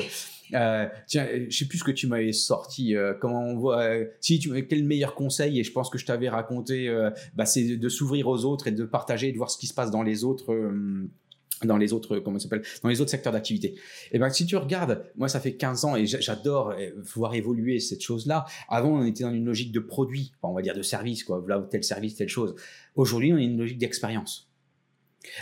tiens, 0.50 1.28
je 1.50 1.56
sais 1.56 1.66
plus 1.66 1.78
ce 1.78 1.84
que 1.84 1.92
tu 1.92 2.08
m'avais 2.08 2.34
sorti, 2.34 2.96
comment 3.20 3.44
on 3.44 3.58
voit. 3.58 3.88
si 4.20 4.40
tu 4.40 4.66
quel 4.66 4.84
meilleur 4.84 5.14
conseil 5.14 5.60
Et 5.60 5.64
je 5.64 5.72
pense 5.72 5.90
que 5.90 5.98
je 5.98 6.06
t'avais 6.06 6.30
raconté, 6.30 6.90
bah, 7.36 7.46
c'est 7.46 7.78
de 7.78 7.90
s'ouvrir 7.90 8.28
aux 8.28 8.46
autres 8.46 8.68
et 8.68 8.72
de 8.72 8.86
partager, 8.86 9.32
de 9.32 9.38
voir 9.38 9.52
ce 9.52 9.58
qui 9.58 9.68
se 9.68 9.74
passe 9.74 9.92
dans 9.92 10.04
les 10.04 10.24
autres 10.24 10.56
dans 11.68 11.78
les 11.78 11.94
autres 11.94 12.20
comment 12.20 12.40
s'appelle 12.40 12.64
dans 12.82 12.90
les 12.90 13.02
autres 13.02 13.12
secteurs 13.12 13.34
d'activité. 13.34 13.70
Et 13.70 13.78
eh 14.14 14.20
ben 14.20 14.30
si 14.30 14.46
tu 14.46 14.56
regardes, 14.56 15.04
moi 15.16 15.28
ça 15.28 15.40
fait 15.40 15.56
15 15.56 15.86
ans 15.86 15.96
et 15.96 16.06
j'adore 16.06 16.72
euh, 16.72 16.92
voir 17.16 17.36
évoluer 17.36 17.80
cette 17.80 18.02
chose-là. 18.02 18.46
Avant 18.70 19.00
on 19.00 19.06
était 19.06 19.24
dans 19.24 19.34
une 19.34 19.46
logique 19.46 19.72
de 19.72 19.80
produit, 19.80 20.34
on 20.42 20.54
va 20.54 20.62
dire 20.62 20.76
de 20.76 20.82
service 20.82 21.24
quoi, 21.24 21.40
voilà 21.40 21.66
tel 21.70 21.84
service 21.84 22.16
telle 22.16 22.30
chose. 22.30 22.56
Aujourd'hui 22.96 23.34
on 23.34 23.38
est 23.38 23.46
une 23.46 23.58
logique 23.58 23.78
d'expérience. 23.78 24.50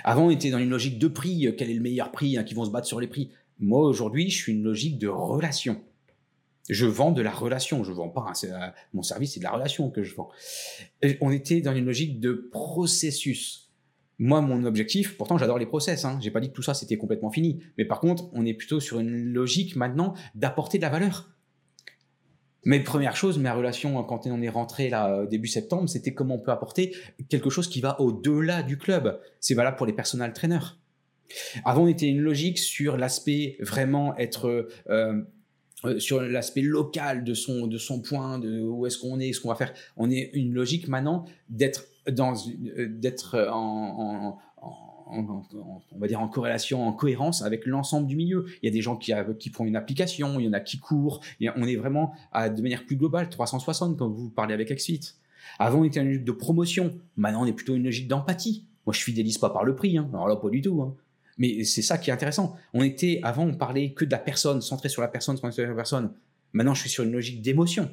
Avant 0.03 0.27
on 0.27 0.29
était 0.29 0.51
dans 0.51 0.59
une 0.59 0.69
logique 0.69 0.99
de 0.99 1.07
prix, 1.07 1.47
euh, 1.47 1.53
quel 1.57 1.69
est 1.69 1.75
le 1.75 1.81
meilleur 1.81 2.11
prix, 2.11 2.37
hein, 2.37 2.43
qui 2.43 2.53
vont 2.53 2.65
se 2.65 2.71
battre 2.71 2.87
sur 2.87 2.99
les 2.99 3.07
prix. 3.07 3.31
Moi 3.59 3.81
aujourd'hui 3.81 4.29
je 4.29 4.37
suis 4.37 4.53
une 4.53 4.63
logique 4.63 4.97
de 4.97 5.07
relation. 5.07 5.81
Je 6.69 6.85
vends 6.85 7.11
de 7.11 7.21
la 7.21 7.31
relation, 7.31 7.83
je 7.83 7.91
vends 7.91 8.09
pas 8.09 8.31
euh, 8.43 8.67
mon 8.93 9.01
service, 9.01 9.33
c'est 9.33 9.39
de 9.39 9.45
la 9.45 9.51
relation 9.51 9.89
que 9.89 10.03
je 10.03 10.15
vends. 10.15 10.29
on 11.19 11.31
était 11.31 11.61
dans 11.61 11.75
une 11.75 11.85
logique 11.85 12.19
de 12.19 12.33
processus 12.51 13.70
moi, 14.21 14.39
mon 14.39 14.65
objectif, 14.65 15.17
pourtant 15.17 15.39
j'adore 15.39 15.57
les 15.57 15.65
process, 15.65 16.05
hein, 16.05 16.19
j'ai 16.21 16.29
pas 16.29 16.39
dit 16.39 16.49
que 16.49 16.53
tout 16.53 16.61
ça 16.61 16.75
c'était 16.75 16.95
complètement 16.95 17.31
fini, 17.31 17.63
mais 17.79 17.85
par 17.85 17.99
contre, 17.99 18.29
on 18.33 18.45
est 18.45 18.53
plutôt 18.53 18.79
sur 18.79 18.99
une 18.99 19.33
logique 19.33 19.75
maintenant 19.75 20.13
d'apporter 20.35 20.77
de 20.77 20.83
la 20.83 20.89
valeur. 20.89 21.31
Mais 22.63 22.79
première 22.81 23.15
chose, 23.15 23.39
ma 23.39 23.51
relation 23.51 24.03
quand 24.03 24.27
on 24.27 24.39
est 24.43 24.49
rentré 24.49 24.89
là 24.89 25.11
euh, 25.11 25.25
début 25.25 25.47
septembre, 25.47 25.89
c'était 25.89 26.13
comment 26.13 26.35
on 26.35 26.39
peut 26.39 26.51
apporter 26.51 26.95
quelque 27.29 27.49
chose 27.49 27.67
qui 27.67 27.81
va 27.81 27.99
au-delà 27.99 28.61
du 28.61 28.77
club. 28.77 29.19
C'est 29.39 29.55
valable 29.55 29.77
pour 29.77 29.87
les 29.87 29.93
personal 29.93 30.33
trainers. 30.33 30.77
Avant, 31.65 31.85
on 31.85 31.87
était 31.87 32.07
une 32.07 32.21
logique 32.21 32.59
sur 32.59 32.97
l'aspect 32.97 33.57
vraiment 33.59 34.15
être 34.17 34.45
euh, 34.47 35.25
euh, 35.83 35.97
sur 35.97 36.21
l'aspect 36.21 36.61
local 36.61 37.23
de 37.23 37.33
son 37.33 37.65
de 37.65 37.79
son 37.79 38.03
point, 38.03 38.37
de 38.37 38.61
où 38.61 38.85
est-ce 38.85 38.99
qu'on 38.99 39.19
est, 39.19 39.33
ce 39.33 39.41
qu'on 39.41 39.49
va 39.49 39.55
faire. 39.55 39.73
On 39.97 40.11
est 40.11 40.29
une 40.33 40.53
logique 40.53 40.87
maintenant 40.87 41.25
d'être 41.49 41.85
euh, 42.07 42.87
d'être 42.89 43.47
en, 43.51 44.39
on 45.07 45.99
va 45.99 46.07
dire 46.07 46.21
en 46.21 46.27
corrélation, 46.27 46.87
en 46.87 46.93
cohérence 46.93 47.41
avec 47.41 47.65
l'ensemble 47.65 48.07
du 48.07 48.15
milieu. 48.15 48.45
Il 48.61 48.65
y 48.65 48.69
a 48.69 48.71
des 48.71 48.81
gens 48.81 48.95
qui, 48.95 49.13
qui 49.39 49.49
font 49.49 49.65
une 49.65 49.75
application, 49.75 50.39
il 50.39 50.45
y 50.45 50.49
en 50.49 50.53
a 50.53 50.59
qui 50.59 50.79
courent, 50.79 51.21
on 51.41 51.63
est 51.63 51.75
vraiment 51.75 52.13
de 52.33 52.61
manière 52.61 52.85
plus 52.85 52.95
globale, 52.95 53.29
360 53.29 53.97
quand 53.97 54.09
vous 54.09 54.29
parlez 54.29 54.53
avec 54.53 54.71
XFIT. 54.71 55.15
Avant, 55.59 55.79
on 55.79 55.83
était 55.83 55.99
une 55.99 56.07
logique 56.07 56.25
de 56.25 56.31
promotion, 56.31 56.93
maintenant 57.17 57.43
on 57.43 57.45
est 57.45 57.53
plutôt 57.53 57.75
une 57.75 57.83
logique 57.83 58.07
d'empathie. 58.07 58.65
Moi, 58.85 58.93
je 58.93 59.01
fidélise 59.01 59.37
pas 59.37 59.49
par 59.49 59.63
le 59.63 59.75
prix, 59.75 59.97
hein. 59.97 60.09
alors 60.13 60.27
là, 60.27 60.35
pas 60.35 60.49
du 60.49 60.61
tout. 60.61 60.81
Hein. 60.81 60.95
Mais 61.37 61.63
c'est 61.63 61.81
ça 61.81 61.97
qui 61.97 62.09
est 62.09 62.13
intéressant. 62.13 62.55
On 62.73 62.83
était, 62.83 63.19
avant, 63.23 63.45
on 63.45 63.53
parlait 63.53 63.93
que 63.93 64.05
de 64.05 64.11
la 64.11 64.17
personne, 64.17 64.61
centré 64.61 64.89
sur 64.89 65.01
la 65.01 65.07
personne, 65.07 65.37
centré 65.37 65.51
sur 65.51 65.67
la 65.67 65.75
personne. 65.75 66.11
Maintenant, 66.53 66.73
je 66.73 66.81
suis 66.81 66.89
sur 66.89 67.03
une 67.03 67.11
logique 67.11 67.41
d'émotion. 67.41 67.89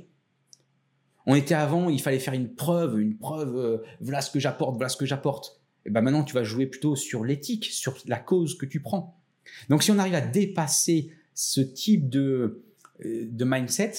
On 1.29 1.35
était 1.35 1.55
avant, 1.55 1.91
il 1.91 2.01
fallait 2.01 2.19
faire 2.19 2.33
une 2.33 2.55
preuve, 2.55 2.99
une 2.99 3.19
preuve, 3.19 3.55
euh, 3.55 3.85
voilà 4.01 4.23
ce 4.23 4.31
que 4.31 4.41
j'apporte, 4.41 4.77
voilà 4.77 4.89
ce 4.89 4.97
que 4.97 5.05
j'apporte. 5.05 5.61
Et 5.85 5.91
ben 5.91 6.01
maintenant, 6.01 6.25
tu 6.25 6.35
vas 6.35 6.43
jouer 6.43 6.67
plutôt 6.67 6.97
sur 6.97 7.23
l'éthique, 7.23 7.67
sur 7.67 7.99
la 8.07 8.19
cause 8.19 8.57
que 8.57 8.65
tu 8.65 8.81
prends. 8.81 9.21
Donc, 9.69 9.83
si 9.83 9.91
on 9.91 9.99
arrive 9.99 10.15
à 10.15 10.23
dépasser 10.23 11.11
ce 11.35 11.61
type 11.61 12.09
de, 12.09 12.65
euh, 13.05 13.29
de 13.31 13.45
mindset, 13.45 13.93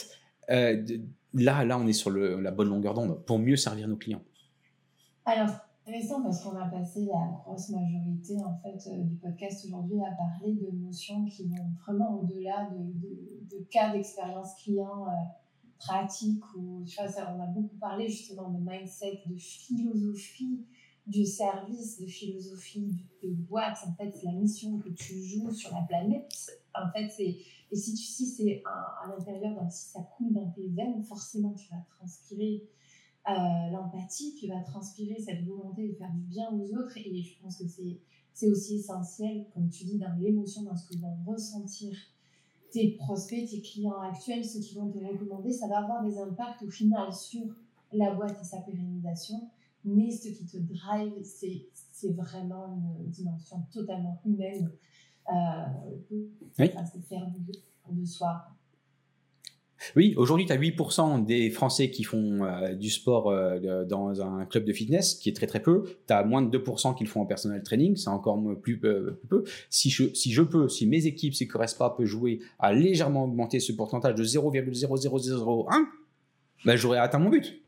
euh, 0.49 0.83
là, 1.35 1.63
là, 1.63 1.77
on 1.77 1.85
est 1.85 1.93
sur 1.93 2.09
la 2.09 2.49
bonne 2.49 2.69
longueur 2.69 2.95
d'onde 2.95 3.23
pour 3.25 3.37
mieux 3.37 3.57
servir 3.57 3.87
nos 3.87 3.95
clients. 3.95 4.23
Alors, 5.25 5.51
intéressant 5.85 6.23
parce 6.23 6.43
qu'on 6.43 6.57
a 6.57 6.65
passé 6.65 7.05
la 7.05 7.27
grosse 7.43 7.69
majorité 7.69 8.37
en 8.43 8.57
fait 8.57 8.91
du 9.03 9.15
podcast 9.17 9.65
aujourd'hui 9.67 9.99
à 10.01 10.15
parler 10.15 10.55
de 10.55 10.75
notions 10.83 11.25
qui 11.25 11.47
vont 11.47 11.69
vraiment 11.85 12.21
au-delà 12.21 12.71
de, 12.71 13.55
de, 13.55 13.63
cas 13.69 13.91
d'expérience 13.93 14.55
client 14.63 15.05
pratique 15.79 16.43
ou 16.55 16.83
tu 16.85 16.95
vois, 16.95 17.07
ça, 17.07 17.33
on 17.35 17.41
a 17.41 17.47
beaucoup 17.47 17.77
parlé 17.77 18.07
justement 18.07 18.49
de 18.49 18.59
mindset, 18.59 19.23
de 19.25 19.35
philosophie 19.37 20.65
du 21.07 21.25
service, 21.25 21.99
de 21.99 22.05
philosophie 22.05 22.95
de 23.23 23.29
boîte. 23.29 23.79
En 23.87 23.93
fait, 23.93 24.11
c'est 24.11 24.25
la 24.25 24.33
mission 24.33 24.77
que 24.77 24.89
tu 24.89 25.23
joues 25.23 25.51
sur 25.51 25.73
la 25.73 25.81
planète. 25.81 26.31
En 26.75 26.91
fait, 26.91 27.09
c'est 27.09 27.37
et 27.71 27.75
si 27.75 27.93
tu 27.93 28.03
si 28.03 28.25
c'est 28.25 28.63
à 28.65 29.07
l'intérieur, 29.07 29.55
si 29.71 29.89
ça 29.89 29.99
coule 30.17 30.33
dans 30.33 30.49
tes 30.51 30.67
veines, 30.69 31.03
forcément 31.03 31.53
tu 31.53 31.69
vas 31.69 31.83
transpirer 31.97 32.67
euh, 33.27 33.33
l'empathie, 33.71 34.35
tu 34.39 34.47
vas 34.47 34.61
transpirer 34.61 35.19
cette 35.19 35.45
volonté 35.45 35.87
de 35.87 35.93
faire 35.93 36.11
du 36.11 36.21
bien 36.21 36.51
aux 36.51 36.73
autres. 36.75 36.97
Et 36.97 37.21
je 37.21 37.41
pense 37.41 37.57
que 37.57 37.67
c'est 37.67 37.99
c'est 38.33 38.49
aussi 38.49 38.77
essentiel, 38.77 39.47
comme 39.53 39.69
tu 39.69 39.83
dis, 39.83 39.97
dans 39.97 40.13
l'émotion, 40.17 40.63
dans 40.63 40.75
ce 40.75 40.87
que 40.87 40.97
vont 40.97 41.17
ressentir 41.25 41.97
tes 42.71 42.91
prospects, 42.91 43.49
tes 43.49 43.61
clients 43.61 43.99
actuels, 44.01 44.45
ceux 44.45 44.59
qui 44.59 44.75
vont 44.75 44.89
te 44.89 44.97
recommander, 44.97 45.51
ça 45.51 45.67
va 45.67 45.79
avoir 45.79 46.03
des 46.03 46.17
impacts 46.17 46.61
au 46.63 46.69
final 46.69 47.13
sur 47.13 47.45
la 47.91 48.13
boîte 48.13 48.37
et 48.41 48.45
sa 48.45 48.61
pérennisation. 48.61 49.49
Mais 49.85 50.11
ce 50.11 50.29
qui 50.29 50.45
te 50.45 50.57
drive, 50.57 51.13
c'est 51.23 52.11
vraiment 52.11 52.67
une 52.99 53.09
dimension 53.09 53.65
totalement 53.71 54.21
humaine. 54.25 54.71
Euh, 55.31 55.65
oui. 56.11 56.31
faire 57.07 57.27
de 57.89 58.05
soi. 58.05 58.47
Oui, 59.95 60.13
aujourd'hui, 60.17 60.45
tu 60.45 60.53
as 60.53 60.57
8% 60.57 61.25
des 61.25 61.49
Français 61.49 61.89
qui 61.89 62.03
font 62.03 62.43
euh, 62.43 62.73
du 62.73 62.89
sport 62.89 63.29
euh, 63.29 63.85
dans 63.85 64.21
un 64.21 64.45
club 64.45 64.65
de 64.65 64.73
fitness, 64.73 65.15
qui 65.15 65.29
est 65.29 65.33
très 65.33 65.47
très 65.47 65.61
peu. 65.61 65.83
Tu 66.07 66.13
as 66.13 66.23
moins 66.23 66.41
de 66.41 66.57
2% 66.57 66.95
qui 66.95 67.03
le 67.03 67.09
font 67.09 67.21
en 67.21 67.25
personal 67.25 67.61
training, 67.63 67.95
c'est 67.95 68.09
encore 68.09 68.39
plus, 68.61 68.79
euh, 68.83 69.19
peu. 69.29 69.43
Si 69.69 69.89
je, 69.89 70.13
si 70.13 70.31
je 70.31 70.41
peux, 70.41 70.67
si 70.67 70.87
mes 70.87 71.05
équipes, 71.05 71.33
si 71.33 71.47
pas 71.47 71.89
peut 71.97 72.05
jouer 72.05 72.39
à 72.57 72.73
légèrement 72.73 73.25
augmenter 73.25 73.59
ce 73.59 73.71
pourcentage 73.71 74.15
de 74.15 74.23
0,0001, 74.23 75.65
ben, 76.65 76.75
j'aurais 76.75 76.99
atteint 76.99 77.19
mon 77.19 77.29
but. 77.29 77.61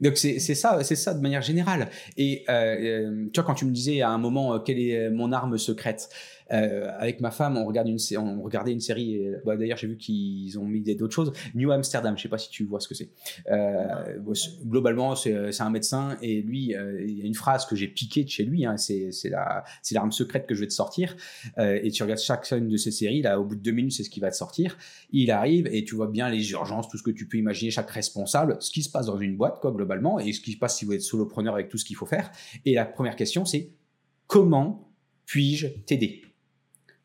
Donc 0.00 0.16
c'est 0.16 0.38
ça, 0.38 0.82
c'est 0.82 0.96
ça 0.96 1.12
de 1.12 1.20
manière 1.20 1.42
générale. 1.42 1.90
Et 2.16 2.44
tu 2.46 3.32
vois, 3.34 3.44
quand 3.44 3.54
tu 3.54 3.66
me 3.66 3.70
disais 3.70 4.00
à 4.00 4.08
un 4.08 4.16
moment 4.16 4.58
quelle 4.60 4.78
est 4.78 5.10
mon 5.10 5.30
arme 5.30 5.58
secrète, 5.58 6.08
euh, 6.52 6.90
avec 6.98 7.20
ma 7.20 7.30
femme, 7.30 7.56
on, 7.56 7.64
regarde 7.64 7.88
une, 7.88 7.98
on 8.18 8.42
regardait 8.42 8.72
une 8.72 8.80
série. 8.80 9.20
Bah, 9.44 9.56
D'ailleurs, 9.56 9.78
j'ai 9.78 9.86
vu 9.86 9.96
qu'ils 9.96 10.58
ont 10.58 10.64
mis 10.64 10.82
d'autres 10.96 11.14
choses. 11.14 11.32
New 11.54 11.70
Amsterdam, 11.70 12.16
je 12.16 12.22
sais 12.22 12.28
pas 12.28 12.38
si 12.38 12.50
tu 12.50 12.64
vois 12.64 12.80
ce 12.80 12.88
que 12.88 12.94
c'est. 12.94 13.10
Euh, 13.50 14.18
globalement, 14.64 15.14
c'est 15.14 15.60
un 15.60 15.70
médecin 15.70 16.16
et 16.22 16.42
lui, 16.42 16.74
euh, 16.74 17.02
il 17.02 17.18
y 17.18 17.22
a 17.22 17.26
une 17.26 17.34
phrase 17.34 17.66
que 17.66 17.76
j'ai 17.76 17.88
piquée 17.88 18.24
de 18.24 18.28
chez 18.28 18.44
lui. 18.44 18.64
Hein, 18.64 18.76
c'est 18.76 19.10
l'arme 19.92 20.12
secrète 20.12 20.46
que 20.46 20.54
je 20.54 20.60
vais 20.60 20.66
te 20.66 20.72
sortir. 20.72 21.16
Euh, 21.58 21.78
et 21.82 21.90
tu 21.90 22.02
regardes 22.02 22.20
chaque 22.20 22.50
une 22.52 22.68
de 22.68 22.76
ces 22.76 22.90
séries. 22.90 23.22
Là, 23.22 23.40
au 23.40 23.44
bout 23.44 23.56
de 23.56 23.60
deux 23.60 23.72
minutes, 23.72 23.92
c'est 23.92 24.04
ce 24.04 24.10
qui 24.10 24.20
va 24.20 24.30
te 24.30 24.36
sortir. 24.36 24.76
Il 25.10 25.30
arrive 25.30 25.68
et 25.70 25.84
tu 25.84 25.94
vois 25.94 26.08
bien 26.08 26.28
les 26.28 26.50
urgences, 26.52 26.88
tout 26.88 26.98
ce 26.98 27.02
que 27.02 27.10
tu 27.10 27.26
peux 27.26 27.38
imaginer, 27.38 27.70
chaque 27.70 27.90
responsable, 27.90 28.56
ce 28.60 28.70
qui 28.70 28.82
se 28.82 28.90
passe 28.90 29.06
dans 29.06 29.18
une 29.18 29.36
boîte, 29.36 29.60
quoi, 29.60 29.72
globalement, 29.72 30.18
et 30.18 30.32
ce 30.32 30.40
qui 30.40 30.52
se 30.52 30.58
passe 30.58 30.78
si 30.78 30.84
vous 30.84 30.92
êtes 30.92 31.02
solopreneur 31.02 31.54
avec 31.54 31.68
tout 31.68 31.78
ce 31.78 31.84
qu'il 31.84 31.96
faut 31.96 32.06
faire. 32.06 32.30
Et 32.64 32.74
la 32.74 32.84
première 32.84 33.16
question, 33.16 33.44
c'est 33.44 33.70
comment 34.26 34.92
puis-je 35.26 35.68
t'aider? 35.86 36.22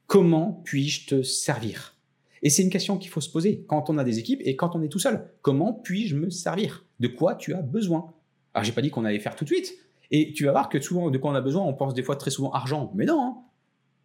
Comment 0.08 0.62
puis-je 0.64 1.08
te 1.08 1.24
servir? 1.24 1.96
Et 2.44 2.50
c'est 2.50 2.62
une 2.62 2.70
question 2.70 2.98
qu'il 2.98 3.10
faut 3.10 3.22
se 3.22 3.30
poser 3.30 3.66
quand 3.68 3.90
on 3.90 3.98
a 3.98 4.04
des 4.04 4.20
équipes 4.20 4.42
et 4.44 4.56
quand 4.56 4.76
on 4.76 4.84
est 4.84 4.90
tout 4.90 5.00
seul. 5.00 5.28
Comment 5.42 5.74
puis-je 5.74 6.16
me 6.16 6.30
servir? 6.30 6.86
De 7.00 7.08
quoi 7.08 7.36
tu 7.36 7.54
as 7.54 7.62
besoin? 7.62 8.14
Alors, 8.54 8.64
j'ai 8.64 8.72
pas 8.72 8.82
dit 8.82 8.92
qu'on 8.92 9.04
allait 9.04 9.20
faire 9.20 9.36
tout 9.36 9.44
de 9.44 9.50
suite. 9.50 9.74
Et 10.12 10.32
tu 10.34 10.46
vas 10.46 10.52
voir 10.52 10.70
que 10.70 10.80
souvent, 10.80 11.10
de 11.10 11.18
quoi 11.18 11.32
on 11.32 11.36
a 11.36 11.42
besoin, 11.42 11.64
on 11.64 11.74
pense 11.74 11.94
des 11.94 12.04
fois 12.04 12.16
très 12.16 12.32
souvent 12.32 12.52
argent. 12.52 12.92
Mais 12.96 13.06
non, 13.06 13.22
hein. 13.22 13.38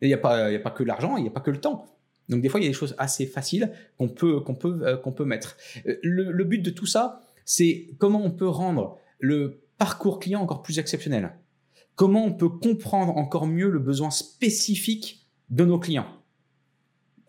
il 0.00 0.08
n'y 0.08 0.14
a, 0.14 0.18
pas, 0.18 0.46
a 0.46 0.58
pas 0.58 0.70
que 0.70 0.82
l'argent, 0.82 1.16
il 1.16 1.22
n'y 1.22 1.28
a 1.28 1.32
pas 1.32 1.40
que 1.40 1.50
le 1.50 1.60
temps. 1.60 1.86
Donc 2.30 2.40
des 2.40 2.48
fois, 2.48 2.60
il 2.60 2.62
y 2.62 2.66
a 2.66 2.70
des 2.70 2.74
choses 2.74 2.94
assez 2.96 3.26
faciles 3.26 3.72
qu'on 3.98 4.08
peut, 4.08 4.42
peut, 4.58 4.80
euh, 4.82 4.96
peut 4.96 5.24
mettre. 5.24 5.56
Euh, 5.86 5.96
le, 6.02 6.44
but 6.44 6.60
de 6.60 6.70
tout 6.70 6.86
ça, 6.86 7.22
c'est 7.44 7.90
comment 7.98 8.24
on 8.24 8.30
peut 8.30 8.48
rendre 8.48 8.98
le 9.18 9.62
parcours 9.76 10.20
client 10.20 10.40
encore 10.40 10.62
plus 10.62 10.78
exceptionnel? 10.78 11.34
Comment 11.96 12.24
on 12.24 12.32
peut 12.32 12.48
comprendre 12.48 13.16
encore 13.16 13.46
mieux 13.46 13.68
le 13.68 13.80
besoin 13.80 14.10
spécifique 14.10 15.19
de 15.50 15.64
nos 15.64 15.78
clients. 15.78 16.06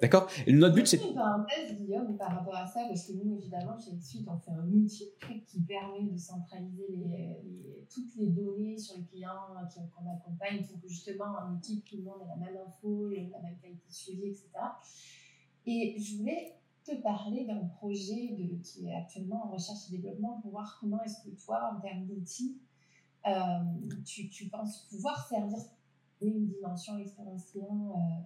D'accord? 0.01 0.27
Notre 0.47 0.73
but, 0.73 0.87
c'est. 0.87 0.97
Une 0.97 1.13
parenthèse, 1.13 1.77
Guillaume, 1.77 2.17
par 2.17 2.35
rapport 2.35 2.55
à 2.55 2.65
ça, 2.65 2.85
parce 2.87 3.05
que 3.05 3.13
nous, 3.13 3.37
évidemment, 3.37 3.77
chez 3.77 3.95
Suite, 3.99 4.27
on 4.27 4.37
fait 4.39 4.51
un 4.51 4.67
outil 4.67 5.09
qui 5.47 5.61
permet 5.61 6.03
de 6.03 6.17
centraliser 6.17 6.87
les, 6.89 7.85
toutes 7.93 8.15
les 8.15 8.27
données 8.27 8.77
sur 8.79 8.97
les 8.97 9.03
clients 9.03 9.53
qu'on 9.75 10.09
accompagne 10.09 10.65
pour 10.65 10.81
que 10.81 10.87
justement, 10.87 11.25
en 11.25 11.55
équipe, 11.55 11.85
tout 11.85 11.97
le 11.97 12.03
monde 12.03 12.21
ait 12.23 12.27
la 12.27 12.35
même 12.35 12.57
info, 12.67 13.09
la 13.09 13.41
même 13.41 13.57
qualité 13.61 13.83
de 13.87 13.93
suivi, 13.93 14.27
etc. 14.29 14.49
Et 15.67 15.95
je 15.99 16.17
voulais 16.17 16.55
te 16.83 16.95
parler 16.95 17.45
d'un 17.45 17.63
projet 17.77 18.35
de, 18.39 18.55
qui 18.63 18.87
est 18.87 18.95
actuellement 18.95 19.45
en 19.45 19.51
recherche 19.51 19.81
et 19.89 19.97
développement 19.97 20.39
pour 20.41 20.49
voir 20.49 20.77
comment 20.79 21.01
est-ce 21.03 21.23
que 21.23 21.29
toi, 21.45 21.75
en 21.75 21.79
termes 21.79 22.07
d'outils, 22.07 22.57
euh, 23.27 23.59
tu, 24.03 24.29
tu, 24.29 24.47
penses 24.47 24.87
pouvoir 24.89 25.27
servir 25.27 25.59
une 26.27 26.47
dimension 26.47 26.97
expérience 26.97 27.45
client 27.51 27.91
euh, 27.95 28.23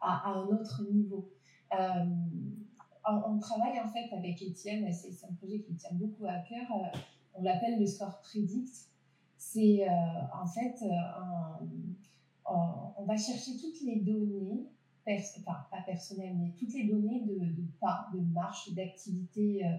à, 0.00 0.30
un 0.30 0.46
autre 0.46 0.82
niveau. 0.90 1.30
Euh, 1.72 2.04
on, 3.06 3.38
travaille 3.38 3.80
en 3.80 3.88
fait 3.88 4.12
avec 4.12 4.42
Étienne, 4.42 4.92
c'est 4.92 5.24
un 5.24 5.32
projet 5.34 5.60
qui 5.60 5.74
tient 5.74 5.94
beaucoup 5.94 6.26
à 6.26 6.38
cœur, 6.40 6.66
on 7.34 7.42
l'appelle 7.42 7.78
le 7.78 7.86
score 7.86 8.20
Predict. 8.20 8.88
C'est 9.38 9.86
en 9.88 10.46
fait, 10.46 10.84
on 12.44 13.04
va 13.04 13.16
chercher 13.16 13.56
toutes 13.56 13.80
les 13.82 14.00
données 14.00 14.68
pas 15.44 15.82
personnelles, 15.86 16.36
mais 16.38 16.52
toutes 16.58 16.74
les 16.74 16.84
données 16.84 17.20
de, 17.20 17.62
pas, 17.80 18.08
de 18.12 18.20
marche, 18.20 18.72
d'activité, 18.74 19.64
euh, 19.64 19.70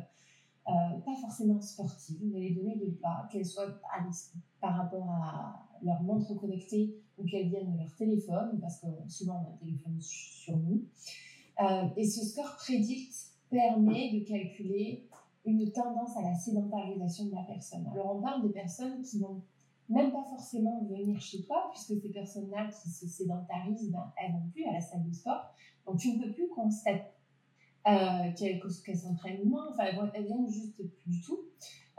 euh, 0.68 1.00
pas 1.06 1.16
forcément 1.16 1.62
sportive, 1.62 2.20
mais 2.24 2.40
les 2.40 2.56
données 2.56 2.78
de 2.78 2.90
pas, 2.92 3.28
qu'elles 3.32 3.46
soient 3.46 3.80
par 4.60 4.78
rapport 4.78 5.10
à 5.10 5.68
leur 5.82 6.02
montre 6.04 6.34
connectée 6.36 7.02
ou 7.20 7.26
qu'elles 7.26 7.50
viennent 7.50 7.74
de 7.74 7.78
leur 7.78 7.94
téléphone, 7.96 8.60
parce 8.62 8.80
que 8.80 8.88
souvent 9.08 9.44
on 9.44 9.50
a 9.50 9.54
un 9.54 9.58
téléphone 9.58 9.98
sur 10.00 10.58
nous. 10.58 10.84
Euh, 11.62 11.88
et 11.98 12.06
ce 12.06 12.26
score 12.26 12.56
Predict 12.58 13.14
permet 13.50 14.12
de 14.12 14.26
calculer 14.26 15.08
une 15.46 15.72
tendance 15.72 16.16
à 16.18 16.22
la 16.22 16.36
sédentarisation 16.36 17.26
de 17.26 17.36
la 17.36 17.44
personne. 17.44 17.88
Alors 17.92 18.16
on 18.16 18.22
parle 18.22 18.44
de 18.44 18.50
personnes 18.50 19.02
qui 19.02 19.20
vont 19.20 19.42
même 19.90 20.12
pas 20.12 20.24
forcément 20.24 20.84
venir 20.84 21.20
chez 21.20 21.42
toi, 21.42 21.72
puisque 21.72 22.00
ces 22.02 22.10
personnes-là 22.10 22.68
qui 22.68 22.90
se 22.90 23.08
sédentarisent, 23.08 23.92
ben, 23.92 24.14
elles 24.18 24.32
vont 24.32 24.48
plus 24.54 24.66
à 24.66 24.74
la 24.74 24.82
salle 24.82 25.04
de 25.04 25.14
sport. 25.14 25.54
Donc, 25.86 25.98
tu 25.98 26.14
ne 26.14 26.24
peux 26.24 26.32
plus 26.32 26.48
constater 26.50 27.04
euh, 27.88 28.32
qu'elles 28.38 28.98
s'entraînent 28.98 29.44
moins, 29.46 29.72
enfin, 29.72 29.86
elles, 30.14 30.26
viennent 30.26 30.48
juste 30.48 30.76
plus 30.76 30.92
du 31.08 31.22
tout. 31.22 31.40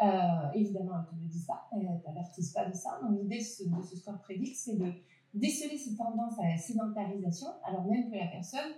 Euh, 0.03 0.51
évidemment, 0.55 0.95
elles 0.95 1.19
ne 1.19 1.27
te 1.27 1.33
disent 1.33 1.47
pas, 1.47 1.69
elles 1.73 1.83
ne 1.83 2.53
pas 2.55 2.65
de 2.69 2.75
ça. 2.75 3.01
Donc, 3.03 3.21
l'idée 3.21 3.39
de 3.39 3.83
ce 3.83 3.97
score 3.97 4.19
prédict, 4.21 4.57
c'est 4.57 4.77
de 4.77 4.93
déceler 5.35 5.77
ces 5.77 5.97
tendances 5.97 6.39
à 6.39 6.49
la 6.49 6.57
sédentarisation, 6.57 7.49
alors 7.65 7.85
même 7.85 8.11
que 8.11 8.17
la 8.17 8.27
personne 8.29 8.73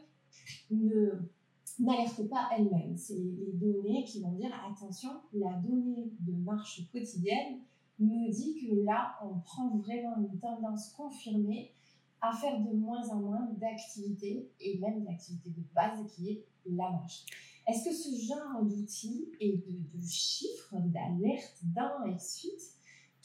ne 0.71 1.31
n'alerte 1.79 2.29
pas 2.29 2.51
elle-même. 2.57 2.97
C'est 2.97 3.15
les 3.15 3.53
données 3.53 4.05
qui 4.05 4.21
vont 4.21 4.33
dire 4.33 4.51
attention, 4.69 5.11
la 5.33 5.55
donnée 5.55 6.13
de 6.21 6.33
marche 6.33 6.83
quotidienne 6.91 7.61
me 7.99 8.31
dit 8.31 8.57
que 8.61 8.85
là, 8.85 9.15
on 9.23 9.39
prend 9.41 9.69
vraiment 9.77 10.17
une 10.17 10.39
tendance 10.39 10.91
confirmée 10.91 11.73
à 12.21 12.33
faire 12.33 12.61
de 12.61 12.73
moins 12.77 13.09
en 13.11 13.21
moins 13.21 13.49
d'activités 13.57 14.51
et 14.61 14.79
même 14.79 15.05
d'activités 15.05 15.51
de 15.51 15.63
base 15.75 16.05
qui 16.15 16.31
est 16.31 16.45
la 16.67 16.91
marche. 16.91 17.25
Est-ce 17.69 17.85
que 17.85 17.95
ce 17.95 18.27
genre 18.27 18.63
d'outils 18.65 19.29
et 19.41 19.57
de, 19.57 20.07
chiffres, 20.07 20.75
d'alerte 20.87 21.59
d'un 21.63 22.05
et 22.09 22.15
de 22.15 22.21
suite, 22.21 22.61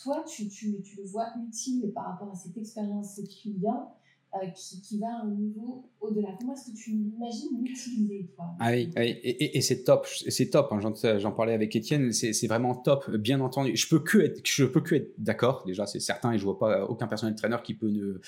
toi, 0.02 0.24
tu, 0.28 0.48
tu, 0.48 0.82
tu, 0.84 0.98
le 0.98 1.08
vois 1.08 1.28
utile 1.48 1.92
par 1.94 2.06
rapport 2.06 2.32
à 2.32 2.36
cette 2.36 2.56
expérience 2.56 3.20
client 3.42 3.96
euh, 4.36 4.48
qui, 4.56 4.82
qui, 4.82 5.00
va 5.00 5.08
à 5.08 5.24
un 5.24 5.32
niveau 5.32 5.90
au-delà. 6.00 6.30
Comment 6.40 6.54
est-ce 6.54 6.72
que 6.72 6.78
tu 6.78 6.92
imagines 6.92 7.64
l'utiliser, 7.64 8.30
toi? 8.36 8.46
Ah 8.60 8.72
oui, 8.72 8.92
et, 8.96 9.58
et, 9.58 9.62
c'est 9.62 9.84
top, 9.84 10.06
c'est 10.06 10.52
top. 10.52 10.72
Hein, 10.72 10.80
j'en 11.18 11.32
parlais 11.32 11.54
avec 11.54 11.76
Étienne, 11.76 12.12
c'est 12.12 12.48
vraiment 12.48 12.76
top, 12.76 13.10
bien 13.10 13.40
entendu. 13.42 13.76
Je 13.76 13.88
peux 13.88 14.00
que 14.00 14.20
être, 14.20 14.72
peux 14.72 14.82
que 14.82 14.96
être 14.96 15.14
d'accord. 15.18 15.64
Déjà, 15.66 15.88
c'est 15.88 16.00
certain, 16.00 16.34
et 16.34 16.38
je 16.38 16.44
vois 16.44 16.60
pas 16.60 16.86
aucun 16.86 17.08
personnel 17.08 17.36
traîneur 17.36 17.64
qui 17.64 17.74
peut 17.74 17.90
ne 17.90 18.22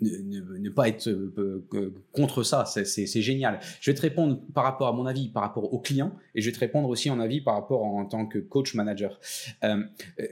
ne, 0.00 0.70
pas 0.70 0.88
être 0.88 1.08
euh, 1.08 1.64
euh, 1.74 1.94
contre 2.12 2.42
ça, 2.42 2.64
c'est 2.66 3.06
génial. 3.06 3.60
Je 3.80 3.90
vais 3.90 3.94
te 3.94 4.02
répondre 4.02 4.40
par 4.52 4.64
rapport 4.64 4.88
à 4.88 4.92
mon 4.92 5.06
avis, 5.06 5.28
par 5.28 5.42
rapport 5.42 5.72
au 5.72 5.78
client, 5.78 6.12
et 6.34 6.40
je 6.40 6.46
vais 6.46 6.52
te 6.52 6.60
répondre 6.60 6.88
aussi 6.88 7.10
en 7.10 7.20
avis 7.20 7.40
par 7.40 7.54
rapport 7.54 7.84
en, 7.84 8.04
tant 8.04 8.26
que 8.26 8.38
coach 8.38 8.74
manager. 8.74 9.20
Euh, 9.62 9.82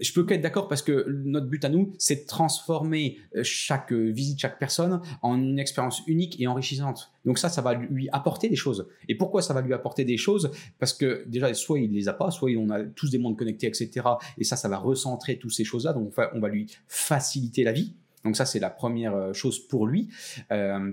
je 0.00 0.12
peux 0.12 0.24
qu'être 0.24 0.42
d'accord 0.42 0.68
parce 0.68 0.82
que 0.82 1.06
notre 1.24 1.46
but 1.46 1.64
à 1.64 1.68
nous, 1.68 1.92
c'est 1.98 2.22
de 2.22 2.26
transformer 2.26 3.18
chaque 3.42 3.92
visite, 3.92 4.40
chaque 4.40 4.58
personne 4.58 5.00
en 5.22 5.36
une 5.36 5.58
expérience 5.58 6.02
unique 6.06 6.40
et 6.40 6.46
enrichissante. 6.46 7.12
Donc 7.24 7.38
ça, 7.38 7.48
ça 7.48 7.62
va 7.62 7.74
lui 7.74 8.08
apporter 8.10 8.48
des 8.48 8.56
choses. 8.56 8.88
Et 9.08 9.14
pourquoi 9.14 9.42
ça 9.42 9.54
va 9.54 9.60
lui 9.60 9.72
apporter 9.72 10.04
des 10.04 10.16
choses? 10.16 10.50
Parce 10.78 10.92
que 10.92 11.24
déjà, 11.28 11.52
soit 11.54 11.78
il 11.78 11.92
les 11.92 12.08
a 12.08 12.12
pas, 12.12 12.30
soit 12.30 12.50
on 12.58 12.70
a 12.70 12.82
tous 12.82 13.10
des 13.10 13.18
mondes 13.18 13.36
connectés, 13.36 13.68
etc. 13.68 13.90
Et 14.38 14.44
ça, 14.44 14.56
ça 14.56 14.68
va 14.68 14.78
recentrer 14.78 15.38
toutes 15.38 15.52
ces 15.52 15.64
choses-là. 15.64 15.92
Donc 15.92 16.12
on 16.34 16.40
va 16.40 16.48
lui 16.48 16.66
faciliter 16.88 17.64
la 17.64 17.72
vie. 17.72 17.94
Donc 18.24 18.36
ça, 18.36 18.44
c'est 18.44 18.60
la 18.60 18.70
première 18.70 19.14
euh, 19.14 19.32
chose 19.32 19.58
pour 19.58 19.86
lui. 19.86 20.08
Euh, 20.50 20.92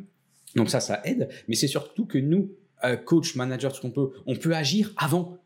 donc 0.55 0.69
ça, 0.69 0.79
ça 0.79 1.01
aide. 1.03 1.29
Mais 1.47 1.55
c'est 1.55 1.67
surtout 1.67 2.05
que 2.05 2.17
nous, 2.17 2.51
euh, 2.83 2.95
coach, 2.95 3.35
manager, 3.35 3.71
tout 3.71 3.77
ce 3.77 3.81
qu'on 3.81 3.91
peut, 3.91 4.11
on 4.25 4.35
peut 4.35 4.55
agir 4.55 4.93
avant. 4.97 5.37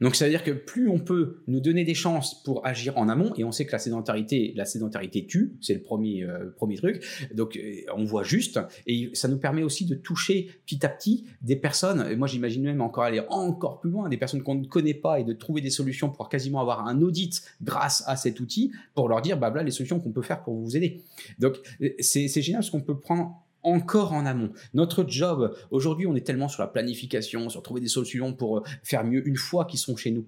Donc, 0.00 0.14
ça 0.14 0.26
veut 0.26 0.30
dire 0.30 0.44
que 0.44 0.50
plus 0.50 0.88
on 0.88 0.98
peut 0.98 1.38
nous 1.46 1.60
donner 1.60 1.84
des 1.84 1.94
chances 1.94 2.42
pour 2.42 2.66
agir 2.66 2.98
en 2.98 3.08
amont, 3.08 3.32
et 3.36 3.44
on 3.44 3.52
sait 3.52 3.66
que 3.66 3.72
la 3.72 3.78
sédentarité, 3.78 4.52
la 4.54 4.64
sédentarité 4.64 5.26
tue, 5.26 5.54
c'est 5.60 5.74
le 5.74 5.80
premier, 5.80 6.24
euh, 6.24 6.50
premier 6.56 6.76
truc. 6.76 7.02
Donc, 7.34 7.56
euh, 7.56 7.80
on 7.94 8.04
voit 8.04 8.22
juste, 8.22 8.60
et 8.86 9.10
ça 9.14 9.28
nous 9.28 9.38
permet 9.38 9.62
aussi 9.62 9.86
de 9.86 9.94
toucher 9.94 10.50
petit 10.66 10.84
à 10.84 10.88
petit 10.88 11.24
des 11.42 11.56
personnes. 11.56 12.06
Et 12.10 12.16
moi, 12.16 12.28
j'imagine 12.28 12.62
même 12.62 12.80
encore 12.80 13.04
aller 13.04 13.22
encore 13.28 13.80
plus 13.80 13.90
loin, 13.90 14.08
des 14.08 14.16
personnes 14.16 14.42
qu'on 14.42 14.56
ne 14.56 14.66
connaît 14.66 14.94
pas, 14.94 15.20
et 15.20 15.24
de 15.24 15.32
trouver 15.32 15.60
des 15.60 15.70
solutions 15.70 16.10
pour 16.10 16.28
quasiment 16.28 16.60
avoir 16.60 16.86
un 16.86 17.00
audit 17.00 17.42
grâce 17.62 18.04
à 18.06 18.16
cet 18.16 18.40
outil, 18.40 18.72
pour 18.94 19.08
leur 19.08 19.22
dire, 19.22 19.38
bah 19.38 19.48
voilà 19.50 19.64
les 19.64 19.70
solutions 19.70 20.00
qu'on 20.00 20.12
peut 20.12 20.22
faire 20.22 20.42
pour 20.42 20.54
vous 20.54 20.76
aider. 20.76 21.02
Donc, 21.38 21.56
euh, 21.80 21.90
c'est 22.00 22.28
génial 22.28 22.60
parce 22.60 22.70
qu'on 22.70 22.80
peut 22.80 22.98
prendre 22.98 23.45
encore 23.66 24.12
en 24.12 24.24
amont. 24.24 24.52
Notre 24.72 25.04
job, 25.06 25.54
aujourd'hui, 25.70 26.06
on 26.06 26.14
est 26.14 26.26
tellement 26.26 26.48
sur 26.48 26.62
la 26.62 26.68
planification, 26.68 27.50
sur 27.50 27.62
trouver 27.62 27.80
des 27.80 27.88
solutions 27.88 28.32
pour 28.32 28.58
euh, 28.58 28.62
faire 28.82 29.04
mieux 29.04 29.26
une 29.26 29.36
fois 29.36 29.64
qu'ils 29.64 29.80
sont 29.80 29.96
chez 29.96 30.12
nous. 30.12 30.26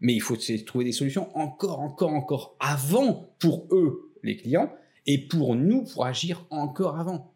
Mais 0.00 0.14
il 0.14 0.20
faut 0.20 0.36
trouver 0.64 0.84
des 0.84 0.92
solutions 0.92 1.36
encore, 1.36 1.80
encore, 1.80 2.12
encore 2.12 2.56
avant 2.60 3.34
pour 3.40 3.66
eux, 3.72 4.12
les 4.22 4.36
clients, 4.36 4.72
et 5.06 5.18
pour 5.18 5.56
nous, 5.56 5.84
pour 5.84 6.06
agir 6.06 6.46
encore 6.50 6.98
avant. 6.98 7.34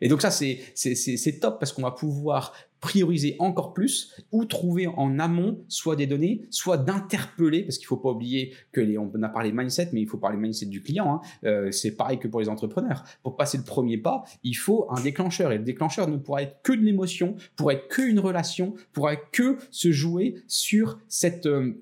Et 0.00 0.08
donc 0.08 0.22
ça, 0.22 0.30
c'est 0.30 1.40
top 1.40 1.58
parce 1.58 1.72
qu'on 1.72 1.82
va 1.82 1.90
pouvoir 1.90 2.52
prioriser 2.80 3.36
encore 3.38 3.72
plus 3.72 4.14
ou 4.32 4.44
trouver 4.44 4.86
en 4.86 5.18
amont 5.18 5.64
soit 5.68 5.96
des 5.96 6.06
données, 6.06 6.42
soit 6.50 6.76
d'interpeller, 6.76 7.62
parce 7.64 7.78
qu'il 7.78 7.86
faut 7.86 7.96
pas 7.96 8.10
oublier 8.10 8.54
que 8.72 8.96
on 8.98 9.22
a 9.22 9.28
parlé 9.28 9.52
mindset, 9.52 9.90
mais 9.92 10.00
il 10.02 10.06
faut 10.06 10.18
parler 10.18 10.36
mindset 10.36 10.66
du 10.66 10.82
client. 10.82 11.14
Hein. 11.14 11.20
Euh, 11.44 11.70
c'est 11.72 11.96
pareil 11.96 12.18
que 12.18 12.28
pour 12.28 12.40
les 12.40 12.48
entrepreneurs. 12.48 13.04
Pour 13.22 13.36
passer 13.36 13.58
le 13.58 13.64
premier 13.64 13.98
pas, 13.98 14.24
il 14.44 14.54
faut 14.54 14.86
un 14.90 15.00
déclencheur. 15.00 15.52
Et 15.52 15.58
le 15.58 15.64
déclencheur 15.64 16.08
ne 16.08 16.16
pourra 16.16 16.42
être 16.42 16.62
que 16.62 16.72
de 16.72 16.82
l'émotion, 16.82 17.34
pourra 17.56 17.74
être 17.74 17.88
que 17.88 18.02
une 18.02 18.20
relation, 18.20 18.74
pourra 18.92 19.16
que 19.16 19.56
se 19.70 19.90
jouer 19.90 20.36
sur 20.46 20.98
cette 21.08 21.46
euh, 21.46 21.72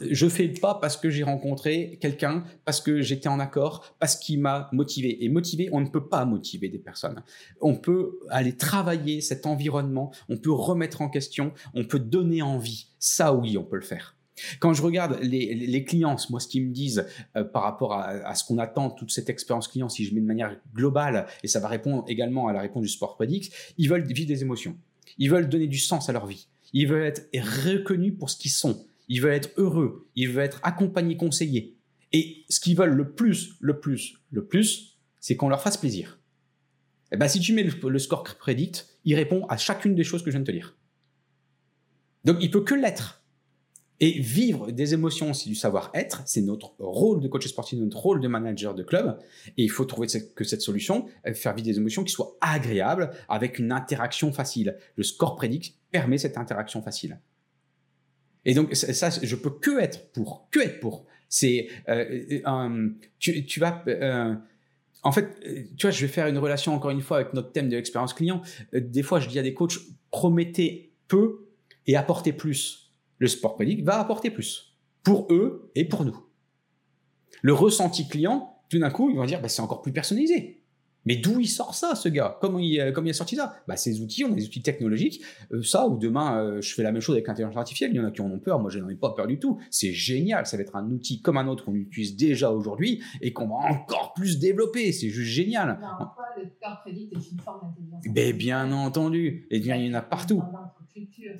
je 0.00 0.28
fais 0.28 0.46
le 0.46 0.54
pas 0.54 0.74
parce 0.74 0.96
que 0.96 1.10
j'ai 1.10 1.22
rencontré 1.22 1.98
quelqu'un, 2.00 2.44
parce 2.64 2.80
que 2.80 3.00
j'étais 3.00 3.28
en 3.28 3.40
accord, 3.40 3.96
parce 3.98 4.16
qu'il 4.16 4.40
m'a 4.40 4.68
motivé. 4.72 5.24
Et 5.24 5.28
motiver, 5.28 5.68
on 5.72 5.80
ne 5.80 5.88
peut 5.88 6.08
pas 6.08 6.24
motiver 6.24 6.68
des 6.68 6.78
personnes. 6.78 7.22
On 7.60 7.74
peut 7.74 8.18
aller 8.30 8.56
travailler 8.56 9.20
cet 9.20 9.46
environnement, 9.46 10.12
on 10.28 10.36
peut 10.36 10.52
remettre 10.52 11.02
en 11.02 11.08
question, 11.08 11.52
on 11.74 11.84
peut 11.84 11.98
donner 11.98 12.42
envie. 12.42 12.88
Ça, 12.98 13.32
oui, 13.32 13.56
on 13.56 13.64
peut 13.64 13.76
le 13.76 13.82
faire. 13.82 14.16
Quand 14.60 14.74
je 14.74 14.82
regarde 14.82 15.18
les, 15.22 15.84
clients, 15.84 16.16
moi, 16.28 16.40
ce 16.40 16.48
qu'ils 16.48 16.66
me 16.66 16.72
disent 16.72 17.06
euh, 17.36 17.44
par 17.44 17.62
rapport 17.62 17.94
à, 17.94 18.34
ce 18.34 18.44
qu'on 18.44 18.58
attend, 18.58 18.90
toute 18.90 19.10
cette 19.10 19.30
expérience 19.30 19.66
client, 19.66 19.88
si 19.88 20.04
je 20.04 20.14
mets 20.14 20.20
de 20.20 20.26
manière 20.26 20.60
globale, 20.74 21.26
et 21.42 21.48
ça 21.48 21.58
va 21.58 21.68
répondre 21.68 22.04
également 22.06 22.48
à 22.48 22.52
la 22.52 22.60
réponse 22.60 22.82
du 22.82 22.88
sport 22.88 23.16
Predix, 23.16 23.50
ils 23.78 23.88
veulent 23.88 24.04
vivre 24.04 24.28
des 24.28 24.42
émotions. 24.42 24.76
Ils 25.16 25.30
veulent 25.30 25.48
donner 25.48 25.68
du 25.68 25.78
sens 25.78 26.10
à 26.10 26.12
leur 26.12 26.26
vie. 26.26 26.48
Ils 26.74 26.86
veulent 26.86 27.06
être 27.06 27.30
reconnus 27.34 28.14
pour 28.18 28.28
ce 28.28 28.36
qu'ils 28.36 28.50
sont 28.50 28.84
ils 29.08 29.20
veulent 29.20 29.34
être 29.34 29.50
heureux, 29.56 30.08
ils 30.14 30.28
veulent 30.28 30.44
être 30.44 30.60
accompagnés, 30.62 31.16
conseillés. 31.16 31.76
Et 32.12 32.44
ce 32.48 32.60
qu'ils 32.60 32.76
veulent 32.76 32.94
le 32.94 33.12
plus, 33.12 33.56
le 33.60 33.80
plus, 33.80 34.18
le 34.30 34.46
plus, 34.46 34.98
c'est 35.20 35.36
qu'on 35.36 35.48
leur 35.48 35.62
fasse 35.62 35.76
plaisir. 35.76 36.18
Et 37.06 37.14
eh 37.14 37.16
ben, 37.16 37.28
si 37.28 37.38
tu 37.38 37.52
mets 37.52 37.62
le, 37.62 37.98
score 37.98 38.24
prédicte, 38.24 38.98
il 39.04 39.14
répond 39.14 39.46
à 39.46 39.56
chacune 39.56 39.94
des 39.94 40.02
choses 40.02 40.22
que 40.22 40.30
je 40.30 40.36
viens 40.36 40.40
de 40.40 40.46
te 40.46 40.52
dire. 40.52 40.76
Donc, 42.24 42.38
il 42.40 42.50
peut 42.50 42.64
que 42.64 42.74
l'être. 42.74 43.22
Et 44.00 44.20
vivre 44.20 44.72
des 44.72 44.92
émotions, 44.92 45.32
c'est 45.32 45.48
du 45.48 45.54
savoir-être, 45.54 46.22
c'est 46.26 46.42
notre 46.42 46.74
rôle 46.78 47.20
de 47.20 47.28
coach 47.28 47.46
sportif, 47.46 47.78
notre 47.78 47.96
rôle 47.96 48.20
de 48.20 48.28
manager 48.28 48.74
de 48.74 48.82
club. 48.82 49.18
Et 49.56 49.62
il 49.62 49.70
faut 49.70 49.84
trouver 49.84 50.08
que 50.34 50.44
cette 50.44 50.60
solution, 50.60 51.06
euh, 51.26 51.32
faire 51.32 51.54
vivre 51.54 51.66
des 51.66 51.78
émotions 51.78 52.04
qui 52.04 52.12
soient 52.12 52.36
agréables, 52.40 53.10
avec 53.28 53.58
une 53.58 53.72
interaction 53.72 54.32
facile. 54.32 54.76
Le 54.96 55.02
score 55.02 55.36
prédicte 55.36 55.78
permet 55.92 56.18
cette 56.18 56.36
interaction 56.36 56.82
facile. 56.82 57.20
Et 58.46 58.54
donc 58.54 58.74
ça, 58.74 59.10
je 59.10 59.36
peux 59.36 59.50
que 59.50 59.78
être 59.80 60.10
pour, 60.12 60.48
que 60.50 60.60
être 60.60 60.80
pour. 60.80 61.04
C'est 61.28 61.68
euh, 61.88 62.88
tu, 63.18 63.60
vas 63.60 63.82
euh, 63.88 64.34
en 65.02 65.12
fait, 65.12 65.28
tu 65.76 65.86
vois, 65.86 65.90
je 65.90 66.00
vais 66.06 66.10
faire 66.10 66.28
une 66.28 66.38
relation 66.38 66.72
encore 66.72 66.92
une 66.92 67.00
fois 67.00 67.18
avec 67.18 67.34
notre 67.34 67.50
thème 67.50 67.68
de 67.68 67.76
l'expérience 67.76 68.14
client. 68.14 68.40
Euh, 68.72 68.80
des 68.80 69.02
fois, 69.02 69.18
je 69.18 69.28
dis 69.28 69.38
à 69.38 69.42
des 69.42 69.52
coachs 69.52 69.78
promettez 70.12 70.94
peu 71.08 71.48
et 71.88 71.96
apportez 71.96 72.32
plus. 72.32 72.92
Le 73.18 73.26
sport 73.26 73.56
prédic 73.56 73.84
va 73.84 73.98
apporter 73.98 74.30
plus 74.30 74.78
pour 75.02 75.26
eux 75.32 75.70
et 75.74 75.84
pour 75.84 76.04
nous. 76.04 76.16
Le 77.42 77.52
ressenti 77.52 78.08
client, 78.08 78.60
tout 78.70 78.78
d'un 78.78 78.90
coup, 78.90 79.10
ils 79.10 79.16
vont 79.16 79.24
dire 79.24 79.40
bah, 79.40 79.48
c'est 79.48 79.62
encore 79.62 79.82
plus 79.82 79.92
personnalisé. 79.92 80.55
Mais 81.06 81.16
d'où 81.16 81.40
il 81.40 81.46
sort 81.46 81.74
ça, 81.74 81.94
ce 81.94 82.08
gars? 82.08 82.36
Comment 82.40 82.58
il, 82.58 82.78
euh, 82.80 82.92
comment 82.92 83.06
il 83.06 83.10
a 83.10 83.14
sorti 83.14 83.36
ça? 83.36 83.54
Bah, 83.66 83.76
Ces 83.76 84.00
outils, 84.00 84.24
on 84.24 84.32
a 84.32 84.34
des 84.34 84.44
outils 84.44 84.62
technologiques. 84.62 85.22
Euh, 85.52 85.62
ça, 85.62 85.86
ou 85.86 85.96
demain, 85.98 86.38
euh, 86.42 86.60
je 86.60 86.74
fais 86.74 86.82
la 86.82 86.92
même 86.92 87.00
chose 87.00 87.14
avec 87.14 87.26
l'intelligence 87.26 87.56
artificielle. 87.56 87.90
Il 87.92 87.96
y 87.96 88.00
en 88.00 88.04
a 88.04 88.10
qui 88.10 88.20
en 88.20 88.30
ont 88.30 88.38
peur. 88.38 88.58
Moi, 88.60 88.70
je 88.70 88.78
n'en 88.78 88.88
ai 88.88 88.96
pas 88.96 89.10
peur 89.10 89.26
du 89.26 89.38
tout. 89.38 89.58
C'est 89.70 89.92
génial. 89.92 90.46
Ça 90.46 90.56
va 90.56 90.62
être 90.62 90.76
un 90.76 90.90
outil 90.90 91.22
comme 91.22 91.38
un 91.38 91.46
autre 91.46 91.64
qu'on 91.64 91.74
utilise 91.74 92.16
déjà 92.16 92.50
aujourd'hui 92.50 93.02
et 93.20 93.32
qu'on 93.32 93.48
va 93.48 93.54
encore 93.70 94.12
plus 94.14 94.38
développer. 94.38 94.92
C'est 94.92 95.08
juste 95.08 95.30
génial. 95.30 95.78
Non, 95.80 96.06
quoi, 96.14 96.26
le 96.36 96.42
est 96.44 97.30
une 97.30 97.40
forme 97.40 97.60
d'intelligence 97.68 98.02
Mais 98.14 98.32
bien 98.32 98.72
entendu. 98.72 99.46
Et 99.50 99.60
bien, 99.60 99.76
il 99.76 99.86
y 99.86 99.90
en 99.90 99.94
a 99.98 100.02
partout. 100.02 100.42
Dans 100.52 100.72
culture, 100.92 101.32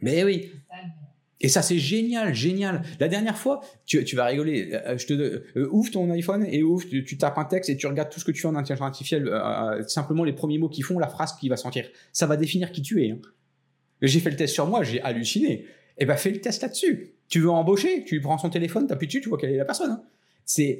Mais 0.00 0.24
oui. 0.24 0.42
c'est 0.42 0.58
ça, 0.68 0.74
mais- 0.82 1.07
Et 1.40 1.48
ça, 1.48 1.62
c'est 1.62 1.78
génial, 1.78 2.34
génial. 2.34 2.82
La 2.98 3.06
dernière 3.08 3.38
fois, 3.38 3.60
tu, 3.86 4.02
vas 4.16 4.24
rigoler. 4.26 4.70
euh, 4.72 4.98
je 4.98 5.06
te 5.06 5.12
euh, 5.12 5.68
ouvre 5.70 5.90
ton 5.90 6.10
iPhone 6.10 6.44
et 6.44 6.62
ouvre, 6.62 6.84
tu, 6.88 7.04
tu 7.04 7.16
tapes 7.16 7.38
un 7.38 7.44
texte 7.44 7.70
et 7.70 7.76
tu 7.76 7.86
regardes 7.86 8.10
tout 8.10 8.18
ce 8.18 8.24
que 8.24 8.32
tu 8.32 8.40
fais 8.40 8.48
en 8.48 8.56
intelligence 8.56 8.86
artificielle, 8.86 9.28
euh, 9.28 9.78
euh, 9.78 9.82
simplement 9.86 10.24
les 10.24 10.32
premiers 10.32 10.58
mots 10.58 10.68
qui 10.68 10.82
font 10.82 10.98
la 10.98 11.08
phrase 11.08 11.34
qui 11.38 11.48
va 11.48 11.56
sortir. 11.56 11.88
Ça 12.12 12.26
va 12.26 12.36
définir 12.36 12.72
qui 12.72 12.82
tu 12.82 13.04
es. 13.04 13.10
hein. 13.10 13.18
J'ai 14.02 14.20
fait 14.20 14.30
le 14.30 14.36
test 14.36 14.54
sur 14.54 14.66
moi, 14.66 14.82
j'ai 14.82 15.00
halluciné. 15.00 15.66
Eh 15.98 16.06
ben, 16.06 16.16
fais 16.16 16.30
le 16.30 16.40
test 16.40 16.62
là-dessus. 16.62 17.14
Tu 17.28 17.40
veux 17.40 17.50
embaucher, 17.50 18.04
tu 18.04 18.20
prends 18.20 18.38
son 18.38 18.50
téléphone, 18.50 18.86
t'appuies 18.86 19.06
dessus, 19.06 19.20
tu 19.20 19.28
vois 19.28 19.38
quelle 19.38 19.50
est 19.50 19.56
la 19.56 19.64
personne. 19.64 19.90
hein. 19.90 20.02
C'est 20.50 20.78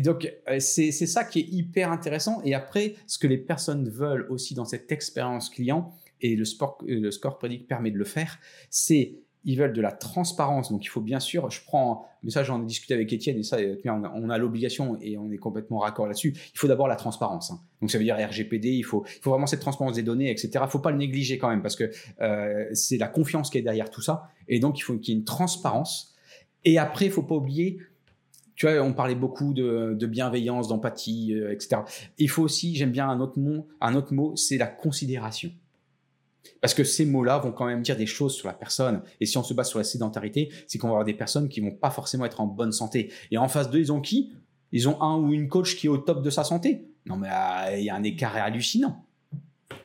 donc 0.00 0.28
euh, 0.48 0.58
c'est 0.58 0.90
ça 0.90 1.22
qui 1.22 1.38
est 1.38 1.46
hyper 1.52 1.92
intéressant. 1.92 2.42
Et 2.44 2.52
après, 2.52 2.94
ce 3.06 3.16
que 3.16 3.28
les 3.28 3.38
personnes 3.38 3.88
veulent 3.88 4.26
aussi 4.28 4.54
dans 4.54 4.64
cette 4.64 4.90
expérience 4.90 5.50
client 5.50 5.94
et 6.20 6.34
le, 6.34 6.44
sport, 6.44 6.78
euh, 6.82 6.98
le 6.98 7.10
score 7.12 7.38
predict 7.38 7.68
permet 7.68 7.92
de 7.92 7.96
le 7.96 8.04
faire, 8.04 8.40
c'est 8.68 9.20
ils 9.44 9.56
veulent 9.58 9.72
de 9.72 9.80
la 9.80 9.92
transparence. 9.92 10.70
Donc 10.70 10.84
il 10.84 10.88
faut 10.88 11.00
bien 11.00 11.20
sûr, 11.20 11.50
je 11.50 11.60
prends, 11.64 12.06
mais 12.22 12.30
ça 12.30 12.42
j'en 12.42 12.62
ai 12.62 12.66
discuté 12.66 12.94
avec 12.94 13.12
Étienne 13.12 13.38
et 13.38 13.42
ça, 13.42 13.56
on 13.86 14.04
a, 14.04 14.12
on 14.14 14.30
a 14.30 14.38
l'obligation 14.38 14.98
et 15.00 15.16
on 15.16 15.30
est 15.30 15.38
complètement 15.38 15.78
raccord 15.78 16.06
là-dessus. 16.06 16.34
Il 16.54 16.58
faut 16.58 16.68
d'abord 16.68 16.88
la 16.88 16.96
transparence. 16.96 17.50
hein. 17.50 17.60
Donc 17.80 17.90
ça 17.90 17.98
veut 17.98 18.04
dire 18.04 18.16
RGPD, 18.16 18.68
il 18.68 18.82
faut, 18.82 19.04
il 19.06 19.22
faut 19.22 19.30
vraiment 19.30 19.46
cette 19.46 19.60
transparence 19.60 19.94
des 19.94 20.02
données, 20.02 20.30
etc. 20.30 20.50
Il 20.62 20.70
faut 20.70 20.78
pas 20.78 20.90
le 20.90 20.98
négliger 20.98 21.38
quand 21.38 21.48
même 21.48 21.62
parce 21.62 21.76
que 21.76 21.90
euh, 22.20 22.66
c'est 22.74 22.98
la 22.98 23.08
confiance 23.08 23.50
qui 23.50 23.58
est 23.58 23.62
derrière 23.62 23.90
tout 23.90 24.02
ça. 24.02 24.28
Et 24.48 24.60
donc 24.60 24.78
il 24.78 24.82
faut 24.82 24.96
qu'il 24.98 25.14
y 25.14 25.16
ait 25.16 25.20
une 25.20 25.24
transparence. 25.24 26.14
Et 26.64 26.78
après, 26.78 27.06
il 27.06 27.10
faut 27.10 27.22
pas 27.22 27.36
oublier. 27.36 27.78
Tu 28.54 28.66
vois, 28.66 28.82
on 28.82 28.92
parlait 28.92 29.14
beaucoup 29.14 29.54
de, 29.54 29.96
de 29.98 30.06
bienveillance, 30.06 30.68
d'empathie, 30.68 31.32
euh, 31.32 31.50
etc. 31.50 31.80
Il 32.18 32.28
faut 32.28 32.42
aussi, 32.42 32.76
j'aime 32.76 32.90
bien 32.90 33.08
un 33.08 33.18
autre 33.20 33.38
mot, 33.38 33.66
un 33.80 33.94
autre 33.94 34.12
mot, 34.12 34.36
c'est 34.36 34.58
la 34.58 34.66
considération. 34.66 35.50
Parce 36.60 36.74
que 36.74 36.84
ces 36.84 37.06
mots-là 37.06 37.38
vont 37.38 37.52
quand 37.52 37.66
même 37.66 37.82
dire 37.82 37.96
des 37.96 38.06
choses 38.06 38.34
sur 38.34 38.48
la 38.48 38.54
personne. 38.54 39.02
Et 39.20 39.26
si 39.26 39.38
on 39.38 39.42
se 39.42 39.54
base 39.54 39.68
sur 39.68 39.78
la 39.78 39.84
sédentarité, 39.84 40.50
c'est 40.66 40.78
qu'on 40.78 40.88
va 40.88 40.92
avoir 40.92 41.04
des 41.04 41.14
personnes 41.14 41.48
qui 41.48 41.60
vont 41.60 41.70
pas 41.70 41.90
forcément 41.90 42.24
être 42.24 42.40
en 42.40 42.46
bonne 42.46 42.72
santé. 42.72 43.12
Et 43.30 43.38
en 43.38 43.48
face 43.48 43.70
d'eux, 43.70 43.78
ils 43.78 43.92
ont 43.92 44.00
qui? 44.00 44.32
Ils 44.72 44.88
ont 44.88 45.00
un 45.02 45.16
ou 45.16 45.32
une 45.32 45.48
coach 45.48 45.76
qui 45.76 45.86
est 45.86 45.90
au 45.90 45.98
top 45.98 46.22
de 46.22 46.30
sa 46.30 46.44
santé. 46.44 46.86
Non, 47.06 47.16
mais 47.16 47.28
euh, 47.28 47.78
il 47.78 47.84
y 47.84 47.90
a 47.90 47.94
un 47.94 48.02
écart 48.02 48.36
hallucinant. 48.36 49.04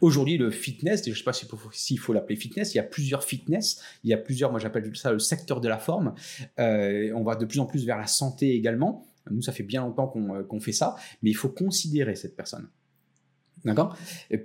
Aujourd'hui, 0.02 0.38
le 0.38 0.52
fitness, 0.52 1.04
je 1.06 1.12
ne 1.12 1.16
sais 1.16 1.24
pas 1.24 1.34
s'il 1.34 1.48
faut, 1.48 1.58
faut 1.58 2.14
l'appeler 2.14 2.36
fitness, 2.36 2.74
il 2.74 2.78
y 2.78 2.80
a 2.80 2.84
plusieurs 2.84 3.24
fitness, 3.24 3.82
il 4.04 4.10
y 4.10 4.14
a 4.14 4.18
plusieurs, 4.18 4.52
moi 4.52 4.60
j'appelle 4.60 4.96
ça 4.96 5.12
le 5.12 5.20
secteur 5.20 5.62
de 5.62 5.70
la 5.70 5.78
forme. 5.78 6.14
Euh, 6.60 7.12
on 7.16 7.24
va 7.24 7.36
de 7.36 7.46
plus 7.46 7.60
en 7.60 7.66
plus 7.66 7.86
vers 7.86 7.98
la 7.98 8.08
santé 8.08 8.56
également. 8.56 9.06
Nous, 9.32 9.42
ça 9.42 9.52
fait 9.52 9.64
bien 9.64 9.82
longtemps 9.82 10.08
qu'on 10.08 10.36
euh, 10.36 10.60
fait 10.60 10.72
ça, 10.72 10.96
mais 11.24 11.30
il 11.30 11.36
faut 11.36 11.50
considérer 11.50 12.16
cette 12.16 12.36
personne. 12.36 12.68
D'accord? 13.66 13.98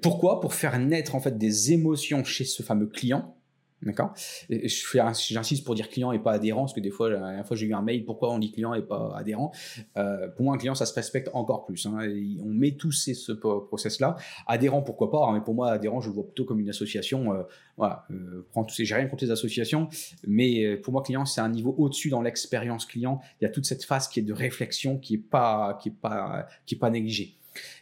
Pourquoi? 0.02 0.40
Pour 0.40 0.54
faire 0.54 0.78
naître 0.78 1.14
en 1.14 1.20
fait 1.20 1.36
des 1.36 1.72
émotions 1.72 2.24
chez 2.24 2.44
ce 2.44 2.62
fameux 2.62 2.86
client. 2.86 3.36
D'accord 3.82 4.12
J'insiste 4.50 5.64
pour 5.64 5.74
dire 5.74 5.88
client 5.88 6.12
et 6.12 6.18
pas 6.18 6.32
adhérent, 6.32 6.62
parce 6.62 6.74
que 6.74 6.80
des 6.80 6.90
fois, 6.90 7.08
la 7.08 7.18
dernière 7.18 7.46
fois, 7.46 7.56
j'ai 7.56 7.66
eu 7.66 7.72
un 7.72 7.80
mail, 7.80 8.04
pourquoi 8.04 8.30
on 8.30 8.38
dit 8.38 8.52
client 8.52 8.74
et 8.74 8.82
pas 8.82 9.14
adhérent? 9.16 9.52
Euh, 9.96 10.28
Pour 10.28 10.44
moi, 10.44 10.54
un 10.54 10.58
client, 10.58 10.74
ça 10.74 10.84
se 10.84 10.92
respecte 10.92 11.30
encore 11.32 11.64
plus. 11.64 11.86
hein. 11.86 11.98
On 12.44 12.48
met 12.48 12.72
tous 12.72 12.92
ces, 12.92 13.14
ce 13.14 13.32
process-là. 13.32 14.16
Adhérent, 14.46 14.82
pourquoi 14.82 15.10
pas, 15.10 15.26
hein, 15.26 15.32
mais 15.32 15.40
pour 15.40 15.54
moi, 15.54 15.70
adhérent, 15.70 16.00
je 16.02 16.08
le 16.08 16.14
vois 16.14 16.26
plutôt 16.26 16.44
comme 16.44 16.60
une 16.60 16.68
association. 16.68 17.32
euh, 17.32 17.42
voilà, 17.78 18.04
euh, 18.10 18.46
j'ai 18.68 18.94
rien 18.94 19.06
contre 19.06 19.24
les 19.24 19.30
associations, 19.30 19.88
mais 20.26 20.64
euh, 20.64 20.80
pour 20.80 20.92
moi, 20.92 21.02
client, 21.02 21.24
c'est 21.24 21.40
un 21.40 21.48
niveau 21.48 21.74
au-dessus 21.78 22.10
dans 22.10 22.20
l'expérience 22.20 22.84
client. 22.84 23.20
Il 23.40 23.44
y 23.44 23.46
a 23.46 23.50
toute 23.50 23.64
cette 23.64 23.84
phase 23.84 24.08
qui 24.08 24.20
est 24.20 24.24
de 24.24 24.34
réflexion 24.34 24.98
qui 24.98 25.14
est 25.14 25.18
pas, 25.18 25.78
pas, 26.02 26.46
pas 26.78 26.90
négligée. 26.90 27.38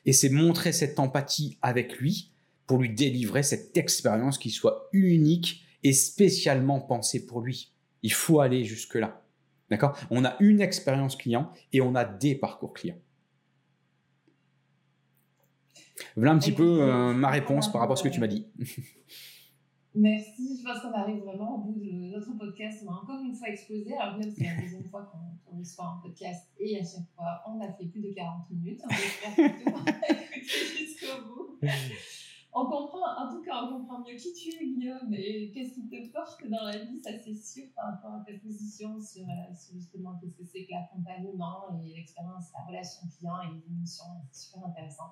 Et 0.06 0.12
c'est 0.12 0.28
montrer 0.30 0.70
cette 0.70 1.00
empathie 1.00 1.58
avec 1.60 1.98
lui 1.98 2.30
pour 2.68 2.78
lui 2.78 2.94
délivrer 2.94 3.42
cette 3.42 3.76
expérience 3.76 4.38
qui 4.38 4.50
soit 4.50 4.88
unique 4.92 5.64
et 5.82 5.92
spécialement 5.92 6.80
pensée 6.80 7.26
pour 7.26 7.40
lui. 7.40 7.72
Il 8.02 8.12
faut 8.12 8.40
aller 8.40 8.64
jusque-là. 8.64 9.22
D'accord? 9.70 9.98
On 10.10 10.24
a 10.24 10.36
une 10.40 10.60
expérience 10.60 11.16
client 11.16 11.52
et 11.72 11.80
on 11.80 11.94
a 11.94 12.04
des 12.04 12.34
parcours 12.34 12.72
clients. 12.72 12.98
Voilà 16.16 16.32
un 16.32 16.38
petit 16.38 16.52
peu 16.52 16.82
euh, 16.82 17.12
ma 17.12 17.28
réponse 17.28 17.70
par 17.70 17.80
rapport 17.80 17.94
à 17.94 17.96
ce 17.96 18.02
que 18.02 18.08
tu 18.08 18.20
m'as 18.20 18.28
dit. 18.28 18.46
Merci, 19.94 20.60
je 20.60 20.64
pense 20.64 20.80
qu'on 20.80 20.92
arrive 20.92 21.22
vraiment 21.24 21.56
au 21.56 21.58
bout 21.58 21.80
de 21.80 21.90
notre 21.90 22.32
podcast. 22.38 22.84
On 22.86 22.90
a 22.90 22.94
encore 22.94 23.20
une 23.20 23.34
fois 23.34 23.48
explosé. 23.48 23.96
Alors 23.96 24.16
même 24.16 24.30
c'est 24.30 24.44
la 24.44 24.60
deuxième 24.60 24.84
fois 24.84 25.10
qu'on 25.10 25.50
qu'on 25.50 25.58
reçoit 25.58 25.86
un 25.86 26.00
podcast 26.02 26.48
et 26.58 26.78
à 26.78 26.84
chaque 26.84 27.08
fois 27.16 27.42
on 27.48 27.60
a 27.60 27.72
fait 27.72 27.86
plus 27.86 28.00
de 28.00 28.12
40 28.12 28.50
minutes. 28.50 28.82
Jusqu'au 30.42 31.22
bout. 31.26 31.58
On 32.60 32.66
comprend, 32.66 33.06
en 33.24 33.30
tout 33.30 33.40
cas, 33.42 33.62
on 33.64 33.78
comprend 33.78 34.00
mieux 34.00 34.16
qui 34.16 34.32
tu 34.32 34.48
es, 34.50 34.66
Guillaume, 34.66 35.12
et 35.14 35.52
qu'est-ce 35.52 35.74
qui 35.74 35.88
te 35.88 36.12
porte 36.12 36.42
dans 36.48 36.64
la 36.64 36.78
vie, 36.78 36.98
ça 37.00 37.10
c'est 37.24 37.34
sûr, 37.34 37.66
par 37.76 37.92
rapport 37.92 38.14
à 38.14 38.24
ta 38.26 38.36
position 38.38 39.00
sur, 39.00 39.22
euh, 39.22 39.54
sur 39.54 39.74
justement 39.74 40.18
qu'est-ce 40.20 40.36
que 40.36 40.44
c'est 40.44 40.64
que 40.64 40.72
l'accompagnement 40.72 41.80
et 41.84 41.94
l'expérience, 41.94 42.46
la 42.52 42.64
relation 42.66 43.02
client 43.16 43.40
et 43.42 43.54
les 43.54 43.62
émotions. 43.72 44.04
C'est 44.32 44.46
super 44.46 44.66
intéressant. 44.66 45.04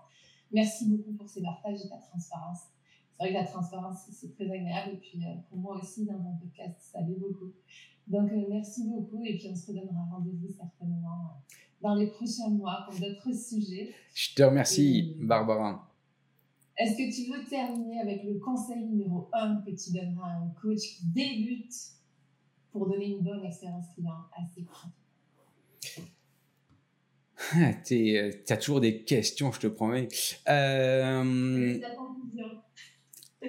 Merci 0.51 0.89
beaucoup 0.91 1.13
pour 1.13 1.29
ces 1.29 1.41
partages 1.43 1.79
et 1.85 1.89
ta 1.89 1.99
transparence. 1.99 2.63
C'est 3.13 3.23
vrai 3.23 3.29
que 3.33 3.39
la 3.39 3.45
transparence, 3.47 3.99
c'est 4.11 4.35
très 4.35 4.45
agréable. 4.51 4.95
Et 4.95 4.97
puis, 4.97 5.25
euh, 5.25 5.35
pour 5.49 5.59
moi 5.59 5.77
aussi, 5.81 6.05
dans 6.05 6.15
un 6.19 6.35
podcast, 6.41 6.77
ça 6.81 7.01
l'est 7.03 7.15
beaucoup. 7.15 7.53
Donc, 8.09 8.31
euh, 8.33 8.45
merci 8.49 8.89
beaucoup. 8.89 9.25
Et 9.25 9.37
puis, 9.37 9.49
on 9.53 9.57
se 9.57 9.69
redonnera 9.69 10.05
rendez-vous 10.11 10.49
certainement 10.53 11.27
euh, 11.27 11.55
dans 11.81 11.95
les 11.95 12.09
prochains 12.09 12.51
mois 12.51 12.85
pour 12.89 12.99
d'autres 12.99 13.33
sujets. 13.33 13.95
Je 14.15 14.35
te 14.35 14.43
remercie, 14.43 15.17
Et- 15.21 15.25
Barbara. 15.25 15.89
Est-ce 16.79 16.93
que 16.93 17.15
tu 17.15 17.31
veux 17.31 17.45
terminer 17.45 18.01
avec 18.01 18.23
le 18.25 18.39
conseil 18.39 18.85
numéro 18.85 19.29
1 19.33 19.63
que 19.67 19.71
tu 19.71 19.93
donneras 19.93 20.29
à 20.29 20.37
un 20.37 20.49
coach 20.61 20.81
qui 20.81 21.07
débute 21.15 21.73
pour 22.71 22.87
donner 22.89 23.07
une 23.07 23.23
bonne 23.23 23.45
expérience 23.45 23.87
client 23.95 24.27
à 24.37 24.45
ses 24.55 24.63
clients? 24.63 24.93
Tu 27.85 28.53
as 28.53 28.57
toujours 28.57 28.81
des 28.81 29.05
questions, 29.05 29.53
je 29.53 29.61
te 29.61 29.67
promets. 29.67 30.09
Euh. 30.49 31.79